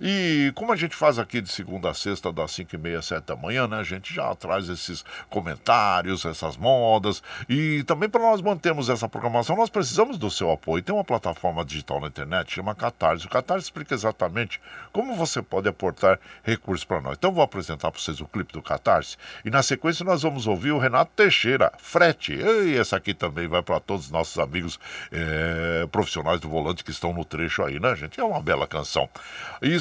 E 0.00 0.52
como 0.54 0.72
a 0.72 0.76
gente 0.76 0.96
faz 0.96 1.18
aqui 1.18 1.40
de 1.40 1.50
segunda 1.50 1.90
a 1.90 1.94
sexta, 1.94 2.32
das 2.32 2.52
5 2.52 2.74
e 2.74 2.78
meia, 2.78 3.02
7 3.02 3.24
da 3.24 3.36
manhã, 3.36 3.66
né? 3.66 3.78
A 3.78 3.82
gente 3.82 4.12
já 4.14 4.34
traz 4.34 4.68
esses 4.68 5.04
comentários, 5.28 6.24
essas 6.24 6.56
modas. 6.56 7.22
E 7.48 7.82
também 7.84 8.08
para 8.08 8.20
nós 8.20 8.40
mantermos 8.40 8.88
essa 8.88 9.08
programação, 9.08 9.56
nós 9.56 9.70
precisamos 9.70 10.18
do 10.18 10.30
seu 10.30 10.50
apoio. 10.50 10.82
Tem 10.82 10.94
uma 10.94 11.04
plataforma 11.04 11.64
digital 11.64 12.00
na 12.00 12.08
internet, 12.08 12.54
chama 12.54 12.74
Catarse. 12.74 13.26
O 13.26 13.28
Catarse 13.28 13.64
explica 13.64 13.94
exatamente 13.94 14.60
como 14.92 15.14
você 15.14 15.42
pode 15.42 15.68
aportar 15.68 16.18
recursos 16.42 16.84
para 16.84 17.00
nós. 17.00 17.16
Então 17.18 17.32
vou 17.32 17.42
apresentar 17.42 17.90
para 17.90 18.00
vocês 18.00 18.20
o 18.20 18.26
clipe 18.26 18.52
do 18.52 18.62
Catarse. 18.62 19.16
E 19.44 19.50
na 19.50 19.62
sequência 19.62 20.04
nós 20.04 20.22
vamos 20.22 20.46
ouvir 20.46 20.72
o 20.72 20.78
Renato 20.78 21.12
Teixeira, 21.14 21.72
Frete. 21.78 22.34
E 22.34 22.76
essa 22.76 22.96
aqui 22.96 23.14
também 23.14 23.46
vai 23.46 23.62
para 23.62 23.80
todos 23.80 24.06
os 24.06 24.10
nossos 24.10 24.38
amigos 24.38 24.78
é, 25.10 25.86
profissionais 25.90 26.40
do 26.40 26.48
volante 26.48 26.84
que 26.84 26.90
estão 26.90 27.12
no 27.12 27.24
trecho 27.24 27.62
aí, 27.62 27.78
né, 27.78 27.94
gente? 27.96 28.20
É 28.20 28.24
uma 28.24 28.40
bela 28.40 28.66
canção. 28.66 29.08
E 29.60 29.80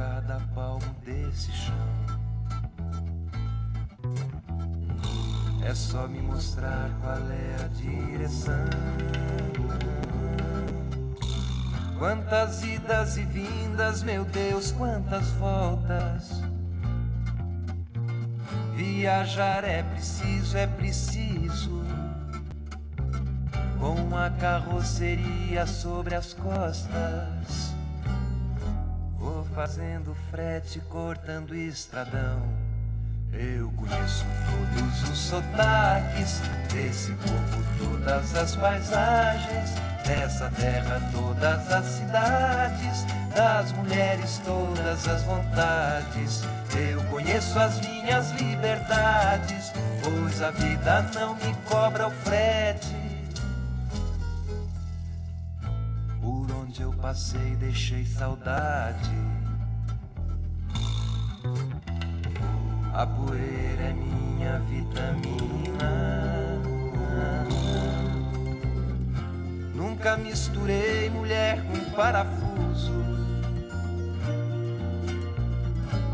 Cada 0.00 0.40
palmo 0.54 0.96
desse 1.04 1.52
chão. 1.52 1.74
É 5.62 5.74
só 5.74 6.08
me 6.08 6.22
mostrar 6.22 6.88
qual 7.02 7.18
é 7.30 7.56
a 7.62 7.68
direção. 7.68 8.64
Quantas 11.98 12.62
idas 12.62 13.18
e 13.18 13.24
vindas, 13.24 14.02
meu 14.02 14.24
Deus, 14.24 14.72
quantas 14.72 15.28
voltas. 15.32 16.30
Viajar 18.74 19.64
é 19.64 19.82
preciso, 19.82 20.56
é 20.56 20.66
preciso. 20.66 21.82
Com 23.78 24.16
a 24.16 24.30
carroceria 24.30 25.66
sobre 25.66 26.14
as 26.14 26.32
costas 26.32 27.69
fazendo 29.60 30.16
frete, 30.30 30.80
cortando 30.88 31.54
estradão. 31.54 32.48
Eu 33.30 33.70
conheço 33.72 34.24
todos 34.48 35.10
os 35.10 35.18
sotaques 35.18 36.40
desse 36.72 37.12
povo, 37.12 37.62
todas 37.78 38.34
as 38.36 38.56
paisagens, 38.56 39.74
dessa 40.02 40.50
terra, 40.52 40.98
todas 41.12 41.70
as 41.70 41.84
cidades, 41.84 43.04
das 43.36 43.70
mulheres, 43.72 44.40
todas 44.46 45.06
as 45.06 45.22
vontades. 45.24 46.40
Eu 46.74 47.04
conheço 47.10 47.58
as 47.58 47.78
minhas 47.80 48.30
liberdades, 48.30 49.74
pois 50.02 50.40
a 50.40 50.52
vida 50.52 51.02
não 51.14 51.34
me 51.34 51.54
cobra 51.68 52.08
o 52.08 52.10
frete. 52.10 52.96
Por 56.18 56.50
onde 56.50 56.80
eu 56.80 56.94
passei, 56.94 57.56
deixei 57.56 58.06
saudade. 58.06 59.39
A 63.00 63.06
poeira 63.06 63.82
é 63.82 63.92
minha 63.94 64.58
vitamina. 64.58 65.90
Nunca 69.74 70.18
misturei 70.18 71.08
mulher 71.08 71.62
com 71.62 71.96
parafuso. 71.96 72.92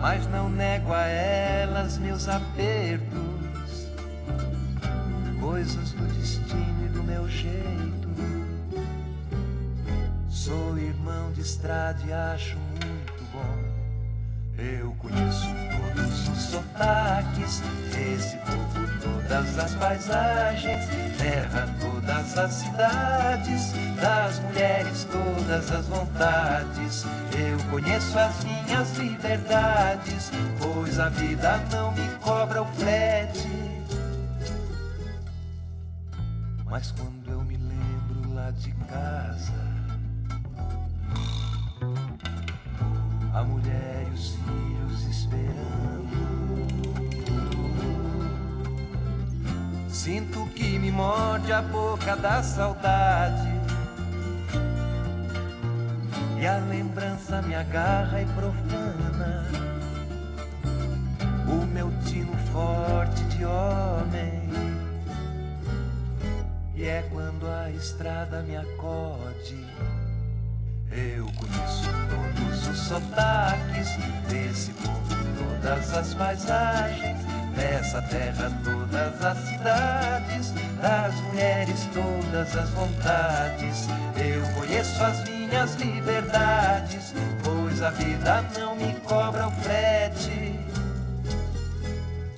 Mas 0.01 0.29
não 0.29 0.49
nego 0.49 0.93
a 0.93 1.09
elas 1.09 1.99
meus 1.99 2.29
apertos, 2.29 3.89
coisas 5.41 5.91
do 5.91 6.07
destino 6.21 6.87
e 6.87 6.89
do 6.91 7.03
meu 7.03 7.29
jeito. 7.29 8.09
Sou 10.29 10.79
irmão 10.79 11.33
de 11.33 11.41
estrada 11.41 11.99
e 12.07 12.13
acho 12.13 12.57
muito 12.57 13.25
bom. 13.33 13.77
Eu 14.57 14.95
conheço 15.01 15.49
os 16.01 16.43
sotaques 16.51 17.61
desse 17.91 18.37
povo 18.39 18.87
todas 19.27 19.59
as 19.59 19.75
paisagens, 19.75 20.87
terra 21.19 21.69
todas 21.81 22.39
as 22.39 22.53
cidades, 22.55 23.73
das 24.01 24.39
mulheres 24.41 25.07
todas 25.11 25.73
as 25.73 25.87
vontades. 25.87 27.05
Eu 27.37 27.59
conheço 27.71 28.19
as 28.19 28.45
minhas 28.45 28.97
liberdades, 28.97 30.31
pois 30.61 30.99
a 30.99 31.09
vida 31.09 31.59
não 31.73 31.93
me 31.93 32.09
cobra 32.21 32.63
o 32.63 32.67
frete. 32.67 33.49
Mas 36.65 36.93
quando 36.93 37.31
eu 37.31 37.43
me 37.43 37.57
lembro 37.57 38.35
lá 38.35 38.51
de 38.51 38.71
casa, 38.73 39.53
a 43.35 43.43
mulher 43.45 44.07
e 44.09 44.15
os 44.15 44.31
filhos 44.31 45.05
esperando. 45.07 45.86
Sinto 50.07 50.47
que 50.55 50.79
me 50.79 50.93
morde 50.93 51.53
a 51.53 51.61
boca 51.61 52.15
da 52.15 52.41
saudade. 52.41 53.51
E 56.41 56.47
a 56.47 56.59
lembrança 56.59 57.43
me 57.43 57.57
agarra 57.57 58.23
e 58.23 58.27
profana 58.27 59.49
o 61.49 61.67
meu 61.67 61.91
tino 62.05 62.37
forte 62.53 63.21
de 63.25 63.45
homem. 63.45 64.49
E 66.77 66.85
é 66.85 67.03
quando 67.13 67.49
a 67.49 67.69
estrada 67.73 68.43
me 68.43 68.57
acode. 68.57 69.67
Eu 70.93 71.27
conheço 71.33 71.91
todos 72.09 72.69
os 72.69 72.79
sotaques 72.79 73.89
desse 74.29 74.71
povo, 74.71 75.17
todas 75.37 75.93
as 75.93 76.15
paisagens, 76.15 77.36
dessa 77.57 78.03
terra, 78.03 78.53
todas 78.63 79.25
as 79.25 79.39
cidades, 79.49 80.53
das 80.81 81.15
mulheres, 81.23 81.89
todas 81.93 82.57
as 82.57 82.71
vontades. 82.71 83.89
Eu 84.17 84.43
conheço 84.55 85.03
as 85.03 85.29
minhas 85.29 85.75
liberdades, 85.77 87.15
pois 87.43 87.83
a 87.83 87.91
vida 87.91 88.45
não 88.59 88.77
me 88.77 88.95
cobra 89.01 89.49
o 89.49 89.51
frete. 89.63 90.61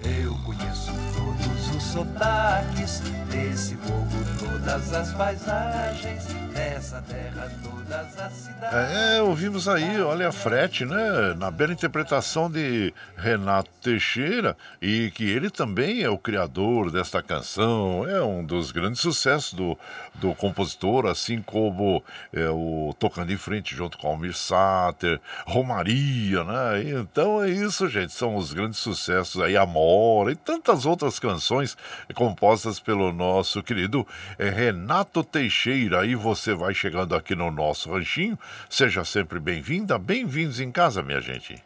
Eu 0.04 0.34
conheço 0.44 0.92
todos 1.14 1.76
os 1.76 1.82
sotaques 1.82 3.02
desse 3.30 3.74
povo, 3.76 4.38
todas 4.38 4.94
as 4.94 5.12
paisagens, 5.12 6.24
dessa 6.58 7.00
terra, 7.02 7.50
todas 7.62 8.18
as 8.18 8.32
cidades. 8.32 8.92
É, 8.92 9.22
ouvimos 9.22 9.68
aí, 9.68 10.00
olha 10.00 10.28
a 10.28 10.32
frete, 10.32 10.84
né? 10.84 11.34
Na 11.36 11.50
bela 11.50 11.72
interpretação 11.72 12.50
de 12.50 12.92
Renato 13.16 13.70
Teixeira, 13.80 14.56
e 14.82 15.10
que 15.12 15.24
ele 15.24 15.50
também 15.50 16.02
é 16.02 16.10
o 16.10 16.18
criador 16.18 16.90
desta 16.90 17.22
canção, 17.22 18.06
é 18.08 18.20
um 18.22 18.44
dos 18.44 18.72
grandes 18.72 19.00
sucessos 19.00 19.52
do, 19.52 19.78
do 20.16 20.34
compositor, 20.34 21.06
assim 21.06 21.40
como 21.40 22.02
é, 22.32 22.48
o 22.48 22.94
Tocando 22.98 23.32
em 23.32 23.36
Frente 23.36 23.76
junto 23.76 23.96
com 23.96 24.08
Almir 24.08 24.36
Sater, 24.36 25.20
Romaria, 25.46 26.42
né? 26.42 26.82
Então 27.00 27.42
é 27.42 27.48
isso, 27.48 27.88
gente, 27.88 28.12
são 28.12 28.34
os 28.36 28.52
grandes 28.52 28.80
sucessos 28.80 29.40
aí, 29.40 29.56
Amora 29.56 30.32
e 30.32 30.36
tantas 30.36 30.84
outras 30.84 31.18
canções 31.18 31.76
compostas 32.14 32.80
pelo 32.80 33.12
nosso 33.12 33.62
querido 33.62 34.06
é, 34.38 34.48
Renato 34.48 35.22
Teixeira. 35.22 36.00
Aí 36.00 36.14
você 36.16 36.47
vai 36.54 36.74
chegando 36.74 37.14
aqui 37.14 37.34
no 37.34 37.50
nosso 37.50 37.92
ranchinho, 37.92 38.38
seja 38.68 39.04
sempre 39.04 39.38
bem-vinda, 39.38 39.98
bem-vindos 39.98 40.60
em 40.60 40.70
casa, 40.70 41.02
minha 41.02 41.20
gente. 41.20 41.62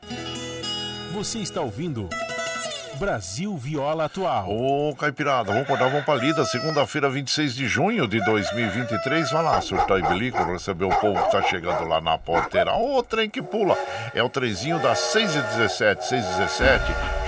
Você 1.12 1.38
está 1.38 1.60
ouvindo 1.60 2.08
Brasil 3.02 3.56
Viola 3.56 4.04
Atual. 4.04 4.48
Ô, 4.48 4.94
Caipirada, 4.94 5.52
vamos 5.52 5.62
acordar, 5.62 5.88
vamos 5.88 6.04
pra 6.04 6.14
lida. 6.14 6.44
Segunda-feira, 6.44 7.10
26 7.10 7.54
de 7.54 7.66
junho 7.66 8.06
de 8.06 8.24
2023. 8.24 9.30
Vai 9.30 9.42
lá, 9.42 9.60
surtar 9.60 9.98
e 9.98 10.02
bilico, 10.02 10.42
receber 10.44 10.84
o 10.84 11.00
povo 11.00 11.20
que 11.24 11.32
tá 11.32 11.42
chegando 11.42 11.84
lá 11.84 12.00
na 12.00 12.16
porteira. 12.16 12.72
Ô, 12.74 13.02
trem 13.02 13.28
que 13.28 13.42
pula. 13.42 13.76
É 14.14 14.22
o 14.22 14.28
trenzinho 14.28 14.78
das 14.78 14.98
6h17, 14.98 15.98
6h17. 15.98 16.80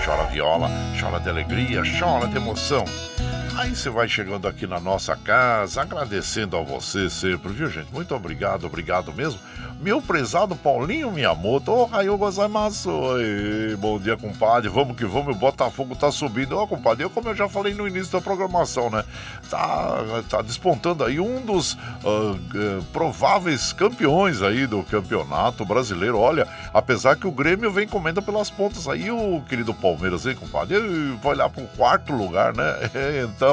Chora 0.05 0.23
viola, 0.25 0.69
chora 0.97 1.19
de 1.19 1.29
alegria, 1.29 1.81
chora 1.99 2.27
de 2.27 2.37
emoção. 2.37 2.85
Aí 3.57 3.73
você 3.73 3.89
vai 3.89 4.05
chegando 4.09 4.49
aqui 4.49 4.67
na 4.67 4.81
nossa 4.81 5.15
casa, 5.15 5.81
agradecendo 5.81 6.57
a 6.57 6.61
você 6.61 7.09
sempre, 7.09 7.53
viu, 7.53 7.69
gente? 7.69 7.91
Muito 7.93 8.13
obrigado, 8.13 8.65
obrigado 8.65 9.13
mesmo. 9.13 9.39
Meu 9.79 10.01
prezado 10.01 10.55
Paulinho 10.55 11.11
Miyamoto, 11.11 11.71
ô, 11.71 11.85
Raio 11.85 12.17
Gozaimasu. 12.17 12.89
Oi, 12.89 13.75
Bom 13.77 13.99
dia, 13.99 14.17
compadre. 14.17 14.69
Vamos 14.69 14.95
que 14.97 15.05
vamos, 15.05 15.35
o 15.35 15.39
Botafogo 15.39 15.95
tá 15.95 16.11
subindo. 16.11 16.57
Ó, 16.57 16.65
compadre, 16.65 17.03
eu, 17.03 17.09
como 17.09 17.29
eu 17.29 17.35
já 17.35 17.47
falei 17.47 17.73
no 17.73 17.87
início 17.87 18.11
da 18.11 18.21
programação, 18.21 18.89
né? 18.89 19.03
Tá, 19.49 20.23
tá 20.29 20.41
despontando 20.41 21.03
aí 21.03 21.19
um 21.19 21.45
dos 21.45 21.73
uh, 21.73 21.77
uh, 22.07 22.83
prováveis 22.91 23.73
campeões 23.73 24.41
aí 24.41 24.65
do 24.65 24.81
campeonato 24.83 25.65
brasileiro. 25.65 26.17
Olha, 26.17 26.47
apesar 26.73 27.17
que 27.17 27.27
o 27.27 27.31
Grêmio 27.31 27.71
vem 27.71 27.87
comendo 27.87 28.21
pelas 28.21 28.49
pontas 28.49 28.87
aí, 28.87 29.11
o 29.11 29.41
querido 29.47 29.73
Palmeiras, 29.73 30.25
hein, 30.25 30.35
compadre? 30.35 30.77
Vai 31.21 31.35
lá 31.35 31.49
pro 31.49 31.63
quarto 31.77 32.13
lugar, 32.13 32.55
né? 32.55 32.75
então, 33.23 33.44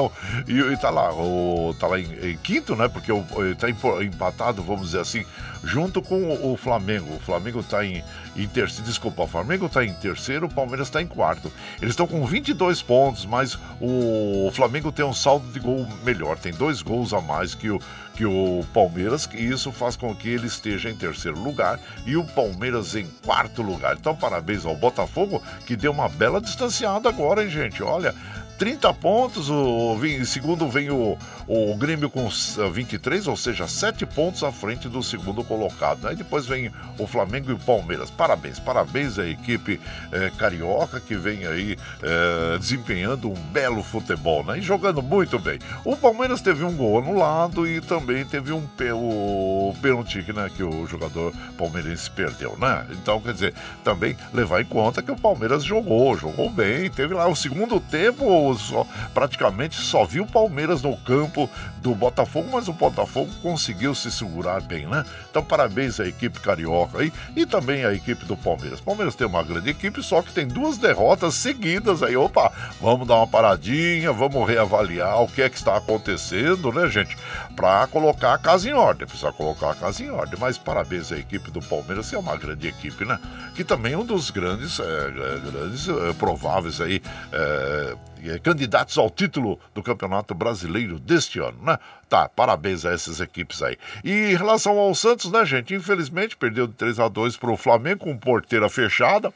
e, 0.47 0.59
e 0.59 0.77
tá 0.77 0.91
lá, 0.91 1.13
o, 1.13 1.75
tá 1.79 1.87
lá 1.87 1.99
em, 1.99 2.31
em 2.31 2.37
quinto, 2.37 2.75
né? 2.77 2.89
Porque 2.89 3.13
o, 3.13 3.25
tá 3.59 3.69
empatado, 3.69 4.63
vamos 4.63 4.87
dizer 4.87 5.01
assim, 5.01 5.25
junto 5.65 6.03
com 6.03 6.17
o, 6.17 6.53
o 6.53 6.57
Flamengo. 6.57 7.15
O 7.17 7.21
Flamengo 7.21 7.61
está 7.61 7.85
em, 7.85 8.03
em 8.37 8.49
terceiro. 8.49 8.85
Desculpa, 8.85 9.23
o 9.23 9.27
Flamengo 9.27 9.67
está 9.67 9.85
em 9.85 9.93
terceiro, 9.93 10.47
o 10.47 10.53
Palmeiras 10.53 10.89
está 10.89 11.01
em 11.01 11.07
quarto. 11.07 11.53
Eles 11.81 11.93
estão 11.93 12.07
com 12.07 12.25
22 12.25 12.83
pontos, 12.83 13.25
mas 13.27 13.59
o 13.81 14.51
Flamengo 14.53 14.91
tem 14.91 15.05
um 15.05 15.15
saldo 15.15 15.47
de 15.53 15.61
gol 15.61 15.87
melhor, 16.05 16.39
tem 16.39 16.53
dois 16.53 16.83
gols 16.83 17.13
a 17.13 17.21
mais 17.21 17.55
que 17.55 17.71
o, 17.71 17.81
que 18.15 18.25
o 18.25 18.65
Palmeiras, 18.73 19.29
e 19.33 19.45
isso 19.45 19.73
faz 19.73 19.97
com 19.97 20.15
que 20.15 20.29
ele 20.29 20.47
esteja 20.47 20.91
em 20.91 20.97
terceiro 20.97 21.39
lugar 21.39 21.79
e 22.07 22.17
o 22.17 22.25
Palmeiras 22.25 22.95
em 22.95 23.07
quarto 23.25 23.63
lugar. 23.63 23.97
Então, 23.99 24.15
parabéns 24.15 24.65
ao 24.65 24.77
Botafogo, 24.77 25.43
que 25.67 25.77
deu 25.77 25.93
uma 25.93 26.09
bela 26.09 26.41
distanciada 26.41 27.09
agora, 27.09 27.43
hein, 27.43 27.51
gente? 27.51 27.83
Olha. 27.83 28.15
30 28.63 28.95
pontos, 28.95 29.51
o, 29.51 29.99
segundo 30.25 30.69
vem 30.69 30.89
o, 30.89 31.19
o 31.49 31.75
Grêmio 31.75 32.09
com 32.09 32.29
23, 32.29 33.27
ou 33.27 33.37
seja, 33.37 33.67
7 33.67 34.07
pontos 34.07 34.45
à 34.45 34.53
frente 34.53 34.89
do 34.89 35.03
segundo 35.03 35.43
colocado. 35.43 36.05
Né? 36.05 36.13
E 36.13 36.15
depois 36.15 36.47
vem 36.47 36.71
o 36.97 37.05
Flamengo 37.05 37.51
e 37.51 37.55
o 37.55 37.59
Palmeiras. 37.59 38.09
Parabéns, 38.09 38.61
parabéns 38.61 39.19
à 39.19 39.27
equipe 39.27 39.81
é, 40.13 40.31
carioca 40.39 41.01
que 41.01 41.17
vem 41.17 41.45
aí 41.45 41.77
é, 42.01 42.57
desempenhando 42.57 43.29
um 43.29 43.35
belo 43.35 43.83
futebol 43.83 44.45
né? 44.45 44.59
e 44.59 44.63
jogando 44.63 45.03
muito 45.03 45.41
bem. 45.41 45.59
O 45.85 45.97
Palmeiras 45.97 46.41
teve 46.41 46.63
um 46.63 46.77
gol 46.77 47.01
anulado 47.01 47.67
e 47.67 47.81
também 47.81 48.25
teve 48.25 48.53
um 48.53 48.63
o 48.95 49.75
pênalti 49.83 50.25
né, 50.33 50.49
que 50.57 50.63
o 50.63 50.87
jogador 50.87 51.33
palmeirense 51.59 52.09
perdeu. 52.09 52.57
Né? 52.57 52.87
Então, 52.93 53.21
quer 53.21 53.33
dizer, 53.33 53.55
também 53.83 54.17
levar 54.33 54.61
em 54.61 54.65
conta 54.65 55.03
que 55.03 55.11
o 55.11 55.17
Palmeiras 55.17 55.65
jogou, 55.65 56.17
jogou 56.17 56.49
bem. 56.49 56.89
Teve 56.89 57.13
lá 57.13 57.27
o 57.27 57.35
segundo 57.35 57.81
tempo, 57.81 58.52
só, 58.55 58.87
praticamente 59.15 59.77
só 59.77 60.05
viu 60.05 60.25
o 60.25 60.31
Palmeiras 60.31 60.83
no 60.83 60.97
campo 60.99 61.49
do 61.79 61.95
Botafogo, 61.95 62.49
mas 62.53 62.69
o 62.69 62.73
Botafogo 62.73 63.31
conseguiu 63.43 63.95
se 63.95 64.11
segurar 64.11 64.61
bem, 64.61 64.87
né? 64.87 65.05
Então, 65.31 65.45
parabéns 65.45 65.99
à 65.99 66.07
equipe 66.07 66.41
carioca 66.41 66.99
aí 66.99 67.13
e 67.35 67.47
também 67.47 67.85
à 67.85 67.93
equipe 67.93 68.25
do 68.25 68.37
Palmeiras. 68.37 68.81
Palmeiras 68.81 69.15
tem 69.15 69.27
uma 69.27 69.43
grande 69.43 69.71
equipe, 69.71 70.03
só 70.03 70.23
que 70.23 70.33
tem 70.33 70.47
duas 70.47 70.79
derrotas 70.79 71.35
seguidas 71.35 72.03
aí. 72.03 72.17
Opa, 72.17 72.53
vamos 72.81 73.07
dar 73.07 73.17
uma 73.17 73.27
paradinha, 73.27 74.13
vamos 74.13 74.47
reavaliar 74.49 75.23
o 75.23 75.29
que 75.29 75.43
é 75.43 75.49
que 75.49 75.57
está 75.57 75.77
acontecendo, 75.77 76.73
né, 76.73 76.89
gente? 76.89 77.17
Para 77.57 77.87
colocar 77.87 78.35
a 78.35 78.39
casa 78.39 78.69
em 78.69 78.73
ordem. 78.73 79.07
Precisa 79.07 79.33
colocar 79.33 79.71
a 79.71 79.75
casa 79.75 80.03
em 80.03 80.11
ordem. 80.11 80.39
Mas 80.39 80.59
parabéns 80.59 81.13
à 81.13 81.17
equipe 81.17 81.51
do 81.51 81.61
Palmeiras, 81.61 82.09
que 82.09 82.15
é 82.15 82.19
uma 82.19 82.37
grande 82.37 82.69
equipe, 82.69 83.05
né? 83.05 83.19
Que 83.55 83.65
também 83.65 83.93
é 83.93 83.99
um 83.99 84.05
dos 84.05 84.31
grandes, 84.31 84.79
é, 84.79 85.11
grandes 85.51 85.89
é, 85.89 86.13
prováveis 86.15 86.81
aí. 86.81 87.03
É, 87.33 87.97
candidatos 88.39 88.97
ao 88.99 89.11
título 89.11 89.59
do 89.75 89.83
Campeonato 89.83 90.35
Brasileiro 90.35 90.99
deste 90.99 91.39
ano, 91.39 91.63
né? 91.63 91.79
Tá, 92.13 92.29
parabéns 92.29 92.85
a 92.85 92.93
essas 92.93 93.23
equipes 93.23 93.63
aí. 93.63 93.75
E 94.05 94.11
em 94.13 94.37
relação 94.37 94.79
ao 94.79 94.95
Santos, 94.95 95.33
né, 95.33 95.47
gente? 95.47 95.75
Infelizmente 95.75 96.37
perdeu 96.37 96.67
de 96.67 96.75
3 96.75 97.01
a 97.01 97.09
2 97.09 97.39
para 97.39 97.51
o 97.51 97.57
Flamengo 97.57 98.01
com 98.01 98.19
porteira 98.19 98.69
fechada, 98.69 99.33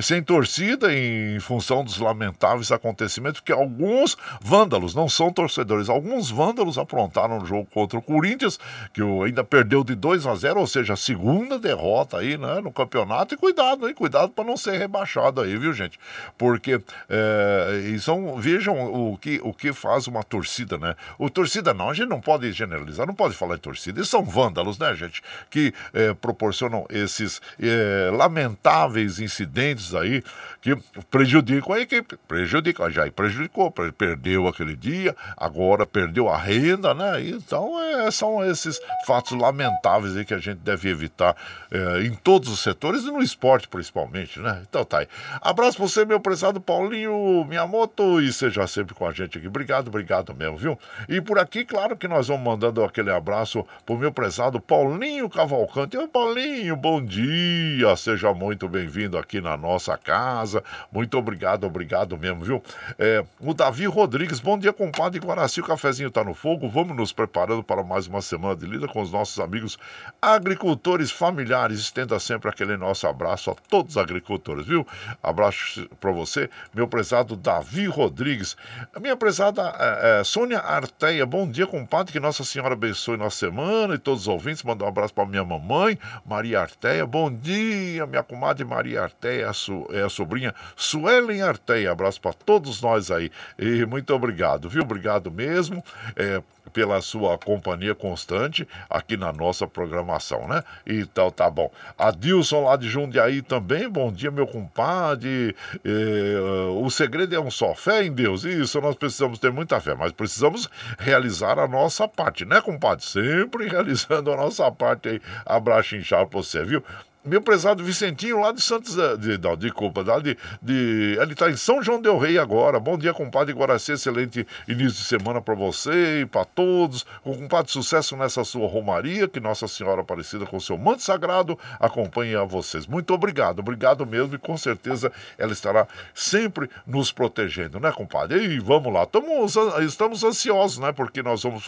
sem 0.00 0.22
torcida, 0.22 0.94
em 0.94 1.40
função 1.40 1.82
dos 1.82 1.98
lamentáveis 1.98 2.70
acontecimentos 2.70 3.40
que 3.40 3.50
alguns 3.50 4.16
vândalos, 4.40 4.94
não 4.94 5.08
são 5.08 5.32
torcedores, 5.32 5.88
alguns 5.88 6.30
vândalos 6.30 6.78
aprontaram 6.78 7.40
no 7.40 7.46
jogo 7.46 7.66
contra 7.74 7.98
o 7.98 8.02
Corinthians, 8.02 8.60
que 8.94 9.02
ainda 9.02 9.42
perdeu 9.42 9.82
de 9.82 9.96
2 9.96 10.24
a 10.24 10.36
0, 10.36 10.60
ou 10.60 10.68
seja, 10.68 10.92
a 10.92 10.96
segunda 10.96 11.58
derrota 11.58 12.18
aí, 12.18 12.38
né, 12.38 12.60
no 12.60 12.70
campeonato. 12.70 13.34
E 13.34 13.36
cuidado, 13.36 13.88
hein? 13.88 13.94
Cuidado 13.94 14.30
para 14.30 14.44
não 14.44 14.56
ser 14.56 14.78
rebaixado 14.78 15.40
aí, 15.40 15.56
viu, 15.56 15.72
gente? 15.72 15.98
Porque 16.38 16.80
é, 17.08 17.96
são 17.98 18.36
vejam 18.36 19.10
o 19.10 19.18
que, 19.18 19.40
o 19.42 19.52
que 19.52 19.72
faz 19.72 20.06
uma 20.06 20.22
torcida, 20.22 20.78
né? 20.78 20.94
O 21.18 21.28
torcida 21.28 21.74
não, 21.74 21.90
a 21.90 21.92
gente 21.94 22.08
não 22.08 22.19
pode 22.20 22.50
generalizar, 22.52 23.06
não 23.06 23.14
pode 23.14 23.34
falar 23.34 23.56
em 23.56 23.58
torcida. 23.58 23.98
Eles 23.98 24.08
são 24.08 24.24
vândalos, 24.24 24.78
né, 24.78 24.94
gente? 24.94 25.22
Que 25.48 25.72
é, 25.92 26.14
proporcionam 26.14 26.86
esses 26.90 27.40
é, 27.60 28.10
lamentáveis 28.12 29.18
incidentes 29.18 29.94
aí 29.94 30.22
que 30.60 30.76
prejudicam 31.10 31.74
a 31.74 31.80
equipe. 31.80 32.16
Prejudicam, 32.28 32.90
já 32.90 33.10
prejudicou, 33.10 33.70
perdeu 33.70 34.46
aquele 34.46 34.76
dia, 34.76 35.16
agora 35.36 35.86
perdeu 35.86 36.28
a 36.28 36.36
renda, 36.36 36.94
né? 36.94 37.20
Então 37.20 37.80
é, 37.80 38.10
são 38.10 38.44
esses 38.44 38.80
fatos 39.06 39.32
lamentáveis 39.32 40.16
aí 40.16 40.24
que 40.24 40.34
a 40.34 40.38
gente 40.38 40.58
deve 40.58 40.88
evitar 40.88 41.36
é, 41.70 42.02
em 42.02 42.14
todos 42.14 42.48
os 42.48 42.60
setores 42.60 43.04
e 43.04 43.10
no 43.10 43.22
esporte 43.22 43.68
principalmente, 43.68 44.40
né? 44.40 44.62
Então 44.68 44.84
tá 44.84 44.98
aí. 44.98 45.08
Abraço 45.40 45.76
pra 45.76 45.86
você, 45.86 46.04
meu 46.04 46.20
prezado 46.20 46.60
Paulinho 46.60 47.44
Miyamoto, 47.44 48.20
e 48.20 48.32
seja 48.32 48.66
sempre 48.66 48.94
com 48.94 49.06
a 49.06 49.12
gente 49.12 49.38
aqui. 49.38 49.46
Obrigado, 49.46 49.88
obrigado 49.88 50.34
mesmo, 50.34 50.56
viu? 50.56 50.78
E 51.08 51.20
por 51.20 51.38
aqui, 51.38 51.64
claro 51.64 51.96
que 51.96 52.06
nós 52.10 52.26
vamos 52.26 52.42
mandando 52.42 52.82
aquele 52.82 53.12
abraço 53.12 53.64
pro 53.86 53.96
meu 53.96 54.10
prezado 54.10 54.60
Paulinho 54.60 55.30
Cavalcante. 55.30 55.96
Ô, 55.96 56.08
Paulinho, 56.08 56.74
bom 56.74 57.00
dia, 57.00 57.94
seja 57.96 58.34
muito 58.34 58.68
bem-vindo 58.68 59.16
aqui 59.16 59.40
na 59.40 59.56
nossa 59.56 59.96
casa. 59.96 60.62
Muito 60.90 61.16
obrigado, 61.16 61.64
obrigado 61.64 62.18
mesmo, 62.18 62.44
viu? 62.44 62.62
É, 62.98 63.24
o 63.38 63.54
Davi 63.54 63.86
Rodrigues, 63.86 64.40
bom 64.40 64.58
dia, 64.58 64.72
compadre 64.72 65.20
Guaraci, 65.20 65.60
o 65.60 65.64
cafezinho 65.64 66.10
tá 66.10 66.24
no 66.24 66.34
fogo. 66.34 66.68
Vamos 66.68 66.96
nos 66.96 67.12
preparando 67.12 67.62
para 67.62 67.84
mais 67.84 68.08
uma 68.08 68.20
semana 68.20 68.56
de 68.56 68.66
lida 68.66 68.88
com 68.88 69.00
os 69.00 69.12
nossos 69.12 69.38
amigos 69.38 69.78
agricultores 70.20 71.12
familiares. 71.12 71.78
Estenda 71.78 72.18
sempre 72.18 72.50
aquele 72.50 72.76
nosso 72.76 73.06
abraço 73.06 73.52
a 73.52 73.54
todos 73.68 73.92
os 73.92 74.02
agricultores, 74.02 74.66
viu? 74.66 74.84
Abraço 75.22 75.88
para 76.00 76.10
você, 76.10 76.50
meu 76.74 76.88
prezado 76.88 77.36
Davi 77.36 77.86
Rodrigues. 77.86 78.56
A 78.92 78.98
minha 78.98 79.16
prezada 79.16 79.62
é, 79.78 80.20
é, 80.20 80.24
Sônia 80.24 80.58
Arteia, 80.58 81.24
bom 81.24 81.48
dia, 81.48 81.68
compadre. 81.68 81.99
Que 82.08 82.18
Nossa 82.18 82.42
Senhora 82.44 82.72
abençoe 82.72 83.16
nossa 83.18 83.36
semana 83.36 83.94
e 83.94 83.98
todos 83.98 84.22
os 84.22 84.28
ouvintes. 84.28 84.62
Mandar 84.62 84.86
um 84.86 84.88
abraço 84.88 85.12
para 85.12 85.26
minha 85.26 85.44
mamãe, 85.44 85.98
Maria 86.24 86.60
Arteia. 86.60 87.04
Bom 87.06 87.30
dia, 87.30 88.06
minha 88.06 88.22
comadre 88.22 88.64
Maria 88.64 89.02
Arteia, 89.02 89.50
é 89.90 90.02
a 90.02 90.08
sobrinha 90.08 90.54
Suelen 90.74 91.42
Arteia. 91.42 91.92
Abraço 91.92 92.20
para 92.20 92.32
todos 92.32 92.80
nós 92.80 93.10
aí. 93.10 93.30
E 93.58 93.84
muito 93.84 94.14
obrigado, 94.14 94.68
viu? 94.68 94.82
Obrigado 94.82 95.30
mesmo. 95.30 95.84
É, 96.16 96.42
pela 96.72 97.00
sua 97.00 97.36
companhia 97.38 97.94
constante 97.94 98.66
aqui 98.88 99.16
na 99.16 99.32
nossa 99.32 99.66
programação, 99.66 100.48
né? 100.48 100.62
Então 100.86 101.30
tá 101.30 101.50
bom. 101.50 101.70
Adilson 101.98 102.64
lá 102.64 102.76
de 102.76 102.88
Jundiaí 102.88 103.42
também, 103.42 103.88
bom 103.88 104.12
dia, 104.12 104.30
meu 104.30 104.46
compadre. 104.46 105.54
É, 105.84 106.80
o 106.82 106.88
segredo 106.90 107.34
é 107.34 107.40
um 107.40 107.50
só, 107.50 107.74
fé 107.74 108.04
em 108.04 108.12
Deus. 108.12 108.44
Isso, 108.44 108.80
nós 108.80 108.96
precisamos 108.96 109.38
ter 109.38 109.52
muita 109.52 109.80
fé, 109.80 109.94
mas 109.94 110.12
precisamos 110.12 110.68
realizar 110.98 111.58
a 111.58 111.68
nossa 111.68 112.06
parte, 112.08 112.44
né, 112.44 112.60
compadre? 112.60 113.04
Sempre 113.04 113.68
realizando 113.70 114.32
a 114.32 114.36
nossa 114.36 114.70
parte 114.70 115.08
aí. 115.08 115.20
Abraço 115.44 115.96
inchado 115.96 116.28
pra 116.28 116.38
você, 116.38 116.64
viu? 116.64 116.82
Meu 117.24 117.42
prezado 117.42 117.84
Vicentinho, 117.84 118.40
lá 118.40 118.50
de 118.50 118.62
Santos, 118.62 118.96
eh, 118.96 119.16
de, 119.16 119.38
não, 119.38 119.54
de 119.54 119.70
culpa, 119.70 120.02
lá 120.02 120.18
de, 120.18 120.36
de, 120.62 121.18
ele 121.20 121.32
está 121.32 121.50
em 121.50 121.56
São 121.56 121.82
João 121.82 122.00
del 122.00 122.18
Rei 122.18 122.38
agora. 122.38 122.80
Bom 122.80 122.96
dia, 122.96 123.12
compadre 123.12 123.52
Guaraci, 123.52 123.92
excelente 123.92 124.46
início 124.66 124.98
de 124.98 125.04
semana 125.04 125.40
para 125.40 125.54
você 125.54 126.22
e 126.22 126.26
para 126.26 126.46
todos. 126.46 127.04
Com 127.22 127.36
compadre, 127.36 127.70
sucesso 127.70 128.16
nessa 128.16 128.42
sua 128.42 128.66
romaria, 128.66 129.28
que 129.28 129.38
Nossa 129.38 129.68
Senhora 129.68 130.00
Aparecida 130.00 130.46
com 130.46 130.58
seu 130.58 130.78
manto 130.78 131.02
sagrado 131.02 131.58
acompanhe 131.78 132.34
a 132.34 132.44
vocês. 132.44 132.86
Muito 132.86 133.12
obrigado, 133.12 133.58
obrigado 133.58 134.06
mesmo 134.06 134.34
e 134.34 134.38
com 134.38 134.56
certeza 134.56 135.12
ela 135.36 135.52
estará 135.52 135.86
sempre 136.14 136.70
nos 136.86 137.12
protegendo, 137.12 137.78
né, 137.78 137.92
compadre? 137.92 138.42
E 138.42 138.58
vamos 138.58 138.92
lá, 138.92 139.04
Tamo, 139.04 139.44
estamos 139.86 140.24
ansiosos, 140.24 140.78
né, 140.78 140.90
porque 140.92 141.22
nós 141.22 141.42
vamos 141.42 141.64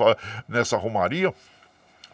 nessa 0.48 0.78
romaria 0.78 1.32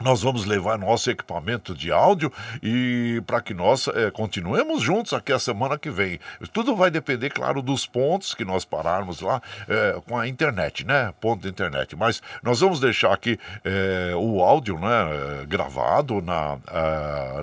nós 0.00 0.22
vamos 0.22 0.44
levar 0.44 0.78
nosso 0.78 1.10
equipamento 1.10 1.74
de 1.74 1.90
áudio 1.90 2.32
e 2.62 3.22
para 3.26 3.40
que 3.40 3.52
nós 3.52 3.88
é, 3.88 4.10
continuemos 4.10 4.82
juntos 4.82 5.12
aqui 5.12 5.32
a 5.32 5.38
semana 5.38 5.78
que 5.78 5.90
vem. 5.90 6.20
Tudo 6.52 6.76
vai 6.76 6.90
depender, 6.90 7.30
claro, 7.30 7.60
dos 7.60 7.86
pontos 7.86 8.34
que 8.34 8.44
nós 8.44 8.64
pararmos 8.64 9.20
lá 9.20 9.42
é, 9.68 10.00
com 10.06 10.16
a 10.16 10.28
internet, 10.28 10.86
né? 10.86 11.12
Ponto 11.20 11.42
de 11.42 11.48
internet. 11.48 11.96
Mas 11.96 12.22
nós 12.42 12.60
vamos 12.60 12.80
deixar 12.80 13.12
aqui 13.12 13.38
é, 13.64 14.12
o 14.14 14.42
áudio 14.42 14.78
né, 14.78 15.44
gravado 15.46 16.22
na, 16.22 16.58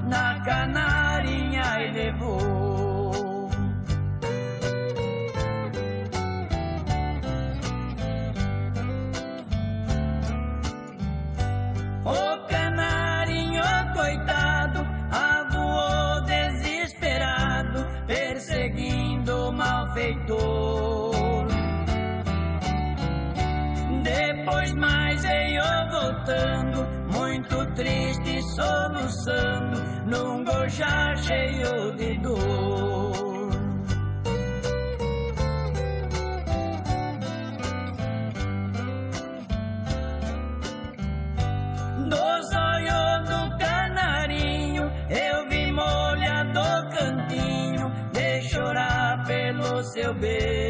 Na 0.07 0.41
canarinha 0.43 1.63
e 1.84 1.91
levou. 1.91 3.49
O 12.03 12.47
canarinho, 12.47 13.63
coitado, 13.93 14.86
avoou 15.11 16.22
desesperado, 16.26 17.86
perseguindo 18.07 19.49
o 19.49 19.51
malfeitor. 19.51 21.45
Depois 24.03 24.74
mais 24.74 25.22
veio 25.22 25.61
voltando, 25.91 27.01
muito 27.52 27.66
triste 27.76 28.41
soluçando, 28.56 29.82
num 30.06 30.43
gojar 30.43 31.18
cheio 31.18 31.91
de 31.95 32.18
dor. 32.20 33.12
do 42.10 42.41
zóio 42.49 43.24
do 43.26 43.58
canarinho, 43.58 44.84
eu 45.10 45.49
vi 45.49 45.72
molhado 45.72 46.89
cantinho 46.89 47.91
de 48.12 48.41
chorar 48.49 49.24
pelo 49.26 49.84
seu 49.84 50.14
bem. 50.16 50.61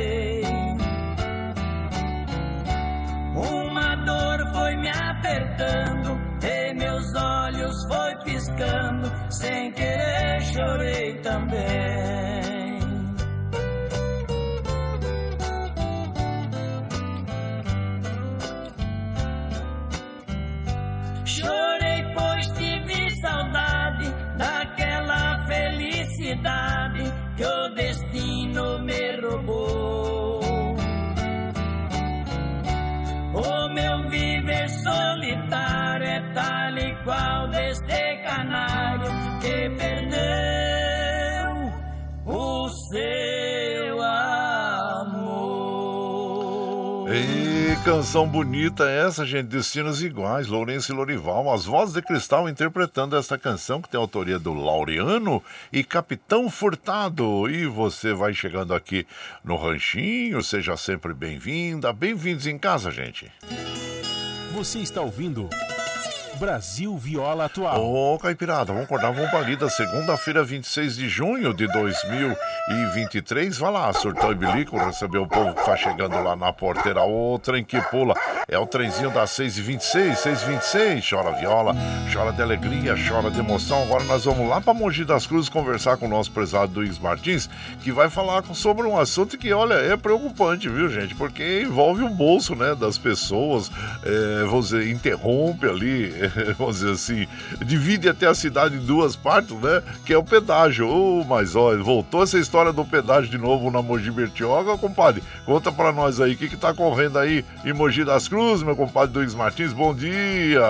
Canção 47.92 48.26
bonita 48.26 48.89
essa, 48.89 49.26
gente. 49.26 49.48
Destinos 49.48 50.02
iguais, 50.02 50.48
Lourenço 50.48 50.94
e 50.94 50.96
Lorival. 50.96 51.54
As 51.54 51.66
vozes 51.66 51.94
de 51.94 52.02
cristal 52.02 52.48
interpretando 52.48 53.18
essa 53.18 53.38
canção 53.38 53.82
que 53.82 53.89
tem 53.89 54.00
autoria 54.00 54.39
do 54.39 54.54
Laureano 54.54 55.44
e 55.74 55.84
Capitão 55.84 56.50
Furtado. 56.50 57.50
E 57.50 57.66
você 57.66 58.14
vai 58.14 58.34
chegando 58.34 58.74
aqui 58.74 59.06
no 59.44 59.58
Ranchinho, 59.58 60.42
seja 60.42 60.78
sempre 60.78 61.14
bem-vinda. 61.14 61.92
Bem-vindos 61.92 62.48
em 62.48 62.58
casa, 62.58 62.89
gente. 62.92 63.30
Você 64.54 64.80
está 64.80 65.02
ouvindo 65.02 65.50
Brasil 66.42 66.98
Viola 66.98 67.46
Atual. 67.46 67.86
Ô, 67.86 68.18
Caipirada, 68.18 68.74
vamos 68.74 68.86
acordar, 68.86 69.12
vamos 69.12 69.30
pra 69.30 69.42
lida. 69.42 69.70
Segunda-feira, 69.70 70.44
26 70.44 70.96
de 70.96 71.08
junho 71.08 71.54
de 71.54 71.68
2023. 71.68 73.60
Vai 73.60 73.72
lá, 73.72 73.94
surtão 73.94 74.32
e 74.32 74.36
bilico, 74.36 74.76
receber 74.76 75.20
o 75.20 75.28
povo 75.28 75.54
que 75.54 75.64
tá 75.64 75.78
chegando 75.78 76.20
lá 76.20 76.36
na 76.36 76.52
porteira. 76.52 77.04
O 77.04 77.38
trem 77.38 77.64
que 77.64 77.80
pula 77.80 78.16
é 78.48 78.58
o 78.58 78.66
trenzinho 78.66 79.12
das 79.12 79.30
6h26, 79.38 80.16
6h26. 80.16 81.08
Chora 81.08 81.32
viola, 81.38 81.76
chora 82.12 82.34
de 82.34 82.42
alegria, 82.42 82.96
chora 83.08 83.30
de 83.30 83.38
emoção. 83.38 83.84
Agora 83.84 84.04
nós 84.06 84.26
vamos 84.26 84.50
lá 84.50 84.60
pra 84.60 84.74
Mogi 84.74 85.06
das 85.06 85.28
Cruzes 85.28 85.48
conversar 85.48 85.98
com 85.98 86.08
o 86.08 86.10
nosso 86.10 86.32
prezado 86.32 86.80
Luiz 86.80 86.98
Martins, 86.98 87.48
que 87.84 87.92
vai 87.92 88.10
falar 88.10 88.44
sobre 88.56 88.88
um 88.88 88.98
assunto 88.98 89.38
que, 89.38 89.54
olha, 89.54 89.76
é 89.76 89.96
preocupante, 89.96 90.68
viu, 90.68 90.89
gente? 90.89 91.14
Porque 91.14 91.62
envolve 91.62 92.02
o 92.02 92.10
bolso, 92.10 92.56
né, 92.56 92.74
das 92.74 92.98
pessoas. 92.98 93.72
É, 94.04 94.46
você 94.46 94.89
interrompe 94.89 95.68
ali 95.68 96.31
vamos 96.58 96.80
dizer 96.80 96.92
assim, 96.92 97.28
divide 97.66 98.10
até 98.10 98.28
a 98.28 98.34
cidade 98.34 98.76
em 98.76 98.86
duas 98.86 99.16
partes, 99.16 99.56
né? 99.56 99.84
Que 100.06 100.14
é 100.14 100.18
o 100.18 100.24
pedágio. 100.24 100.88
Oh, 100.88 101.24
mas 101.24 101.56
olha, 101.56 101.84
voltou 101.84 102.24
essa 102.24 102.38
história 102.38 102.72
do 102.72 102.86
pedágio 102.86 103.30
de 103.30 103.38
novo 103.38 103.70
na 103.72 103.82
Mogi 103.82 104.12
Bertioga, 104.12 104.78
compadre. 104.78 105.24
Conta 105.46 105.72
pra 105.72 105.92
nós 105.92 106.20
aí, 106.20 106.34
o 106.34 106.38
que 106.38 106.50
que 106.50 106.58
tá 106.58 106.74
correndo 106.74 107.20
aí 107.20 107.46
em 107.66 107.74
Mogi 107.74 108.04
das 108.04 108.28
Cruzes, 108.28 108.64
meu 108.64 108.76
compadre 108.76 109.18
Luiz 109.18 109.34
Martins? 109.34 109.74
Bom 109.74 109.94
dia! 109.94 110.62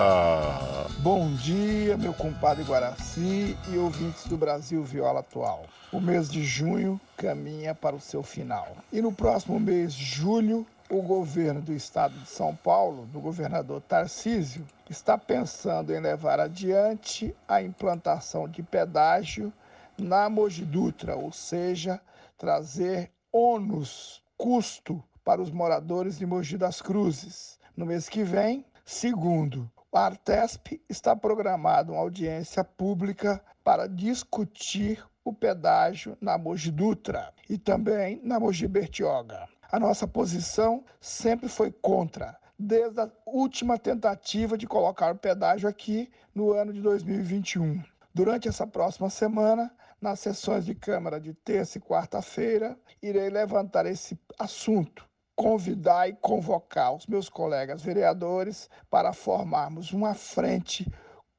Bom 0.98 1.32
dia, 1.34 1.96
meu 1.96 2.14
compadre 2.14 2.62
Guaraci 2.62 3.56
e 3.72 3.76
ouvintes 3.76 4.26
do 4.26 4.36
Brasil 4.36 4.84
Viola 4.84 5.20
Atual. 5.20 5.64
O 5.90 6.00
mês 6.00 6.30
de 6.30 6.44
junho 6.44 7.00
caminha 7.16 7.74
para 7.74 7.96
o 7.96 8.00
seu 8.00 8.22
final. 8.22 8.76
E 8.92 9.02
no 9.02 9.12
próximo 9.12 9.58
mês, 9.58 9.92
julho, 9.92 10.66
o 10.88 11.02
governo 11.02 11.60
do 11.60 11.72
estado 11.72 12.14
de 12.14 12.28
São 12.28 12.54
Paulo, 12.54 13.06
do 13.06 13.18
governador 13.18 13.80
Tarcísio, 13.80 14.64
está 14.92 15.16
pensando 15.16 15.94
em 15.94 16.00
levar 16.00 16.38
adiante 16.38 17.34
a 17.48 17.62
implantação 17.62 18.46
de 18.46 18.62
pedágio 18.62 19.50
na 19.98 20.28
Mogi 20.28 20.66
Dutra, 20.66 21.16
ou 21.16 21.32
seja, 21.32 21.98
trazer 22.36 23.10
ônus, 23.32 24.22
custo 24.36 25.02
para 25.24 25.40
os 25.40 25.50
moradores 25.50 26.18
de 26.18 26.26
Mogi 26.26 26.58
das 26.58 26.82
Cruzes. 26.82 27.58
No 27.74 27.86
mês 27.86 28.06
que 28.06 28.22
vem, 28.22 28.66
segundo, 28.84 29.70
o 29.90 29.96
Artesp 29.96 30.78
está 30.90 31.16
programado 31.16 31.92
uma 31.92 32.00
audiência 32.00 32.62
pública 32.62 33.42
para 33.64 33.86
discutir 33.86 35.02
o 35.24 35.32
pedágio 35.32 36.18
na 36.20 36.36
Mogi 36.36 36.70
Dutra 36.70 37.32
e 37.48 37.56
também 37.56 38.20
na 38.22 38.38
Mogi 38.38 38.68
Bertioga. 38.68 39.48
A 39.70 39.80
nossa 39.80 40.06
posição 40.06 40.84
sempre 41.00 41.48
foi 41.48 41.72
contra, 41.72 42.36
desde 42.62 43.00
a 43.00 43.10
última 43.26 43.76
tentativa 43.76 44.56
de 44.56 44.66
colocar 44.66 45.12
o 45.12 45.18
pedágio 45.18 45.68
aqui 45.68 46.10
no 46.34 46.52
ano 46.52 46.72
de 46.72 46.80
2021. 46.80 47.82
Durante 48.14 48.48
essa 48.48 48.66
próxima 48.66 49.10
semana, 49.10 49.74
nas 50.00 50.20
sessões 50.20 50.64
de 50.64 50.74
Câmara 50.74 51.20
de 51.20 51.34
terça 51.34 51.78
e 51.78 51.80
quarta-feira, 51.80 52.78
irei 53.02 53.28
levantar 53.30 53.86
esse 53.86 54.18
assunto, 54.38 55.04
convidar 55.34 56.08
e 56.08 56.14
convocar 56.14 56.94
os 56.94 57.06
meus 57.06 57.28
colegas 57.28 57.82
vereadores 57.82 58.70
para 58.88 59.12
formarmos 59.12 59.92
uma 59.92 60.14
frente 60.14 60.86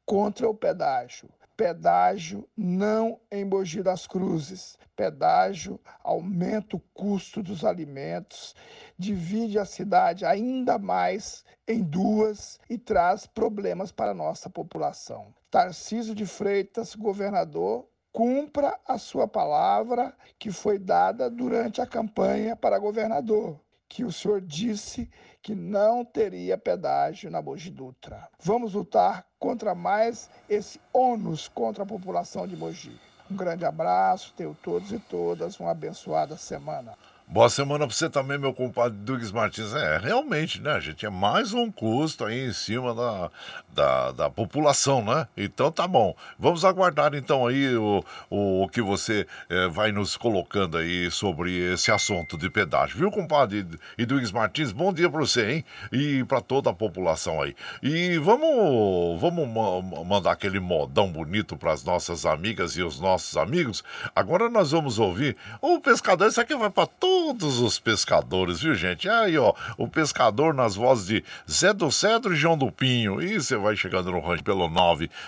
contra 0.05 0.49
o 0.49 0.53
pedágio. 0.53 1.30
Pedágio 1.55 2.47
não 2.57 3.19
em 3.31 3.45
Mogi 3.45 3.83
das 3.83 4.07
Cruzes. 4.07 4.77
Pedágio 4.95 5.79
aumenta 6.03 6.75
o 6.75 6.81
custo 6.93 7.43
dos 7.43 7.63
alimentos, 7.63 8.55
divide 8.97 9.59
a 9.59 9.65
cidade 9.65 10.25
ainda 10.25 10.79
mais 10.79 11.45
em 11.67 11.83
duas 11.83 12.59
e 12.69 12.77
traz 12.77 13.25
problemas 13.25 13.91
para 13.91 14.11
a 14.11 14.15
nossa 14.15 14.49
população. 14.49 15.33
Tarcísio 15.51 16.15
de 16.15 16.25
Freitas, 16.25 16.95
governador, 16.95 17.87
cumpra 18.11 18.79
a 18.87 18.97
sua 18.97 19.27
palavra 19.27 20.15
que 20.37 20.51
foi 20.51 20.77
dada 20.77 21.29
durante 21.29 21.81
a 21.81 21.87
campanha 21.87 22.55
para 22.55 22.79
governador, 22.79 23.59
que 23.93 24.03
o 24.03 24.11
senhor 24.11 24.41
disse 24.41 25.07
que 25.39 25.53
não 25.53 26.03
teria 26.03 26.57
pedágio 26.57 27.29
na 27.29 27.43
Mogi 27.43 27.69
Dutra. 27.69 28.27
Vamos 28.39 28.73
lutar 28.73 29.23
contra 29.37 29.75
mais 29.75 30.31
esse 30.49 30.81
ônus 30.91 31.47
contra 31.47 31.83
a 31.83 31.85
população 31.85 32.47
de 32.47 32.57
Mogi. 32.57 32.99
Um 33.29 33.35
grande 33.35 33.65
abraço, 33.65 34.33
tenho 34.35 34.57
todos 34.63 34.91
e 34.91 34.97
todas 34.97 35.59
uma 35.59 35.69
abençoada 35.69 36.35
semana. 36.37 36.97
Boa 37.26 37.49
semana 37.49 37.88
pra 37.88 37.95
você 37.95 38.09
também, 38.09 38.38
meu 38.38 38.53
compadre 38.53 38.95
Douglas 38.99 39.32
Martins. 39.32 39.74
É, 39.74 39.97
realmente, 39.97 40.61
né, 40.61 40.80
gente? 40.80 41.03
É 41.03 41.09
mais 41.09 41.51
um 41.51 41.71
custo 41.71 42.26
aí 42.26 42.47
em 42.47 42.53
cima 42.53 42.93
da, 42.93 43.32
da, 43.69 44.11
da 44.11 44.30
população, 44.30 45.03
né? 45.03 45.28
Então 45.36 45.71
tá 45.71 45.88
bom. 45.88 46.15
Vamos 46.38 46.63
aguardar 46.63 47.15
então 47.15 47.47
aí 47.47 47.76
o, 47.76 48.03
o, 48.30 48.63
o 48.63 48.67
que 48.67 48.82
você 48.84 49.26
é, 49.49 49.67
vai 49.67 49.91
nos 49.91 50.15
colocando 50.15 50.78
aí 50.78 51.09
sobre 51.09 51.74
esse 51.74 51.91
assunto 51.91 52.38
de 52.38 52.51
pedágio, 52.51 52.97
viu, 52.97 53.09
compadre 53.09 53.65
e 53.97 54.05
Douglas 54.05 54.32
Martins? 54.32 54.71
Bom 54.71 54.93
dia 54.93 55.09
pra 55.09 55.21
você, 55.21 55.53
hein? 55.53 55.65
E 55.91 56.24
pra 56.26 56.39
toda 56.39 56.69
a 56.69 56.74
população 56.74 57.41
aí. 57.41 57.55
E 57.82 58.17
vamos, 58.19 59.19
vamos 59.19 59.47
ma 59.47 60.03
mandar 60.03 60.34
aquele 60.34 60.59
modão 60.59 61.11
bonito 61.11 61.57
pras 61.57 61.84
nossas 61.84 62.28
amigas 62.28 62.78
e 62.78 62.84
os 62.84 62.99
nossos 62.99 63.38
amigos. 63.38 63.84
Agora 64.15 64.49
nós 64.49 64.69
vamos 64.69 64.99
ouvir 64.99 65.36
o 65.61 65.80
pescador. 65.80 66.28
Isso 66.28 66.41
aqui 66.41 66.55
vai 66.55 66.69
pra 66.69 66.86
todo 66.86 67.12
todos 67.14 67.59
os 67.59 67.78
pescadores, 67.78 68.61
viu, 68.61 68.74
gente? 68.74 69.07
Aí, 69.07 69.38
ó, 69.38 69.53
o 69.78 69.88
pescador 69.88 70.51
nas 70.51 70.76
vozes 70.76 71.05
de 71.05 71.24
Zé 71.49 71.72
do 71.72 71.91
Cedro 71.91 72.34
e 72.34 72.36
João 72.36 72.57
do 72.57 72.72
Pinho. 72.72 73.22
E 73.22 73.39
você 73.39 73.55
vai 73.55 73.76
chegando 73.76 74.11
no 74.11 74.20
rancho 74.20 74.43
pelo 74.43 74.68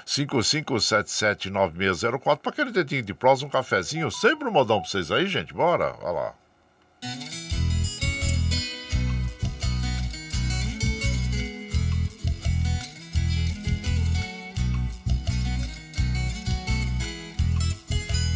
955779604 0.08 2.38
para 2.38 2.52
aquele 2.52 2.72
dedinho 2.72 3.04
de 3.04 3.14
prosa, 3.14 3.46
um 3.46 3.50
cafezinho. 3.50 4.10
Sempre 4.10 4.48
um 4.48 4.52
modão 4.52 4.82
pra 4.82 4.90
vocês 4.90 5.12
aí, 5.12 5.28
gente. 5.28 5.54
Bora, 5.54 5.92
vai 6.02 6.12
lá. 6.12 6.34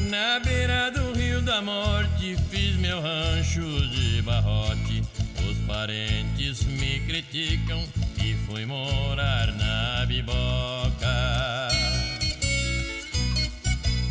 Na 0.10 0.40
beira 0.40 0.90
do 0.90 1.14
rio 1.14 1.40
da 1.40 1.62
morte 1.62 2.36
fiz 2.50 2.76
meu 2.78 3.00
rancho 3.00 3.62
de 3.90 4.24
barrote. 4.24 5.04
Os 5.48 5.56
parentes 5.68 6.64
me 6.64 7.00
criticam 7.02 7.84
e 8.18 8.34
fui 8.48 8.66
morar 8.66 9.54
na 9.54 10.04
biboca. 10.08 11.70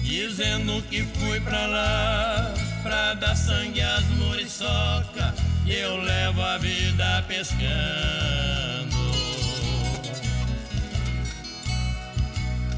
Dizendo 0.00 0.80
que 0.82 1.02
fui 1.02 1.40
pra 1.40 1.66
lá 1.66 2.54
pra 2.84 3.14
dar 3.14 3.34
sangue 3.34 3.80
às 3.80 4.04
muriçoca. 4.04 5.34
E 5.66 5.74
eu 5.74 5.96
levo 5.96 6.40
a 6.42 6.58
vida 6.58 7.24
pescando. 7.26 7.68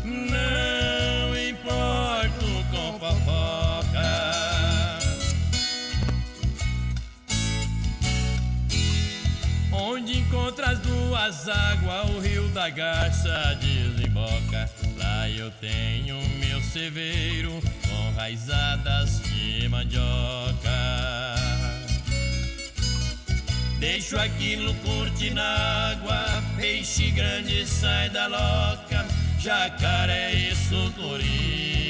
Não 0.06 1.48
importa 1.50 2.49
fofoca. 3.00 3.88
Onde 9.72 10.18
encontra 10.18 10.72
as 10.72 10.78
duas 10.80 11.48
águas, 11.48 12.10
o 12.10 12.20
rio 12.20 12.46
da 12.48 12.68
garça 12.68 13.58
desemboca. 13.58 14.70
Lá 14.98 15.30
eu 15.30 15.50
tenho 15.52 16.16
meu 16.38 16.60
cerveiro 16.60 17.62
com 17.88 18.10
raizadas 18.16 19.22
de 19.22 19.66
mandioca. 19.70 20.70
Deixo 23.78 24.18
aquilo 24.18 24.74
curte 24.74 25.30
na 25.30 25.92
água, 25.92 26.42
peixe 26.54 27.10
grande 27.12 27.66
sai 27.66 28.10
da 28.10 28.26
loca, 28.26 29.06
jacaré 29.38 30.34
e 30.34 30.54
sucuri. 30.54 31.89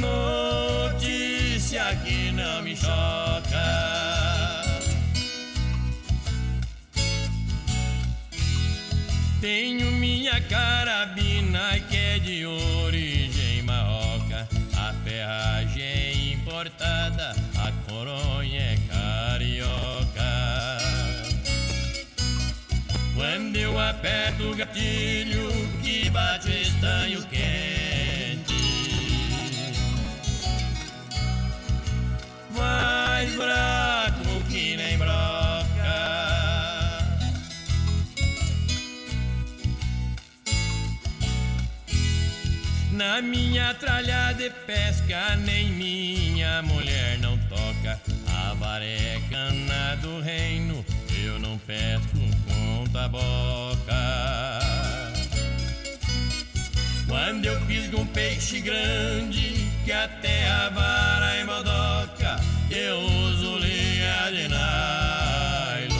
Notícia 0.00 1.84
que 2.04 2.32
não 2.32 2.62
me 2.62 2.76
choca. 2.76 3.96
Tenho 9.40 9.92
minha 9.92 10.40
carabina 10.40 11.78
que 11.88 11.96
é 11.96 12.18
de 12.18 12.44
origem 12.46 13.62
marroca, 13.62 14.48
a 14.76 14.92
ferragem 15.04 16.32
importada, 16.32 17.36
a 17.56 17.70
coronha 17.88 18.60
é 18.60 18.76
carioca. 18.88 19.86
Quando 23.14 23.56
eu 23.56 23.78
aperto 23.78 24.50
o 24.50 24.56
gatilho 24.56 25.48
que 25.82 26.10
bate 26.10 26.48
o 26.48 26.60
estanho 26.60 27.22
quente, 27.28 27.75
mais 32.76 33.32
fraco 33.34 34.44
que 34.50 34.76
nem 34.76 34.98
broca. 34.98 35.16
Na 42.92 43.22
minha 43.22 43.74
tralha 43.74 44.32
de 44.32 44.50
pesca, 44.66 45.36
nem 45.36 45.70
minha 45.70 46.62
mulher 46.62 47.18
não 47.18 47.38
toca. 47.48 48.00
A 48.28 48.54
varecana 48.54 49.96
do 50.02 50.20
reino, 50.20 50.84
eu 51.24 51.38
não 51.38 51.58
pesco 51.58 52.18
com 52.46 52.86
taboca. 52.92 54.56
Quando 57.08 57.46
eu 57.46 57.60
fisgo 57.66 58.00
um 58.00 58.06
peixe 58.06 58.60
grande, 58.60 59.70
que 59.84 59.92
até 59.92 60.48
a 60.48 60.68
vara 60.70 61.34
é 61.36 61.44
modoca, 61.44 62.15
eu 62.70 62.98
uso 62.98 63.58
linha 63.58 64.30
de 64.30 64.48
nylon. 64.48 65.96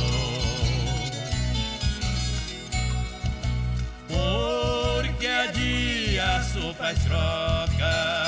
Porque 4.08 5.26
a 5.26 6.36
aço 6.36 6.74
faz 6.74 6.98
troca. 7.04 8.26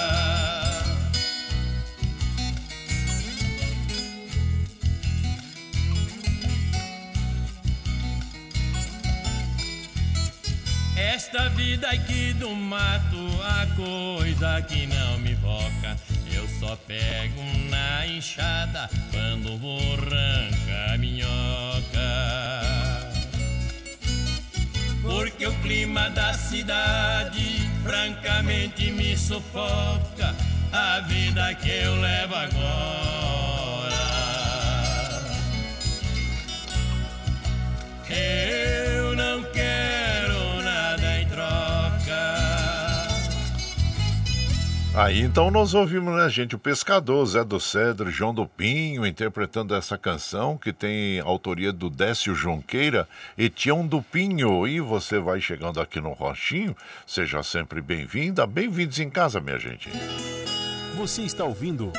Esta 10.96 11.48
vida 11.50 11.88
aqui 11.88 12.32
do 12.34 12.50
mato, 12.54 13.16
a 13.42 13.66
coisa 13.76 14.62
que 14.62 14.86
não 14.86 15.18
me 15.18 15.34
foca. 15.36 16.07
Só 16.58 16.74
pego 16.88 17.42
na 17.70 18.06
enxada 18.06 18.90
quando 19.12 19.56
vou 19.58 19.78
arrancar 19.94 20.98
minhoca. 20.98 21.28
Porque 25.02 25.46
o 25.46 25.54
clima 25.62 26.10
da 26.10 26.34
cidade 26.34 27.68
francamente 27.84 28.90
me 28.90 29.16
sufoca. 29.16 30.34
A 30.72 31.00
vida 31.00 31.54
que 31.54 31.70
eu 31.70 32.00
levo 32.00 32.34
agora. 32.34 32.98
Eu 38.10 38.87
Aí 44.98 45.20
então 45.20 45.48
nós 45.48 45.74
ouvimos, 45.74 46.12
né, 46.16 46.28
gente, 46.28 46.56
o 46.56 46.58
Pescador, 46.58 47.24
Zé 47.24 47.44
do 47.44 47.60
Cedro, 47.60 48.10
João 48.10 48.34
do 48.34 48.44
Pinho, 48.44 49.06
interpretando 49.06 49.72
essa 49.72 49.96
canção 49.96 50.58
que 50.58 50.72
tem 50.72 51.20
autoria 51.20 51.72
do 51.72 51.88
Décio 51.88 52.34
Jonqueira 52.34 53.08
e 53.38 53.48
Tião 53.48 53.86
do 53.86 54.02
Pinho. 54.02 54.66
E 54.66 54.80
você 54.80 55.20
vai 55.20 55.40
chegando 55.40 55.80
aqui 55.80 56.00
no 56.00 56.10
Rochinho, 56.14 56.76
seja 57.06 57.44
sempre 57.44 57.80
bem-vinda, 57.80 58.44
bem-vindos 58.44 58.98
em 58.98 59.08
casa, 59.08 59.40
minha 59.40 59.56
gente. 59.56 59.88
Você 60.96 61.22
está 61.22 61.44
ouvindo 61.44 61.92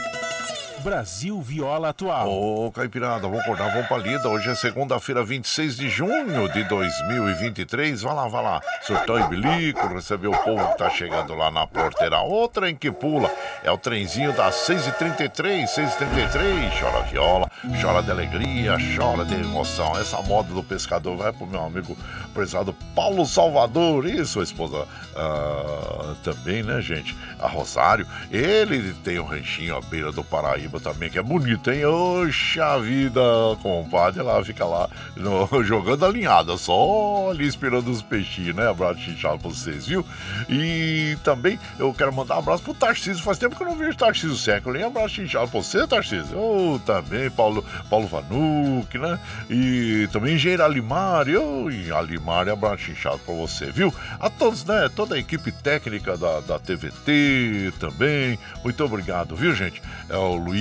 Brasil 0.79 1.41
Viola 1.41 1.89
Atual. 1.89 2.29
Ô, 2.29 2.71
Caipirada, 2.71 3.21
vamos 3.21 3.39
acordar, 3.41 3.71
vamos 3.71 3.87
pra 3.87 3.97
lida. 3.97 4.29
Hoje 4.29 4.49
é 4.49 4.55
segunda-feira, 4.55 5.23
26 5.23 5.75
de 5.75 5.89
junho 5.89 6.47
de 6.51 6.63
2023. 6.63 8.01
Vai 8.01 8.15
lá, 8.15 8.27
vai 8.27 8.43
lá. 8.43 8.61
Surtão 8.81 9.19
e 9.19 9.27
bilico, 9.27 9.87
receber 9.87 10.27
o 10.27 10.37
povo 10.37 10.65
que 10.69 10.77
tá 10.77 10.89
chegando 10.89 11.35
lá 11.35 11.51
na 11.51 11.67
porteira. 11.67 12.19
Outra 12.19 12.69
em 12.69 12.75
que 12.75 12.91
pula. 12.91 13.29
É 13.63 13.69
o 13.69 13.77
trenzinho 13.77 14.31
das 14.33 14.55
6h33, 14.67 15.65
6h33. 15.65 16.79
Chora 16.79 17.03
viola, 17.03 17.51
chora 17.81 18.01
de 18.01 18.11
alegria, 18.11 18.77
chora 18.95 19.25
de 19.25 19.35
emoção. 19.35 19.97
Essa 19.97 20.21
moda 20.21 20.53
do 20.53 20.63
pescador 20.63 21.17
vai 21.17 21.33
pro 21.33 21.45
meu 21.45 21.63
amigo 21.63 21.97
prezado 22.33 22.73
Paulo 22.95 23.25
Salvador 23.25 24.05
e 24.05 24.25
sua 24.25 24.43
esposa 24.43 24.87
ah, 25.15 26.15
também, 26.23 26.63
né, 26.63 26.81
gente? 26.81 27.15
A 27.39 27.47
Rosário. 27.47 28.07
Ele 28.31 28.93
tem 29.03 29.19
um 29.19 29.25
ranchinho 29.25 29.75
à 29.75 29.81
beira 29.81 30.11
do 30.11 30.23
Paraíba 30.23 30.68
também, 30.77 31.09
que 31.09 31.17
é 31.17 31.23
bonito, 31.23 31.71
hein? 31.71 31.85
Oxa 31.85 32.77
vida, 32.79 33.21
compadre. 33.61 34.19
Ela 34.19 34.43
fica 34.43 34.65
lá 34.65 34.89
no- 35.15 35.47
jogando 35.63 36.05
a 36.05 36.09
linhada, 36.09 36.57
só 36.57 37.29
ali 37.31 37.47
esperando 37.47 37.89
os 37.89 38.01
peixinhos, 38.01 38.53
né? 38.53 38.67
Abraço 38.69 38.99
chinchado 38.99 39.39
pra 39.39 39.49
vocês, 39.49 39.87
viu? 39.87 40.05
E 40.49 41.17
também 41.23 41.57
eu 41.79 41.93
quero 41.93 42.11
mandar 42.11 42.35
um 42.35 42.39
abraço 42.39 42.63
pro 42.63 42.73
Tarcísio. 42.73 43.23
Faz 43.23 43.37
tempo 43.37 43.55
que 43.55 43.63
eu 43.63 43.67
não 43.67 43.77
vejo 43.77 43.95
Tarcísio 43.97 44.35
século, 44.35 44.75
hein? 44.75 44.83
Abraço 44.83 45.15
chinchado 45.15 45.47
pra 45.49 45.61
você, 45.61 45.87
Tarcísio. 45.87 46.37
Oh, 46.37 46.79
também, 46.85 47.29
Paulo, 47.29 47.63
Paulo 47.89 48.07
Vanuc, 48.07 48.97
né? 48.97 49.17
E 49.49 50.09
também 50.11 50.35
Engenheiro 50.35 50.63
Alimari. 50.63 51.37
Oh, 51.37 51.67
Alimari, 51.95 52.49
abraço 52.49 52.83
chinchado 52.83 53.19
pra 53.19 53.33
você, 53.35 53.67
viu? 53.71 53.93
A 54.19 54.29
todos, 54.29 54.65
né? 54.65 54.89
Toda 54.95 55.15
a 55.15 55.19
equipe 55.19 55.51
técnica 55.51 56.17
da, 56.17 56.39
da 56.41 56.59
TVT 56.59 57.73
também. 57.79 58.39
Muito 58.63 58.83
obrigado, 58.83 59.35
viu, 59.35 59.53
gente? 59.55 59.81
É 60.09 60.15
o 60.17 60.35
Luiz, 60.35 60.58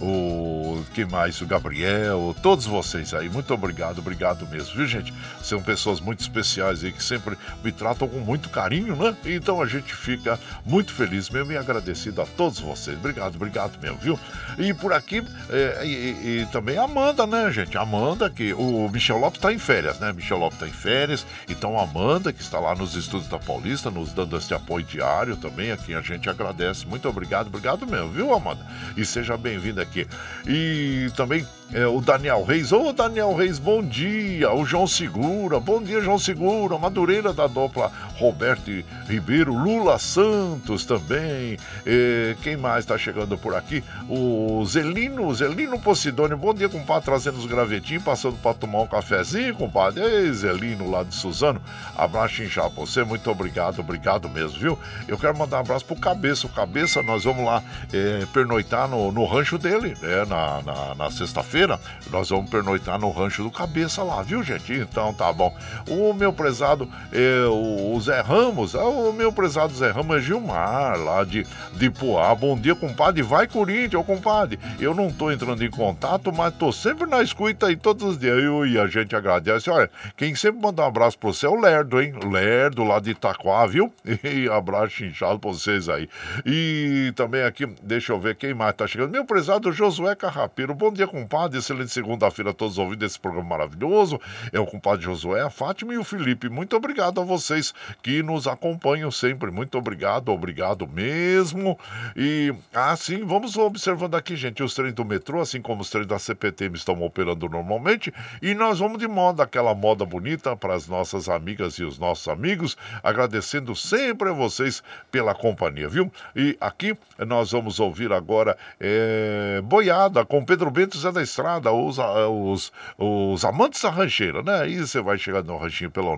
o 0.00 0.84
que 0.94 1.04
mais? 1.04 1.40
O 1.40 1.46
Gabriel, 1.46 2.34
todos 2.42 2.66
vocês 2.66 3.12
aí. 3.14 3.28
Muito 3.28 3.52
obrigado, 3.52 3.98
obrigado 3.98 4.46
mesmo, 4.46 4.74
viu, 4.76 4.86
gente? 4.86 5.12
São 5.42 5.62
pessoas 5.62 6.00
muito 6.00 6.20
especiais 6.20 6.82
aí 6.84 6.92
que 6.92 7.02
sempre 7.02 7.36
me 7.62 7.72
tratam 7.72 8.08
com 8.08 8.18
muito 8.18 8.48
carinho, 8.48 8.96
né? 8.96 9.16
Então 9.24 9.60
a 9.60 9.66
gente 9.66 9.94
fica 9.94 10.38
muito 10.64 10.92
feliz 10.92 11.28
mesmo 11.30 11.52
e 11.52 11.56
agradecido 11.56 12.22
a 12.22 12.26
todos 12.26 12.60
vocês. 12.60 12.96
Obrigado, 12.96 13.36
obrigado 13.36 13.78
mesmo, 13.80 13.98
viu? 13.98 14.18
E 14.58 14.72
por 14.74 14.92
aqui, 14.92 15.22
é, 15.48 15.84
e, 15.84 16.40
e- 16.42 16.46
também 16.52 16.76
a 16.78 16.84
Amanda, 16.84 17.26
né, 17.26 17.50
gente? 17.50 17.76
Amanda, 17.76 18.28
que 18.30 18.52
o 18.54 18.88
Michel 18.88 19.18
Lopes 19.18 19.38
está 19.38 19.52
em 19.52 19.58
férias, 19.58 19.98
né? 20.00 20.12
Michel 20.12 20.38
Lopes 20.38 20.56
está 20.56 20.66
em 20.68 20.72
férias, 20.72 21.26
então 21.48 21.78
a 21.78 21.82
Amanda, 21.82 22.32
que 22.32 22.42
está 22.42 22.58
lá 22.58 22.74
nos 22.74 22.94
estúdios 22.94 23.28
da 23.30 23.38
Paulista, 23.38 23.90
nos 23.90 24.12
dando 24.12 24.36
esse 24.36 24.52
apoio 24.54 24.84
diário 24.84 25.36
também, 25.36 25.70
a 25.72 25.76
quem 25.76 25.94
a 25.94 26.00
gente 26.00 26.28
agradece. 26.28 26.86
Muito 26.86 27.08
obrigado, 27.08 27.46
obrigado 27.48 27.86
mesmo, 27.86 28.08
viu, 28.10 28.34
Amanda? 28.34 28.64
E 28.96 29.04
seja 29.20 29.36
bem-vinda 29.36 29.82
aqui. 29.82 30.06
E 30.46 31.10
também 31.14 31.46
é, 31.72 31.86
o 31.86 32.00
Daniel 32.00 32.42
Reis. 32.42 32.72
Ô, 32.72 32.92
Daniel 32.92 33.34
Reis, 33.34 33.58
bom 33.58 33.82
dia. 33.82 34.52
O 34.52 34.64
João 34.64 34.86
Segura, 34.86 35.60
bom 35.60 35.80
dia, 35.80 36.00
João 36.00 36.18
Segura. 36.18 36.76
Madureira 36.78 37.32
da 37.32 37.46
dupla 37.46 37.92
Roberto 38.16 38.70
Ribeiro, 39.08 39.54
Lula 39.54 39.98
Santos 39.98 40.84
também. 40.84 41.58
É, 41.86 42.34
quem 42.42 42.56
mais 42.56 42.80
está 42.80 42.98
chegando 42.98 43.38
por 43.38 43.54
aqui? 43.54 43.84
O 44.08 44.64
Zelino, 44.66 45.32
Zelino 45.32 45.78
Posidônio. 45.78 46.36
Bom 46.36 46.52
dia, 46.52 46.68
compadre, 46.68 47.04
trazendo 47.04 47.38
os 47.38 47.46
gravetinhos, 47.46 48.02
passando 48.02 48.36
para 48.38 48.54
tomar 48.54 48.82
um 48.82 48.86
cafezinho, 48.88 49.54
compadre. 49.54 50.02
Ei, 50.02 50.32
Zelino, 50.32 50.90
lá 50.90 51.04
de 51.04 51.14
Suzano. 51.14 51.62
Abraço 51.96 52.42
inchado 52.42 52.70
pra 52.70 52.84
você, 52.84 53.04
muito 53.04 53.30
obrigado, 53.30 53.78
obrigado 53.78 54.28
mesmo, 54.28 54.58
viu? 54.58 54.78
Eu 55.06 55.16
quero 55.16 55.38
mandar 55.38 55.58
um 55.58 55.60
abraço 55.60 55.84
pro 55.84 55.96
Cabeça. 55.96 56.46
O 56.46 56.50
Cabeça, 56.50 57.02
nós 57.02 57.24
vamos 57.24 57.44
lá 57.44 57.62
é, 57.92 58.26
pernoitar 58.32 58.88
no, 58.88 59.12
no 59.12 59.24
rancho 59.24 59.56
dele, 59.56 59.96
né, 60.02 60.24
na, 60.24 60.62
na, 60.62 60.94
na 60.96 61.10
sexta-feira. 61.10 61.59
Sexta-feira, 61.60 61.80
nós 62.10 62.30
vamos 62.30 62.50
pernoitar 62.50 62.98
no 62.98 63.10
rancho 63.10 63.42
do 63.42 63.50
Cabeça 63.50 64.02
lá, 64.02 64.22
viu, 64.22 64.42
gente? 64.42 64.72
Então 64.72 65.12
tá 65.12 65.32
bom. 65.32 65.54
O 65.88 66.12
meu 66.14 66.32
prezado, 66.32 66.88
é, 67.12 67.44
o 67.46 67.98
Zé 68.00 68.20
Ramos, 68.20 68.74
é, 68.74 68.78
o 68.78 69.12
meu 69.12 69.32
prezado 69.32 69.74
Zé 69.74 69.90
Ramos 69.90 70.16
é 70.16 70.20
Gilmar, 70.20 70.98
lá 70.98 71.24
de, 71.24 71.46
de 71.74 71.90
Poá. 71.90 72.34
Bom 72.34 72.56
dia, 72.56 72.74
compadre. 72.74 73.22
Vai, 73.22 73.46
Corinthians, 73.46 74.04
compadre. 74.06 74.58
Eu 74.78 74.94
não 74.94 75.12
tô 75.12 75.30
entrando 75.30 75.62
em 75.62 75.70
contato, 75.70 76.32
mas 76.32 76.54
tô 76.54 76.72
sempre 76.72 77.06
na 77.06 77.22
escuta 77.22 77.66
aí 77.66 77.76
todos 77.76 78.02
os 78.04 78.18
dias. 78.18 78.38
Eu, 78.42 78.66
e 78.66 78.78
a 78.78 78.86
gente 78.86 79.14
agradece. 79.14 79.68
Olha, 79.68 79.90
quem 80.16 80.34
sempre 80.34 80.62
manda 80.62 80.82
um 80.82 80.86
abraço 80.86 81.18
pro 81.18 81.32
você 81.32 81.46
é 81.46 81.48
o 81.48 81.60
Lerdo, 81.60 82.00
hein? 82.00 82.14
Lerdo 82.30 82.84
lá 82.84 82.98
de 83.00 83.10
Itaquá, 83.10 83.66
viu? 83.66 83.92
E 84.30 84.48
abraço 84.48 85.04
inchado 85.04 85.38
pra 85.38 85.50
vocês 85.50 85.88
aí. 85.88 86.08
E 86.46 87.12
também 87.16 87.42
aqui, 87.42 87.66
deixa 87.82 88.12
eu 88.12 88.20
ver 88.20 88.36
quem 88.36 88.54
mais 88.54 88.74
tá 88.74 88.86
chegando. 88.86 89.10
Meu 89.10 89.24
prezado 89.24 89.72
Josué 89.72 90.14
Carrapeiro. 90.14 90.74
Bom 90.74 90.92
dia, 90.92 91.06
compadre. 91.06 91.49
Excelente 91.56 91.92
segunda-feira 91.92 92.50
a 92.50 92.54
todos 92.54 92.78
ouvindo 92.78 93.04
esse 93.04 93.18
programa 93.18 93.48
maravilhoso. 93.48 94.20
É 94.52 94.60
o 94.60 94.66
compadre 94.66 95.04
Josué, 95.04 95.42
a 95.42 95.50
Fátima 95.50 95.94
e 95.94 95.98
o 95.98 96.04
Felipe. 96.04 96.48
Muito 96.48 96.76
obrigado 96.76 97.20
a 97.20 97.24
vocês 97.24 97.74
que 98.02 98.22
nos 98.22 98.46
acompanham 98.46 99.10
sempre. 99.10 99.50
Muito 99.50 99.76
obrigado, 99.78 100.30
obrigado 100.30 100.86
mesmo. 100.86 101.78
E 102.16 102.54
assim, 102.72 103.24
vamos 103.24 103.56
observando 103.56 104.14
aqui, 104.14 104.36
gente, 104.36 104.62
os 104.62 104.74
trens 104.74 104.94
do 104.94 105.04
metrô, 105.04 105.40
assim 105.40 105.60
como 105.60 105.82
os 105.82 105.90
trens 105.90 106.06
da 106.06 106.18
CPTM 106.18 106.76
estão 106.76 107.02
operando 107.02 107.48
normalmente. 107.48 108.12
E 108.40 108.54
nós 108.54 108.78
vamos 108.78 108.98
de 108.98 109.08
moda, 109.08 109.42
aquela 109.42 109.74
moda 109.74 110.04
bonita 110.04 110.56
para 110.56 110.74
as 110.74 110.86
nossas 110.86 111.28
amigas 111.28 111.74
e 111.74 111.84
os 111.84 111.98
nossos 111.98 112.28
amigos, 112.28 112.76
agradecendo 113.02 113.74
sempre 113.76 114.30
a 114.30 114.32
vocês 114.32 114.82
pela 115.10 115.34
companhia, 115.34 115.88
viu? 115.88 116.10
E 116.34 116.56
aqui 116.60 116.96
nós 117.26 117.52
vamos 117.52 117.80
ouvir 117.80 118.12
agora 118.12 118.56
é, 118.78 119.60
Boiada 119.62 120.24
com 120.24 120.44
Pedro 120.44 120.70
Bento 120.70 120.98
Zé 120.98 121.10
da 121.12 121.22
Estrada, 121.22 121.72
os, 121.72 121.98
os, 121.98 122.72
os 122.98 123.44
amantes 123.44 123.82
da 123.82 123.90
rancheira, 123.90 124.42
né? 124.42 124.62
Aí 124.62 124.78
você 124.78 125.00
vai 125.00 125.18
chegar 125.18 125.42
no 125.42 125.56
ranchinho 125.56 125.90
pelo 125.90 126.16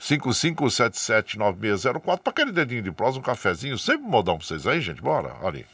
955779604 0.00 2.18
para 2.18 2.30
aquele 2.30 2.52
dedinho 2.52 2.82
de 2.82 2.92
prosa, 2.92 3.18
um 3.18 3.22
cafezinho, 3.22 3.78
sempre 3.78 4.06
modão 4.06 4.36
para 4.38 4.46
vocês 4.46 4.66
aí, 4.66 4.80
gente. 4.80 5.02
Bora, 5.02 5.34
olha 5.42 5.58
aí. 5.58 5.66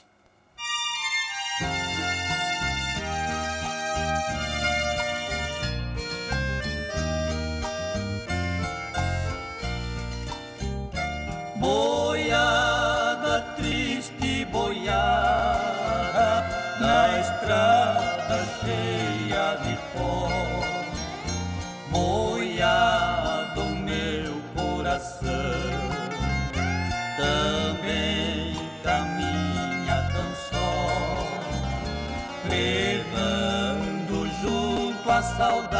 Saudade, 35.36 35.73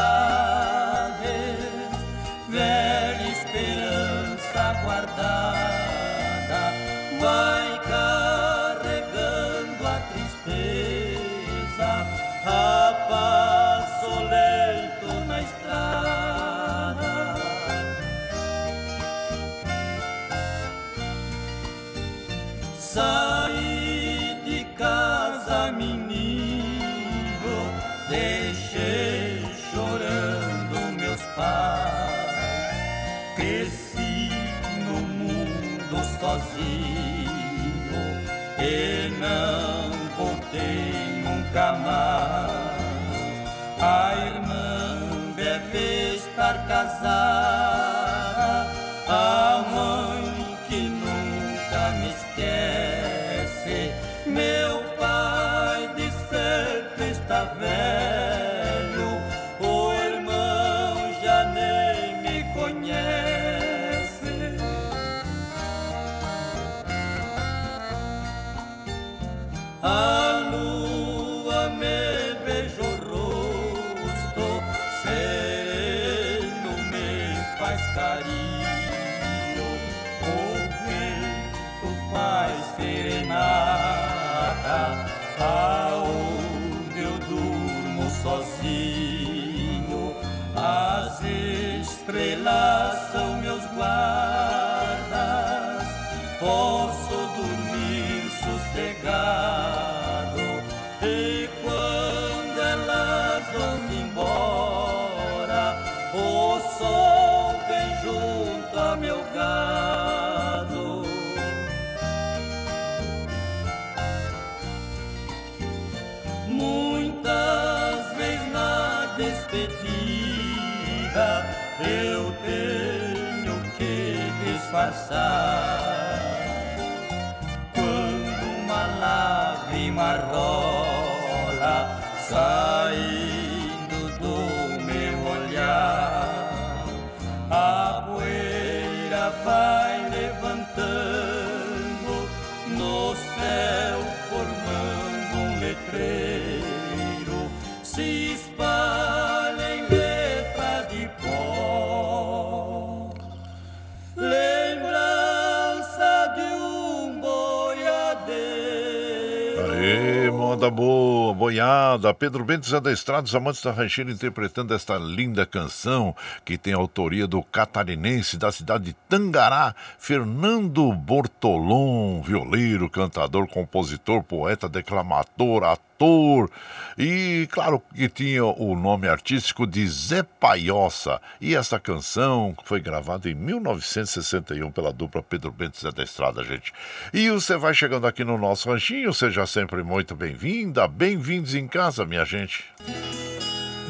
Aê, 159.57 160.29
moda 160.29 160.69
boa, 160.69 161.33
boiada. 161.33 162.13
Pedro 162.13 162.43
Bento 162.43 162.67
Zé 162.67 162.81
da 162.81 162.91
Estrada, 162.91 163.25
os 163.25 163.33
amantes 163.33 163.61
da 163.61 163.71
rancheira 163.71 164.11
interpretando 164.11 164.73
esta 164.73 164.97
linda 164.97 165.45
canção 165.45 166.13
que 166.43 166.57
tem 166.57 166.73
autoria 166.73 167.25
do 167.25 167.41
catarinense 167.41 168.35
da 168.37 168.51
cidade 168.51 168.85
de 168.85 168.93
Tangará, 169.07 169.73
Fernando 169.97 170.91
Bortolom, 170.91 172.21
violeiro, 172.21 172.89
cantador, 172.89 173.47
compositor, 173.47 174.21
poeta, 174.23 174.67
declamador, 174.67 175.63
ator 175.63 175.94
cantor. 175.95 176.49
E 176.97 177.47
claro 177.51 177.81
que 177.93 178.07
tinha 178.07 178.45
o 178.45 178.75
nome 178.75 179.07
artístico 179.07 179.67
de 179.67 179.85
Zé 179.87 180.23
Paiossa. 180.23 181.21
E 181.41 181.55
essa 181.55 181.79
canção 181.79 182.55
foi 182.63 182.79
gravada 182.79 183.29
em 183.29 183.33
1961 183.33 184.71
pela 184.71 184.93
dupla 184.93 185.21
Pedro 185.21 185.51
Bento 185.51 185.79
Zé 185.79 185.91
da 185.91 186.03
Estrada, 186.03 186.43
gente. 186.43 186.71
E 187.13 187.29
você 187.29 187.57
vai 187.57 187.73
chegando 187.73 188.07
aqui 188.07 188.23
no 188.23 188.37
nosso 188.37 188.69
ranchinho, 188.69 189.13
seja 189.13 189.45
sempre 189.45 189.83
muito 189.83 190.15
bem-vinda. 190.15 190.87
Bem-vindos 190.87 191.53
em 191.53 191.67
casa, 191.67 192.05
minha 192.05 192.23
gente. 192.23 192.63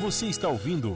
Você 0.01 0.25
está 0.25 0.47
ouvindo. 0.47 0.95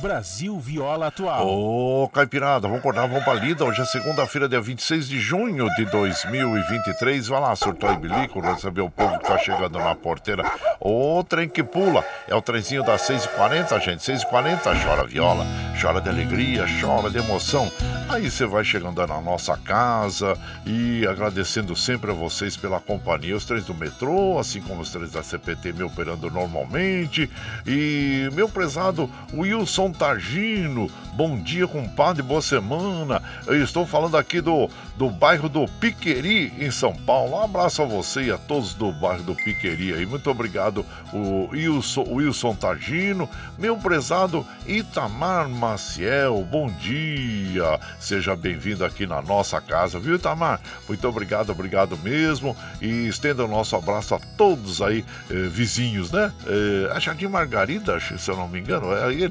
Brasil 0.00 0.58
Viola 0.58 1.08
Atual. 1.08 1.46
Ô, 1.46 2.08
Caipirada, 2.08 2.66
vamos 2.66 2.78
acordar, 2.78 3.06
vamos 3.06 3.22
pra 3.22 3.34
lida. 3.34 3.64
Hoje 3.64 3.82
é 3.82 3.84
segunda-feira, 3.84 4.48
dia 4.48 4.60
26 4.60 5.06
de 5.06 5.20
junho 5.20 5.68
de 5.76 5.84
2023. 5.84 7.28
Vai 7.28 7.40
lá, 7.40 7.54
surtou 7.54 7.92
e 7.92 7.96
bilico, 7.98 8.40
receber 8.40 8.80
o 8.80 8.90
povo 8.90 9.18
que 9.18 9.26
tá 9.26 9.36
chegando 9.36 9.78
na 9.78 9.94
porteira. 9.94 10.50
Ô, 10.80 11.22
trem 11.22 11.48
que 11.48 11.62
pula. 11.62 12.02
É 12.26 12.34
o 12.34 12.40
trenzinho 12.40 12.82
das 12.82 13.02
6h40, 13.02 13.80
gente. 13.80 14.00
6h40, 14.00 14.82
chora 14.82 15.06
viola, 15.06 15.44
chora 15.80 16.00
de 16.00 16.08
alegria, 16.08 16.64
chora 16.80 17.10
de 17.10 17.18
emoção. 17.18 17.70
Aí 18.08 18.30
você 18.30 18.46
vai 18.46 18.64
chegando 18.64 19.06
na 19.06 19.20
nossa 19.20 19.56
casa 19.58 20.36
e 20.64 21.06
agradecendo 21.06 21.76
sempre 21.76 22.10
a 22.10 22.14
vocês 22.14 22.56
pela 22.56 22.80
companhia. 22.80 23.36
Os 23.36 23.44
trens 23.44 23.66
do 23.66 23.74
metrô, 23.74 24.38
assim 24.38 24.62
como 24.62 24.80
os 24.80 24.90
trens 24.90 25.12
da 25.12 25.22
CPT 25.22 25.74
me 25.74 25.82
operando 25.82 26.30
normalmente. 26.30 27.30
E 27.66 28.30
meu 28.32 28.48
prezado 28.48 29.10
Wilson 29.34 29.89
Tagino. 29.92 30.90
Bom 31.12 31.38
dia, 31.38 31.66
compadre, 31.66 32.22
boa 32.22 32.40
semana. 32.40 33.22
Eu 33.46 33.62
estou 33.62 33.84
falando 33.84 34.16
aqui 34.16 34.40
do, 34.40 34.70
do 34.96 35.10
bairro 35.10 35.48
do 35.48 35.66
Piqueri, 35.66 36.52
em 36.58 36.70
São 36.70 36.94
Paulo. 36.94 37.36
Um 37.36 37.42
abraço 37.42 37.82
a 37.82 37.84
você 37.84 38.22
e 38.22 38.30
a 38.30 38.38
todos 38.38 38.74
do 38.74 38.92
bairro 38.92 39.22
do 39.22 39.34
Piqueri 39.34 39.92
aí. 39.92 40.06
Muito 40.06 40.30
obrigado, 40.30 40.86
o 41.12 41.48
Wilson, 41.50 42.04
Wilson 42.08 42.54
Tagino. 42.54 43.28
Meu 43.58 43.76
prezado 43.76 44.46
Itamar 44.66 45.48
Maciel, 45.48 46.46
bom 46.50 46.70
dia. 46.70 47.78
Seja 47.98 48.36
bem-vindo 48.36 48.84
aqui 48.84 49.06
na 49.06 49.20
nossa 49.20 49.60
casa, 49.60 49.98
viu, 49.98 50.14
Itamar? 50.14 50.60
Muito 50.88 51.06
obrigado, 51.06 51.50
obrigado 51.50 51.98
mesmo. 51.98 52.56
E 52.80 53.08
estenda 53.08 53.44
o 53.44 53.48
nosso 53.48 53.76
abraço 53.76 54.14
a 54.14 54.20
todos 54.36 54.80
aí, 54.80 55.04
eh, 55.30 55.48
vizinhos, 55.48 56.10
né? 56.10 56.32
Eh, 56.46 56.90
a 56.94 56.98
Jardim 56.98 57.26
Margarida, 57.26 57.98
se 58.00 58.30
eu 58.30 58.36
não 58.36 58.48
me 58.48 58.60
engano, 58.60 58.92
é 58.92 59.04
aí, 59.04 59.28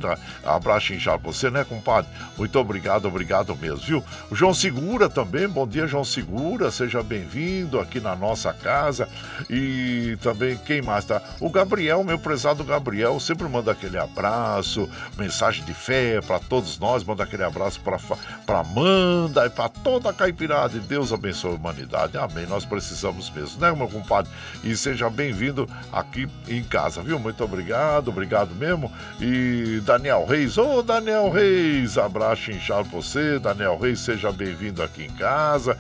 Abraço 0.56 0.94
inchado 0.94 1.20
pra 1.20 1.32
você, 1.32 1.50
né, 1.50 1.64
compadre? 1.64 2.10
Muito 2.38 2.58
obrigado, 2.60 3.06
obrigado 3.06 3.56
mesmo, 3.56 3.86
viu? 3.86 4.04
O 4.30 4.36
João 4.36 4.54
Segura 4.54 5.10
também, 5.10 5.48
bom 5.48 5.68
dia, 5.68 5.88
João 5.88 6.04
Segura, 6.04 6.72
seja 6.72 7.04
bem-vindo 7.04 7.80
aqui 7.80 8.00
na 8.00 8.16
nossa 8.16 8.52
casa. 8.54 9.08
E 9.50 10.18
também, 10.22 10.58
quem 10.58 10.82
mais 10.82 11.06
tá? 11.06 11.22
O 11.40 11.50
Gabriel, 11.50 12.04
meu 12.04 12.18
prezado 12.18 12.64
Gabriel, 12.64 13.20
sempre 13.20 13.48
manda 13.48 13.72
aquele 13.72 13.98
abraço, 13.98 14.90
mensagem 15.18 15.64
de 15.66 15.74
fé 15.74 16.20
para 16.22 16.40
todos 16.40 16.78
nós, 16.80 17.04
manda 17.04 17.24
aquele 17.24 17.44
abraço 17.44 17.80
para 17.82 18.60
Amanda 18.60 19.46
e 19.46 19.50
para 19.50 19.70
toda 19.70 20.10
a 20.10 20.14
caipirada. 20.14 20.76
E 20.76 20.80
Deus 20.80 21.14
abençoe 21.14 21.52
a 21.52 21.56
humanidade. 21.56 22.18
Amém. 22.18 22.46
Nós 22.46 22.66
precisamos 22.66 23.30
mesmo, 23.30 23.60
né, 23.60 23.72
meu 23.72 23.88
compadre? 23.88 24.32
E 24.64 24.76
seja 24.76 25.10
bem-vindo 25.10 25.70
aqui 25.92 26.28
em 26.48 26.64
casa, 26.64 27.02
viu? 27.02 27.20
Muito 27.20 27.44
obrigado, 27.44 28.10
obrigado 28.10 28.54
mesmo. 28.56 28.92
E 29.20 29.82
Daniel 29.86 30.26
Reis. 30.26 30.39
Ô, 30.40 30.78
oh, 30.78 30.82
Daniel 30.82 31.30
Reis, 31.30 31.98
abraço 31.98 32.50
inchado 32.50 32.88
você. 32.88 33.38
Daniel 33.40 33.78
Reis, 33.78 34.00
seja 34.00 34.32
bem-vindo 34.32 34.82
aqui 34.82 35.04
em 35.04 35.10
casa. 35.10 35.78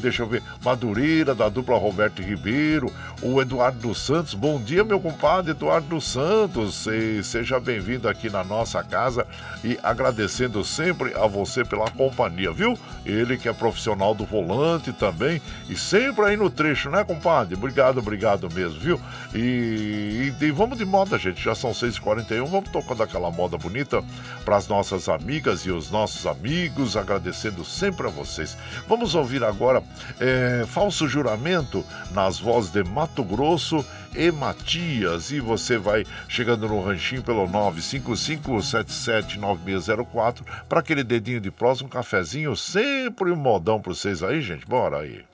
Deixa 0.00 0.24
eu 0.24 0.26
ver, 0.26 0.42
Madureira, 0.64 1.36
da 1.36 1.48
dupla 1.48 1.78
Roberto 1.78 2.20
Ribeiro. 2.20 2.92
O 3.22 3.40
Eduardo 3.40 3.78
dos 3.78 4.04
Santos, 4.04 4.34
bom 4.34 4.60
dia, 4.60 4.82
meu 4.82 4.98
compadre 4.98 5.52
Eduardo 5.52 5.86
dos 5.86 6.10
Santos. 6.10 6.84
E 6.86 7.22
seja 7.22 7.60
bem-vindo 7.60 8.08
aqui 8.08 8.28
na 8.28 8.42
nossa 8.42 8.82
casa 8.82 9.24
e 9.62 9.78
agradecendo 9.84 10.64
sempre 10.64 11.14
a 11.14 11.28
você 11.28 11.64
pela 11.64 11.88
companhia, 11.92 12.50
viu? 12.50 12.76
Ele 13.06 13.36
que 13.36 13.48
é 13.48 13.52
profissional 13.52 14.14
do 14.14 14.24
volante 14.24 14.92
também 14.92 15.40
e 15.68 15.76
sempre 15.76 16.24
aí 16.24 16.36
no 16.36 16.50
trecho, 16.50 16.90
né, 16.90 17.04
compadre? 17.04 17.54
Obrigado, 17.54 17.98
obrigado 17.98 18.52
mesmo, 18.52 18.80
viu? 18.80 19.00
E, 19.32 20.32
e, 20.40 20.44
e 20.44 20.50
vamos 20.50 20.76
de 20.76 20.84
moda, 20.84 21.16
gente. 21.18 21.40
Já 21.40 21.54
são 21.54 21.70
6h41, 21.70 22.46
vamos 22.46 22.70
tocando 22.70 23.02
aquela 23.04 23.30
moda 23.30 23.59
bonita 23.60 24.02
para 24.44 24.56
as 24.56 24.66
nossas 24.66 25.08
amigas 25.08 25.66
e 25.66 25.70
os 25.70 25.90
nossos 25.90 26.26
amigos, 26.26 26.96
agradecendo 26.96 27.64
sempre 27.64 28.06
a 28.06 28.10
vocês. 28.10 28.56
Vamos 28.88 29.14
ouvir 29.14 29.44
agora 29.44 29.82
é, 30.18 30.64
Falso 30.66 31.06
Juramento 31.06 31.84
nas 32.12 32.38
vozes 32.38 32.72
de 32.72 32.82
Mato 32.82 33.22
Grosso 33.22 33.84
e 34.14 34.30
Matias. 34.30 35.30
E 35.30 35.40
você 35.40 35.78
vai 35.78 36.04
chegando 36.28 36.68
no 36.68 36.82
ranchinho 36.82 37.22
pelo 37.22 37.48
955779604 37.48 40.42
para 40.68 40.80
aquele 40.80 41.02
dedinho 41.04 41.40
de 41.40 41.50
próximo, 41.50 41.86
um 41.86 41.90
cafezinho, 41.90 42.54
sempre 42.56 43.30
um 43.30 43.36
modão 43.36 43.80
para 43.80 43.94
vocês 43.94 44.22
aí, 44.22 44.40
gente. 44.40 44.66
Bora 44.66 45.00
aí. 45.00 45.29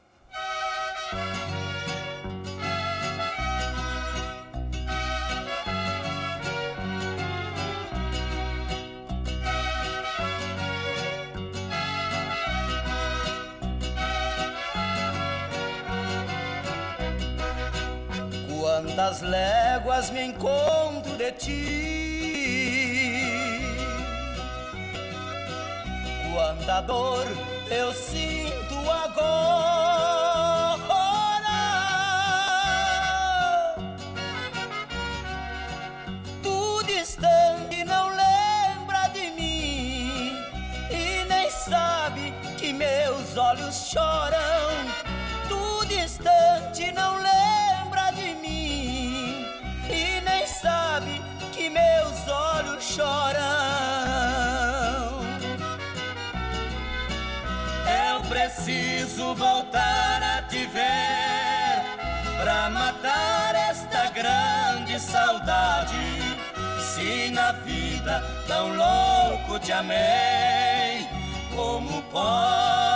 Tão 68.47 68.69
louco 68.75 69.59
te 69.59 69.73
amei, 69.73 71.07
como 71.55 72.03
posso? 72.05 72.96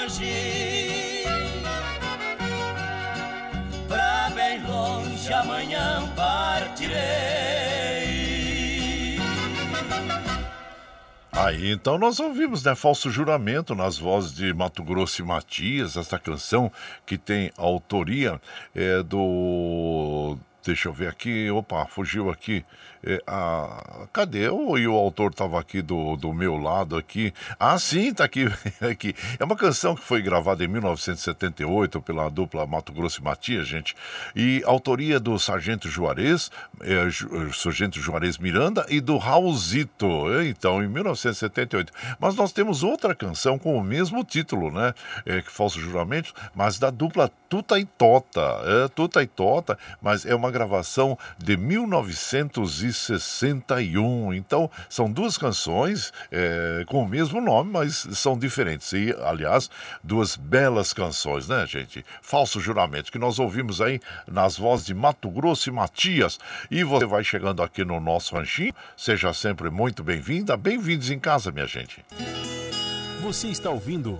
Longe. 0.00 1.24
Pra 3.88 4.30
bem 4.34 4.62
longe 4.66 5.32
amanhã 5.32 6.12
partirei. 6.16 7.28
Aí 11.32 11.70
então 11.70 11.96
nós 11.96 12.18
ouvimos, 12.18 12.64
né? 12.64 12.74
Falso 12.74 13.10
Juramento 13.10 13.72
nas 13.72 13.96
vozes 13.96 14.34
de 14.34 14.52
Mato 14.52 14.82
Grosso 14.82 15.22
e 15.22 15.24
Matias, 15.24 15.96
essa 15.96 16.18
canção 16.18 16.70
que 17.06 17.16
tem 17.16 17.52
autoria 17.56 18.40
é, 18.74 19.02
do. 19.04 20.36
Deixa 20.68 20.86
eu 20.86 20.92
ver 20.92 21.08
aqui, 21.08 21.50
opa, 21.50 21.86
fugiu 21.86 22.28
aqui. 22.28 22.62
É, 23.02 23.22
a, 23.26 24.06
cadê? 24.12 24.48
O, 24.50 24.76
e 24.76 24.86
o 24.86 24.92
autor 24.92 25.30
estava 25.30 25.58
aqui 25.58 25.80
do, 25.80 26.14
do 26.16 26.34
meu 26.34 26.58
lado 26.58 26.94
aqui. 26.94 27.32
Ah, 27.58 27.78
sim, 27.78 28.12
tá 28.12 28.24
aqui, 28.24 28.44
aqui. 28.82 29.14
É 29.38 29.44
uma 29.44 29.56
canção 29.56 29.94
que 29.94 30.04
foi 30.04 30.20
gravada 30.20 30.62
em 30.62 30.68
1978 30.68 32.02
pela 32.02 32.28
dupla 32.28 32.66
Mato 32.66 32.92
Grosso 32.92 33.22
e 33.22 33.24
Matias, 33.24 33.66
gente. 33.66 33.96
E 34.36 34.62
autoria 34.66 35.18
do 35.18 35.38
Sargento 35.38 35.88
Juarez, 35.88 36.50
é, 36.82 37.08
Ju, 37.08 37.50
Sargento 37.54 37.98
Juarez 37.98 38.36
Miranda 38.36 38.84
e 38.90 39.00
do 39.00 39.16
Raulzito. 39.16 40.06
Então, 40.44 40.82
em 40.82 40.88
1978. 40.88 41.90
Mas 42.18 42.34
nós 42.34 42.52
temos 42.52 42.82
outra 42.82 43.14
canção 43.14 43.58
com 43.58 43.74
o 43.78 43.82
mesmo 43.82 44.22
título, 44.22 44.70
né? 44.70 44.92
É, 45.24 45.40
que 45.40 45.50
falso 45.50 45.80
juramento, 45.80 46.34
mas 46.54 46.78
da 46.78 46.90
dupla 46.90 47.30
Tuta 47.48 47.78
e 47.78 47.86
Tota. 47.86 48.60
É, 48.64 48.88
Tuta 48.88 49.22
e 49.22 49.26
Tota, 49.26 49.78
mas 50.02 50.26
é 50.26 50.34
uma 50.34 50.50
gravação 50.58 51.18
de 51.38 51.56
1900 51.56 52.58
1961. 52.58 54.34
Então, 54.34 54.70
são 54.88 55.10
duas 55.10 55.38
canções 55.38 56.12
é, 56.30 56.84
com 56.86 57.02
o 57.02 57.08
mesmo 57.08 57.40
nome, 57.40 57.70
mas 57.72 58.06
são 58.12 58.38
diferentes. 58.38 58.92
E, 58.92 59.14
aliás, 59.22 59.70
duas 60.02 60.36
belas 60.36 60.92
canções, 60.92 61.48
né, 61.48 61.66
gente? 61.66 62.04
Falso 62.22 62.60
Juramento, 62.60 63.12
que 63.12 63.18
nós 63.18 63.38
ouvimos 63.38 63.80
aí 63.80 64.00
nas 64.26 64.56
vozes 64.56 64.86
de 64.86 64.94
Mato 64.94 65.30
Grosso 65.30 65.68
e 65.68 65.72
Matias. 65.72 66.38
E 66.70 66.82
você 66.84 67.06
vai 67.06 67.24
chegando 67.24 67.62
aqui 67.62 67.84
no 67.84 68.00
nosso 68.00 68.34
ranchinho. 68.34 68.74
Seja 68.96 69.32
sempre 69.32 69.70
muito 69.70 70.02
bem-vinda. 70.02 70.56
Bem-vindos 70.56 71.10
em 71.10 71.18
casa, 71.18 71.50
minha 71.50 71.66
gente. 71.66 72.04
Você 73.22 73.48
está 73.48 73.70
ouvindo. 73.70 74.16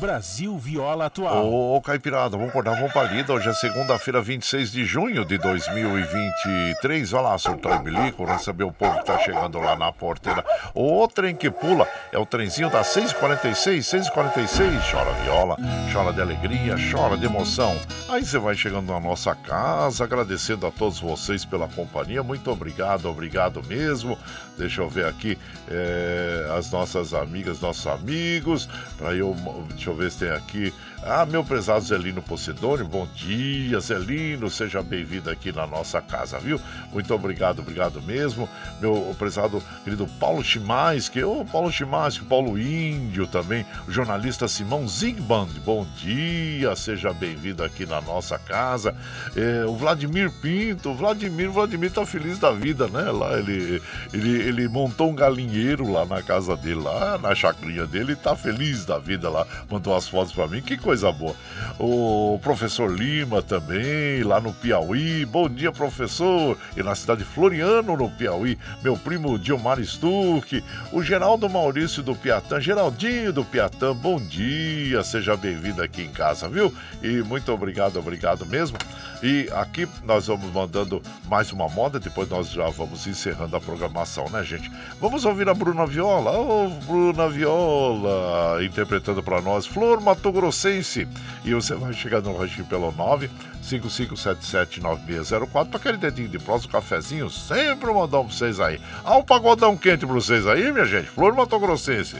Brasil 0.00 0.56
Viola 0.56 1.06
Atual. 1.06 1.46
Ô, 1.46 1.76
ô 1.76 1.80
Caipirada, 1.82 2.30
vamos 2.30 2.48
acordar, 2.48 2.74
vamos 2.74 2.90
pra 2.90 3.02
lida. 3.02 3.34
Hoje 3.34 3.50
é 3.50 3.52
segunda-feira, 3.52 4.22
26 4.22 4.72
de 4.72 4.84
junho 4.86 5.26
de 5.26 5.36
2023. 5.36 7.10
Vai 7.10 7.22
lá, 7.22 7.36
surtou 7.36 7.74
e 7.74 7.78
bilico, 7.80 8.24
receber 8.24 8.64
o 8.64 8.72
povo 8.72 8.98
que 8.98 9.04
tá 9.04 9.18
chegando 9.18 9.58
lá 9.58 9.76
na 9.76 9.92
porteira. 9.92 10.42
O 10.74 11.06
trem 11.06 11.36
que 11.36 11.50
pula 11.50 11.86
é 12.10 12.18
o 12.18 12.24
trenzinho 12.24 12.70
das 12.70 12.86
6h46, 12.96 14.10
6h46. 14.10 14.90
Chora 14.90 15.12
viola, 15.22 15.56
chora 15.92 16.14
de 16.14 16.22
alegria, 16.22 16.76
chora 16.90 17.18
de 17.18 17.26
emoção. 17.26 17.78
Aí 18.08 18.24
você 18.24 18.38
vai 18.38 18.54
chegando 18.54 18.90
na 18.90 18.98
nossa 18.98 19.34
casa, 19.34 20.04
agradecendo 20.04 20.66
a 20.66 20.70
todos 20.70 20.98
vocês 20.98 21.44
pela 21.44 21.68
companhia. 21.68 22.22
Muito 22.22 22.50
obrigado, 22.50 23.04
obrigado 23.04 23.62
mesmo. 23.64 24.18
Deixa 24.60 24.82
eu 24.82 24.88
ver 24.88 25.06
aqui 25.06 25.38
é, 25.68 26.46
as 26.56 26.70
nossas 26.70 27.14
amigas, 27.14 27.60
nossos 27.60 27.86
amigos. 27.86 28.68
Para 28.98 29.14
eu, 29.14 29.34
deixa 29.70 29.90
eu 29.90 29.96
ver 29.96 30.10
se 30.10 30.18
tem 30.18 30.30
aqui. 30.30 30.72
Ah, 31.02 31.24
meu 31.24 31.42
prezado 31.42 31.82
Zelino 31.82 32.20
Posidônio, 32.20 32.86
bom 32.86 33.08
dia, 33.14 33.80
Zelino, 33.80 34.50
seja 34.50 34.82
bem-vindo 34.82 35.30
aqui 35.30 35.50
na 35.50 35.66
nossa 35.66 35.98
casa, 36.02 36.38
viu? 36.38 36.60
Muito 36.92 37.14
obrigado, 37.14 37.60
obrigado 37.60 38.02
mesmo. 38.02 38.46
Meu 38.82 39.16
prezado 39.18 39.62
querido 39.82 40.06
Paulo 40.20 40.44
Chimaski, 40.44 41.24
ô 41.24 41.42
Paulo 41.42 41.72
Chimaski, 41.72 42.26
Paulo 42.26 42.58
Índio 42.58 43.26
também, 43.26 43.64
o 43.88 43.90
jornalista 43.90 44.46
Simão 44.46 44.86
Zigband, 44.86 45.48
bom 45.64 45.86
dia, 45.96 46.76
seja 46.76 47.14
bem-vindo 47.14 47.64
aqui 47.64 47.86
na 47.86 48.02
nossa 48.02 48.38
casa. 48.38 48.94
É, 49.34 49.64
o 49.64 49.74
Vladimir 49.76 50.30
Pinto, 50.42 50.92
Vladimir, 50.92 51.50
Vladimir 51.50 51.90
tá 51.90 52.04
feliz 52.04 52.38
da 52.38 52.50
vida, 52.50 52.88
né? 52.88 53.10
Lá 53.10 53.38
ele, 53.38 53.80
ele, 54.12 54.42
ele 54.42 54.68
montou 54.68 55.10
um 55.10 55.14
galinheiro 55.14 55.90
lá 55.90 56.04
na 56.04 56.22
casa 56.22 56.54
dele, 56.58 56.82
lá 56.82 57.16
na 57.16 57.34
chacrinha 57.34 57.86
dele, 57.86 58.12
e 58.12 58.16
tá 58.16 58.36
feliz 58.36 58.84
da 58.84 58.98
vida 58.98 59.30
lá, 59.30 59.46
mandou 59.70 59.96
as 59.96 60.06
fotos 60.06 60.34
para 60.34 60.46
mim, 60.46 60.60
que 60.60 60.76
coisa 60.76 60.89
coisa 60.90 61.12
boa. 61.12 61.36
O 61.78 62.40
professor 62.42 62.90
Lima 62.90 63.40
também, 63.40 64.24
lá 64.24 64.40
no 64.40 64.52
Piauí. 64.52 65.24
Bom 65.24 65.48
dia, 65.48 65.70
professor. 65.70 66.58
E 66.76 66.82
na 66.82 66.96
cidade 66.96 67.20
de 67.20 67.26
Floriano, 67.26 67.96
no 67.96 68.10
Piauí. 68.10 68.58
Meu 68.82 68.96
primo 68.96 69.38
Dilmar 69.38 69.80
Stuck. 69.84 70.64
O 70.92 71.00
Geraldo 71.00 71.48
Maurício 71.48 72.02
do 72.02 72.16
Piatã. 72.16 72.60
Geraldinho 72.60 73.32
do 73.32 73.44
Piatã, 73.44 73.94
bom 73.94 74.18
dia. 74.20 75.04
Seja 75.04 75.36
bem-vindo 75.36 75.80
aqui 75.80 76.02
em 76.02 76.10
casa, 76.10 76.48
viu? 76.48 76.74
E 77.00 77.22
muito 77.22 77.52
obrigado, 77.52 78.00
obrigado 78.00 78.44
mesmo. 78.44 78.76
E 79.22 79.48
aqui 79.52 79.86
nós 80.04 80.28
vamos 80.28 80.50
mandando 80.52 81.02
mais 81.28 81.52
uma 81.52 81.68
moda, 81.68 82.00
depois 82.00 82.28
nós 82.28 82.50
já 82.50 82.68
vamos 82.70 83.06
encerrando 83.06 83.54
a 83.54 83.60
programação, 83.60 84.28
né, 84.30 84.42
gente? 84.42 84.72
Vamos 84.98 85.26
ouvir 85.26 85.46
a 85.48 85.54
Bruna 85.54 85.86
Viola. 85.86 86.32
Ô, 86.32 86.66
oh, 86.66 86.70
Bruna 86.86 87.28
Viola, 87.28 88.64
interpretando 88.64 89.22
para 89.22 89.40
nós 89.42 89.66
Flor 89.66 90.00
Mato 90.00 90.32
Grossense. 90.32 91.06
E 91.44 91.52
você 91.52 91.74
vai 91.74 91.92
chegar 91.92 92.22
no 92.22 92.34
ranchinho 92.36 92.66
pelo 92.66 92.90
9 92.92 93.30
55779604 93.62 95.68
para 95.68 95.76
aquele 95.76 95.98
dedinho 95.98 96.28
de 96.28 96.38
próximo, 96.38 96.70
um 96.70 96.72
cafezinho, 96.72 97.28
sempre 97.28 97.92
mandão 97.92 98.24
pra 98.24 98.34
vocês 98.34 98.58
aí. 98.58 98.80
Há 99.04 99.16
um 99.16 99.22
pagodão 99.22 99.76
quente 99.76 100.06
pra 100.06 100.14
vocês 100.14 100.46
aí, 100.46 100.72
minha 100.72 100.86
gente. 100.86 101.10
Flor 101.10 101.34
Mato 101.34 101.58
Grossense. 101.58 102.16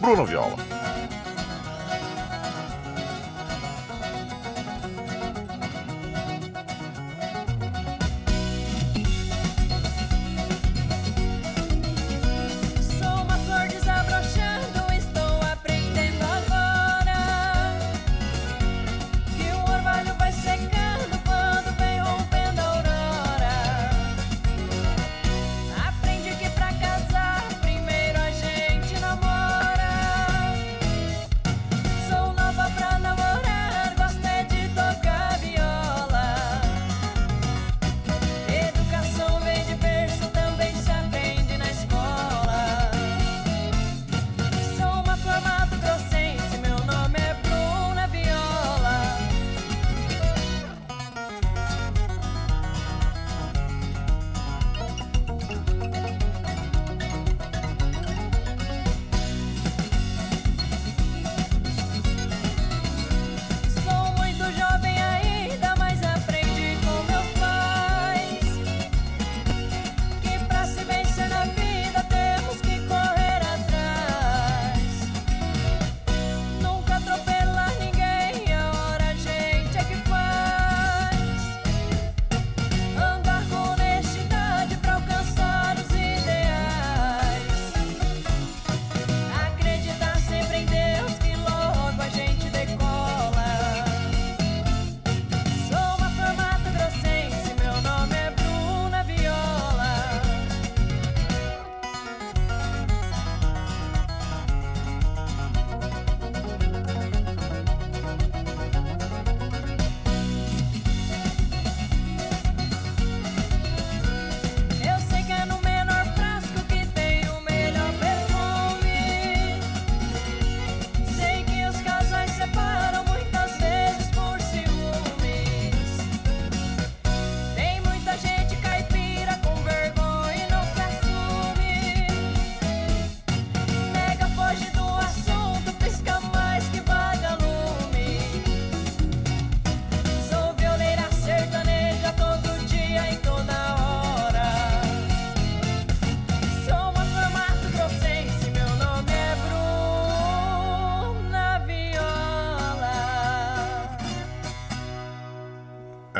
Bruno 0.00 0.24
Viola. 0.24 0.54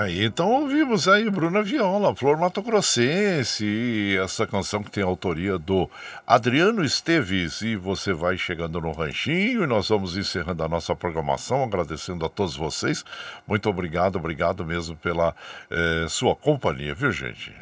Aí, 0.08 0.24
então 0.24 0.48
ouvimos 0.50 1.06
aí 1.06 1.28
Bruna 1.28 1.62
Viola, 1.62 2.16
Flor 2.16 2.38
Mato 2.38 2.62
Grossense, 2.62 4.16
essa 4.18 4.46
canção 4.46 4.82
que 4.82 4.90
tem 4.90 5.04
autoria 5.04 5.58
do 5.58 5.86
Adriano 6.26 6.82
Esteves. 6.82 7.60
E 7.60 7.76
você 7.76 8.14
vai 8.14 8.38
chegando 8.38 8.80
no 8.80 8.90
ranchinho 8.92 9.64
e 9.64 9.66
nós 9.66 9.90
vamos 9.90 10.16
encerrando 10.16 10.64
a 10.64 10.68
nossa 10.68 10.96
programação, 10.96 11.62
agradecendo 11.62 12.24
a 12.24 12.28
todos 12.30 12.56
vocês. 12.56 13.04
Muito 13.46 13.68
obrigado, 13.68 14.16
obrigado 14.16 14.64
mesmo 14.64 14.96
pela 14.96 15.36
eh, 15.70 16.06
sua 16.08 16.34
companhia, 16.34 16.94
viu 16.94 17.12
gente? 17.12 17.52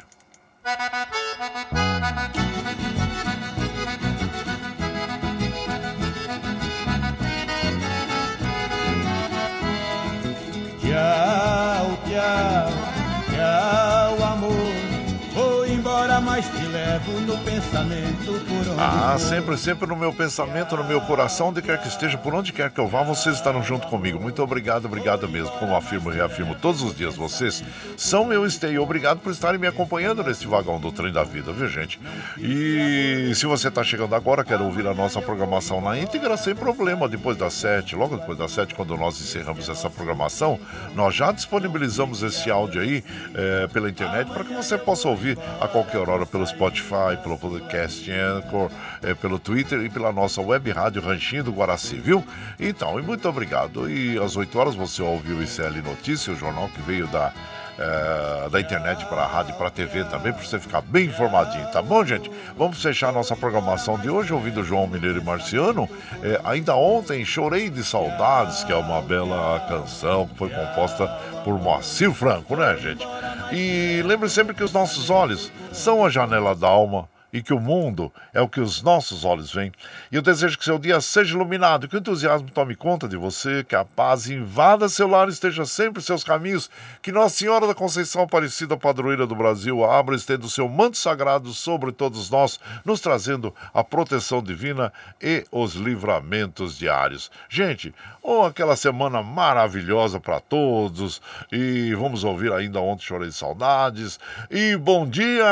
Ah, 18.79 19.17
sempre, 19.19 19.57
sempre 19.57 19.87
no 19.87 19.95
meu 19.95 20.13
pensamento, 20.13 20.77
no 20.77 20.83
meu 20.83 21.01
coração, 21.01 21.47
onde 21.47 21.61
quer 21.61 21.81
que 21.81 21.87
esteja, 21.87 22.17
por 22.17 22.35
onde 22.35 22.53
quer 22.53 22.69
que 22.69 22.79
eu 22.79 22.87
vá, 22.87 23.01
vocês 23.01 23.35
estarão 23.35 23.63
junto 23.63 23.87
comigo. 23.87 24.19
Muito 24.19 24.43
obrigado, 24.43 24.85
obrigado 24.85 25.27
mesmo. 25.27 25.49
Como 25.57 25.75
afirmo 25.75 26.11
e 26.11 26.15
reafirmo 26.15 26.55
todos 26.55 26.81
os 26.83 26.95
dias, 26.95 27.15
vocês 27.15 27.63
são 27.95 28.25
meu 28.25 28.45
esteio. 28.45 28.83
Obrigado 28.83 29.19
por 29.19 29.31
estarem 29.31 29.59
me 29.59 29.65
acompanhando 29.65 30.23
nesse 30.23 30.45
vagão 30.45 30.79
do 30.79 30.91
trem 30.91 31.11
da 31.11 31.23
vida, 31.23 31.51
viu, 31.51 31.67
gente? 31.67 31.99
E 32.37 33.31
se 33.33 33.45
você 33.45 33.69
está 33.69 33.83
chegando 33.83 34.13
agora, 34.13 34.43
quer 34.43 34.61
ouvir 34.61 34.85
a 34.85 34.93
nossa 34.93 35.21
programação 35.21 35.81
na 35.81 35.97
íntegra, 35.97 36.37
sem 36.37 36.53
problema, 36.53 37.07
depois 37.07 37.35
das 37.37 37.53
sete, 37.53 37.95
logo 37.95 38.17
depois 38.17 38.37
das 38.37 38.51
sete, 38.51 38.75
quando 38.75 38.95
nós 38.95 39.19
encerramos 39.19 39.67
essa 39.69 39.89
programação, 39.89 40.59
nós 40.93 41.15
já 41.15 41.31
disponibilizamos 41.31 42.21
esse 42.21 42.51
áudio 42.51 42.81
aí 42.81 43.03
eh, 43.33 43.67
pela 43.73 43.89
internet 43.89 44.29
para 44.31 44.43
que 44.43 44.53
você 44.53 44.77
possa 44.77 45.07
ouvir 45.07 45.37
a 45.59 45.67
qualquer 45.67 46.07
hora 46.07 46.25
pelo 46.25 46.45
Spotify, 46.45 47.17
pelo 47.23 47.36
podcast 47.37 48.11
Anchor, 48.11 48.69
eh, 49.01 49.13
pelo 49.13 49.39
Twitter 49.39 49.79
e 49.81 49.89
pela 49.89 50.11
nossa 50.11 50.41
web 50.41 50.71
rádio 50.71 51.01
Ranchinho 51.01 51.43
do 51.43 51.51
Guaraci, 51.51 51.95
viu? 51.95 52.23
Então, 52.59 52.99
e 52.99 53.01
muito 53.01 53.27
obrigado. 53.27 53.89
E 53.89 54.17
às 54.17 54.35
8 54.35 54.57
horas 54.57 54.75
você 54.75 55.01
ouviu 55.01 55.37
o 55.37 55.43
ICL 55.43 55.81
Notícia, 55.83 56.33
o 56.33 56.35
jornal 56.35 56.69
que 56.69 56.81
veio 56.81 57.07
da 57.07 57.33
é, 57.77 58.49
da 58.49 58.59
internet 58.59 59.05
para 59.05 59.21
a 59.21 59.27
rádio 59.27 59.53
e 59.53 59.57
para 59.57 59.67
a 59.67 59.71
TV 59.71 60.03
também, 60.05 60.33
para 60.33 60.43
você 60.43 60.59
ficar 60.59 60.81
bem 60.81 61.05
informadinho, 61.05 61.67
tá 61.71 61.79
bom, 61.79 62.03
gente? 62.03 62.31
Vamos 62.57 62.81
fechar 62.81 63.13
nossa 63.13 63.35
programação 63.35 63.99
de 63.99 64.09
hoje 64.09 64.33
ouvindo 64.33 64.63
João 64.63 64.87
Mineiro 64.87 65.21
e 65.21 65.23
Marciano. 65.23 65.87
É, 66.23 66.41
ainda 66.43 66.75
ontem, 66.75 67.23
Chorei 67.23 67.69
de 67.69 67.83
Saudades, 67.83 68.63
que 68.63 68.71
é 68.71 68.75
uma 68.75 69.01
bela 69.01 69.59
canção 69.69 70.27
que 70.27 70.35
foi 70.35 70.49
composta 70.49 71.07
por 71.43 71.59
Moacir 71.59 72.11
Franco, 72.11 72.55
né, 72.55 72.75
gente? 72.77 73.07
E 73.51 74.01
lembre 74.03 74.27
sempre 74.27 74.55
que 74.55 74.63
os 74.63 74.73
nossos 74.73 75.11
olhos 75.11 75.51
são 75.71 76.03
a 76.03 76.09
janela 76.09 76.55
da 76.55 76.67
alma 76.67 77.07
e 77.31 77.41
que 77.41 77.53
o 77.53 77.59
mundo 77.59 78.11
é 78.33 78.41
o 78.41 78.47
que 78.47 78.59
os 78.59 78.81
nossos 78.81 79.25
olhos 79.25 79.51
veem. 79.51 79.71
E 80.11 80.15
eu 80.15 80.21
desejo 80.21 80.57
que 80.57 80.63
seu 80.63 80.79
dia 80.79 81.01
seja 81.01 81.35
iluminado, 81.35 81.87
que 81.87 81.95
o 81.95 81.99
entusiasmo 81.99 82.49
tome 82.51 82.75
conta 82.75 83.07
de 83.07 83.17
você, 83.17 83.63
que 83.63 83.75
a 83.75 83.83
paz 83.83 84.29
invada 84.29 84.89
seu 84.89 85.07
lar 85.07 85.27
e 85.27 85.31
esteja 85.31 85.65
sempre 85.65 86.01
em 86.01 86.05
seus 86.05 86.23
caminhos, 86.23 86.69
que 87.01 87.11
Nossa 87.11 87.35
Senhora 87.35 87.67
da 87.67 87.75
Conceição 87.75 88.23
Aparecida, 88.23 88.77
padroeira 88.77 89.27
do 89.27 89.35
Brasil, 89.35 89.83
abra 89.83 90.15
e 90.15 90.17
estenda 90.17 90.45
o 90.45 90.49
seu 90.49 90.67
manto 90.69 90.97
sagrado 90.97 91.53
sobre 91.53 91.91
todos 91.91 92.29
nós, 92.29 92.59
nos 92.85 92.99
trazendo 92.99 93.53
a 93.73 93.83
proteção 93.83 94.41
divina 94.41 94.91
e 95.21 95.45
os 95.51 95.73
livramentos 95.73 96.77
diários. 96.77 97.29
Gente, 97.49 97.93
ou 98.27 98.43
aquela 98.43 98.75
semana 98.75 99.23
maravilhosa 99.23 100.19
para 100.19 100.41
todos, 100.41 101.21
e 101.49 101.95
vamos 101.95 102.25
ouvir 102.25 102.51
ainda 102.51 102.81
Ontem 102.81 103.05
Chorei 103.05 103.29
de 103.29 103.33
Saudades, 103.33 104.19
e 104.51 104.75
bom 104.75 105.07
dia! 105.07 105.45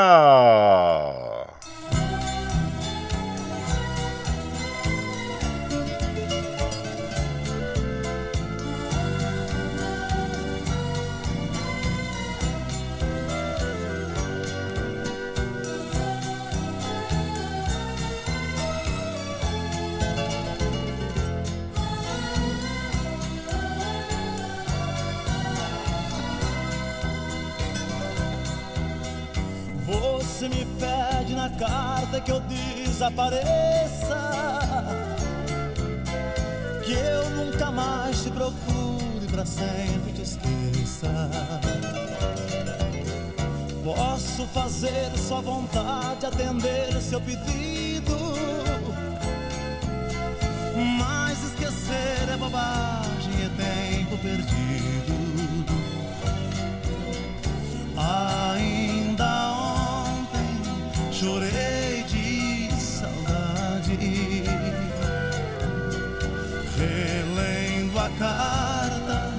Relendo 66.76 67.98
a 67.98 68.10
carta, 68.18 69.32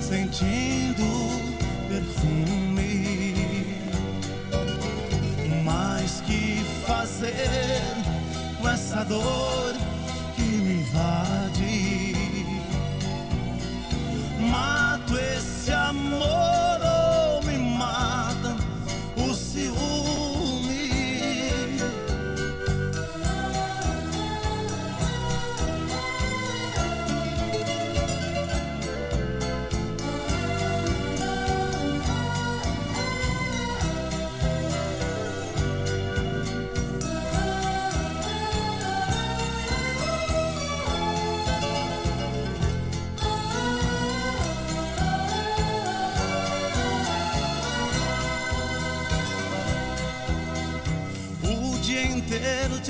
sentindo 0.00 1.04
perfume. 1.88 3.34
Mas 5.64 6.22
que 6.26 6.64
fazer 6.86 7.82
com 8.60 8.68
essa 8.68 9.04
dor 9.04 9.74
que 10.34 10.42
me 10.42 10.80
invade? 10.80 12.14
Mato 14.50 14.87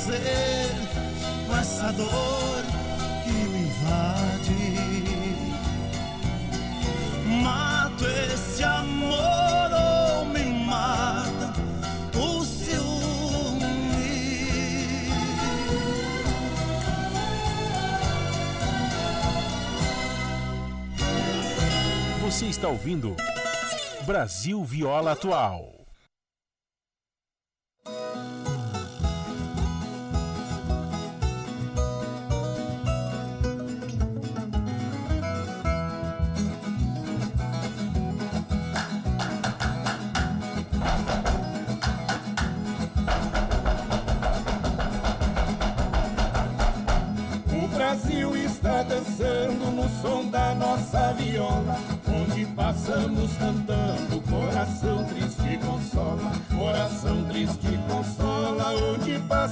vencer 0.00 0.70
com 1.46 1.56
essa 1.56 1.92
dor 1.92 2.64
que 3.24 3.30
me 3.30 3.58
invade. 3.60 4.80
Mato 7.42 8.06
esse 8.06 8.62
amor 8.62 9.70
ou 9.72 10.24
me 10.26 10.44
mata 10.64 11.52
o 12.16 12.44
ciúme. 12.44 13.60
Você 22.22 22.46
está 22.46 22.68
ouvindo 22.68 23.16
Brasil 24.06 24.64
Viola 24.64 25.12
Atual. 25.12 25.79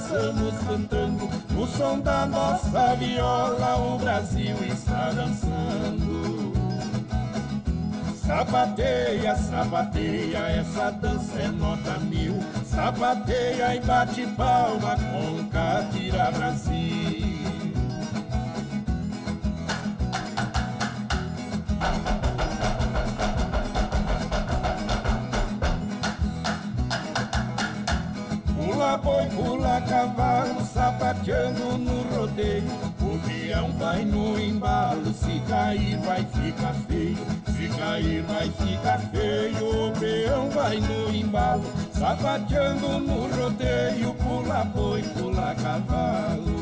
Passamos 0.09 0.55
cantando, 0.65 1.29
no 1.51 1.67
som 1.67 1.99
da 1.99 2.25
nossa 2.25 2.95
viola. 2.95 3.77
O 3.77 3.97
Brasil 3.99 4.55
está 4.67 5.11
dançando. 5.11 6.53
Sapateia, 8.25 9.35
sapateia, 9.35 10.37
essa 10.49 10.91
dança 10.91 11.39
é 11.39 11.47
nota 11.47 11.99
mil. 11.99 12.39
Sapateia 12.65 13.75
e 13.75 13.79
bate 13.81 14.25
palma 14.35 14.95
com 14.95 15.47
Catira 15.49 16.31
Brasil. 16.31 17.29
Pula 29.39 29.79
cavalo, 29.87 30.65
sapateando 30.65 31.77
no 31.77 32.01
rodeio. 32.13 32.65
O 32.99 33.17
peão 33.25 33.71
vai 33.77 34.03
no 34.03 34.37
embalo, 34.37 35.13
se 35.13 35.39
cair 35.47 35.97
vai 35.99 36.25
ficar 36.25 36.73
feio. 36.87 37.25
Se 37.45 37.69
cair 37.77 38.21
vai 38.23 38.51
ficar 38.51 38.99
feio, 39.11 39.87
o 39.87 39.91
peão 39.97 40.49
vai 40.49 40.81
no 40.81 41.15
embalo, 41.15 41.63
sapateando 41.93 42.99
no 42.99 43.33
rodeio. 43.33 44.13
Pula 44.15 44.65
boi, 44.65 45.03
pula 45.03 45.55
cavalo. 45.55 46.59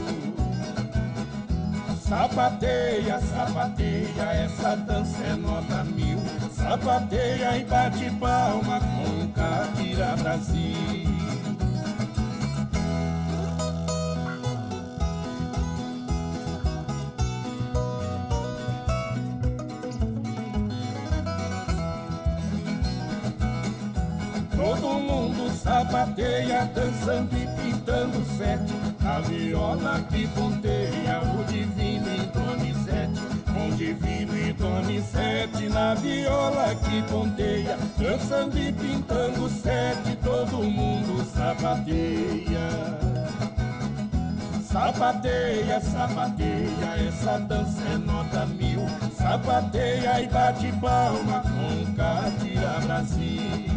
Sapateia, 2.00 3.20
sapateia, 3.20 4.24
essa 4.46 4.76
dança 4.76 5.24
é 5.24 5.36
nota 5.36 5.84
mil. 5.84 6.20
Sapateia 6.52 7.58
e 7.58 7.66
bate 7.66 8.10
palma 8.12 8.80
com 8.80 9.28
Catira 9.34 10.16
Brasil. 10.18 11.17
Sapateia, 25.68 26.70
dançando 26.74 27.36
e 27.36 27.46
pintando 27.62 28.26
sete. 28.38 28.74
A 29.06 29.20
viola 29.20 30.00
que 30.10 30.28
ponteia, 30.30 31.22
o 31.22 31.44
divino 31.44 32.08
em 32.10 32.26
Donizete. 32.32 33.22
Com 33.54 33.76
divino 33.76 34.38
e 34.38 34.54
Donizete, 34.54 35.68
na 35.70 35.94
viola 35.96 36.74
que 36.76 37.02
ponteia. 37.04 37.78
Dançando 37.98 38.58
e 38.58 38.72
pintando 38.72 39.50
sete, 39.50 40.16
todo 40.24 40.64
mundo 40.64 41.26
sapateia. 41.36 43.08
Sapateia, 44.72 45.82
sapateia, 45.82 47.08
essa 47.08 47.40
dança 47.40 47.82
é 47.94 47.98
nota 47.98 48.46
mil. 48.46 48.86
Sapateia 49.18 50.22
e 50.22 50.28
bate 50.28 50.72
palma 50.74 51.42
com 51.42 51.94
Catira 51.96 52.80
Brasil. 52.86 53.77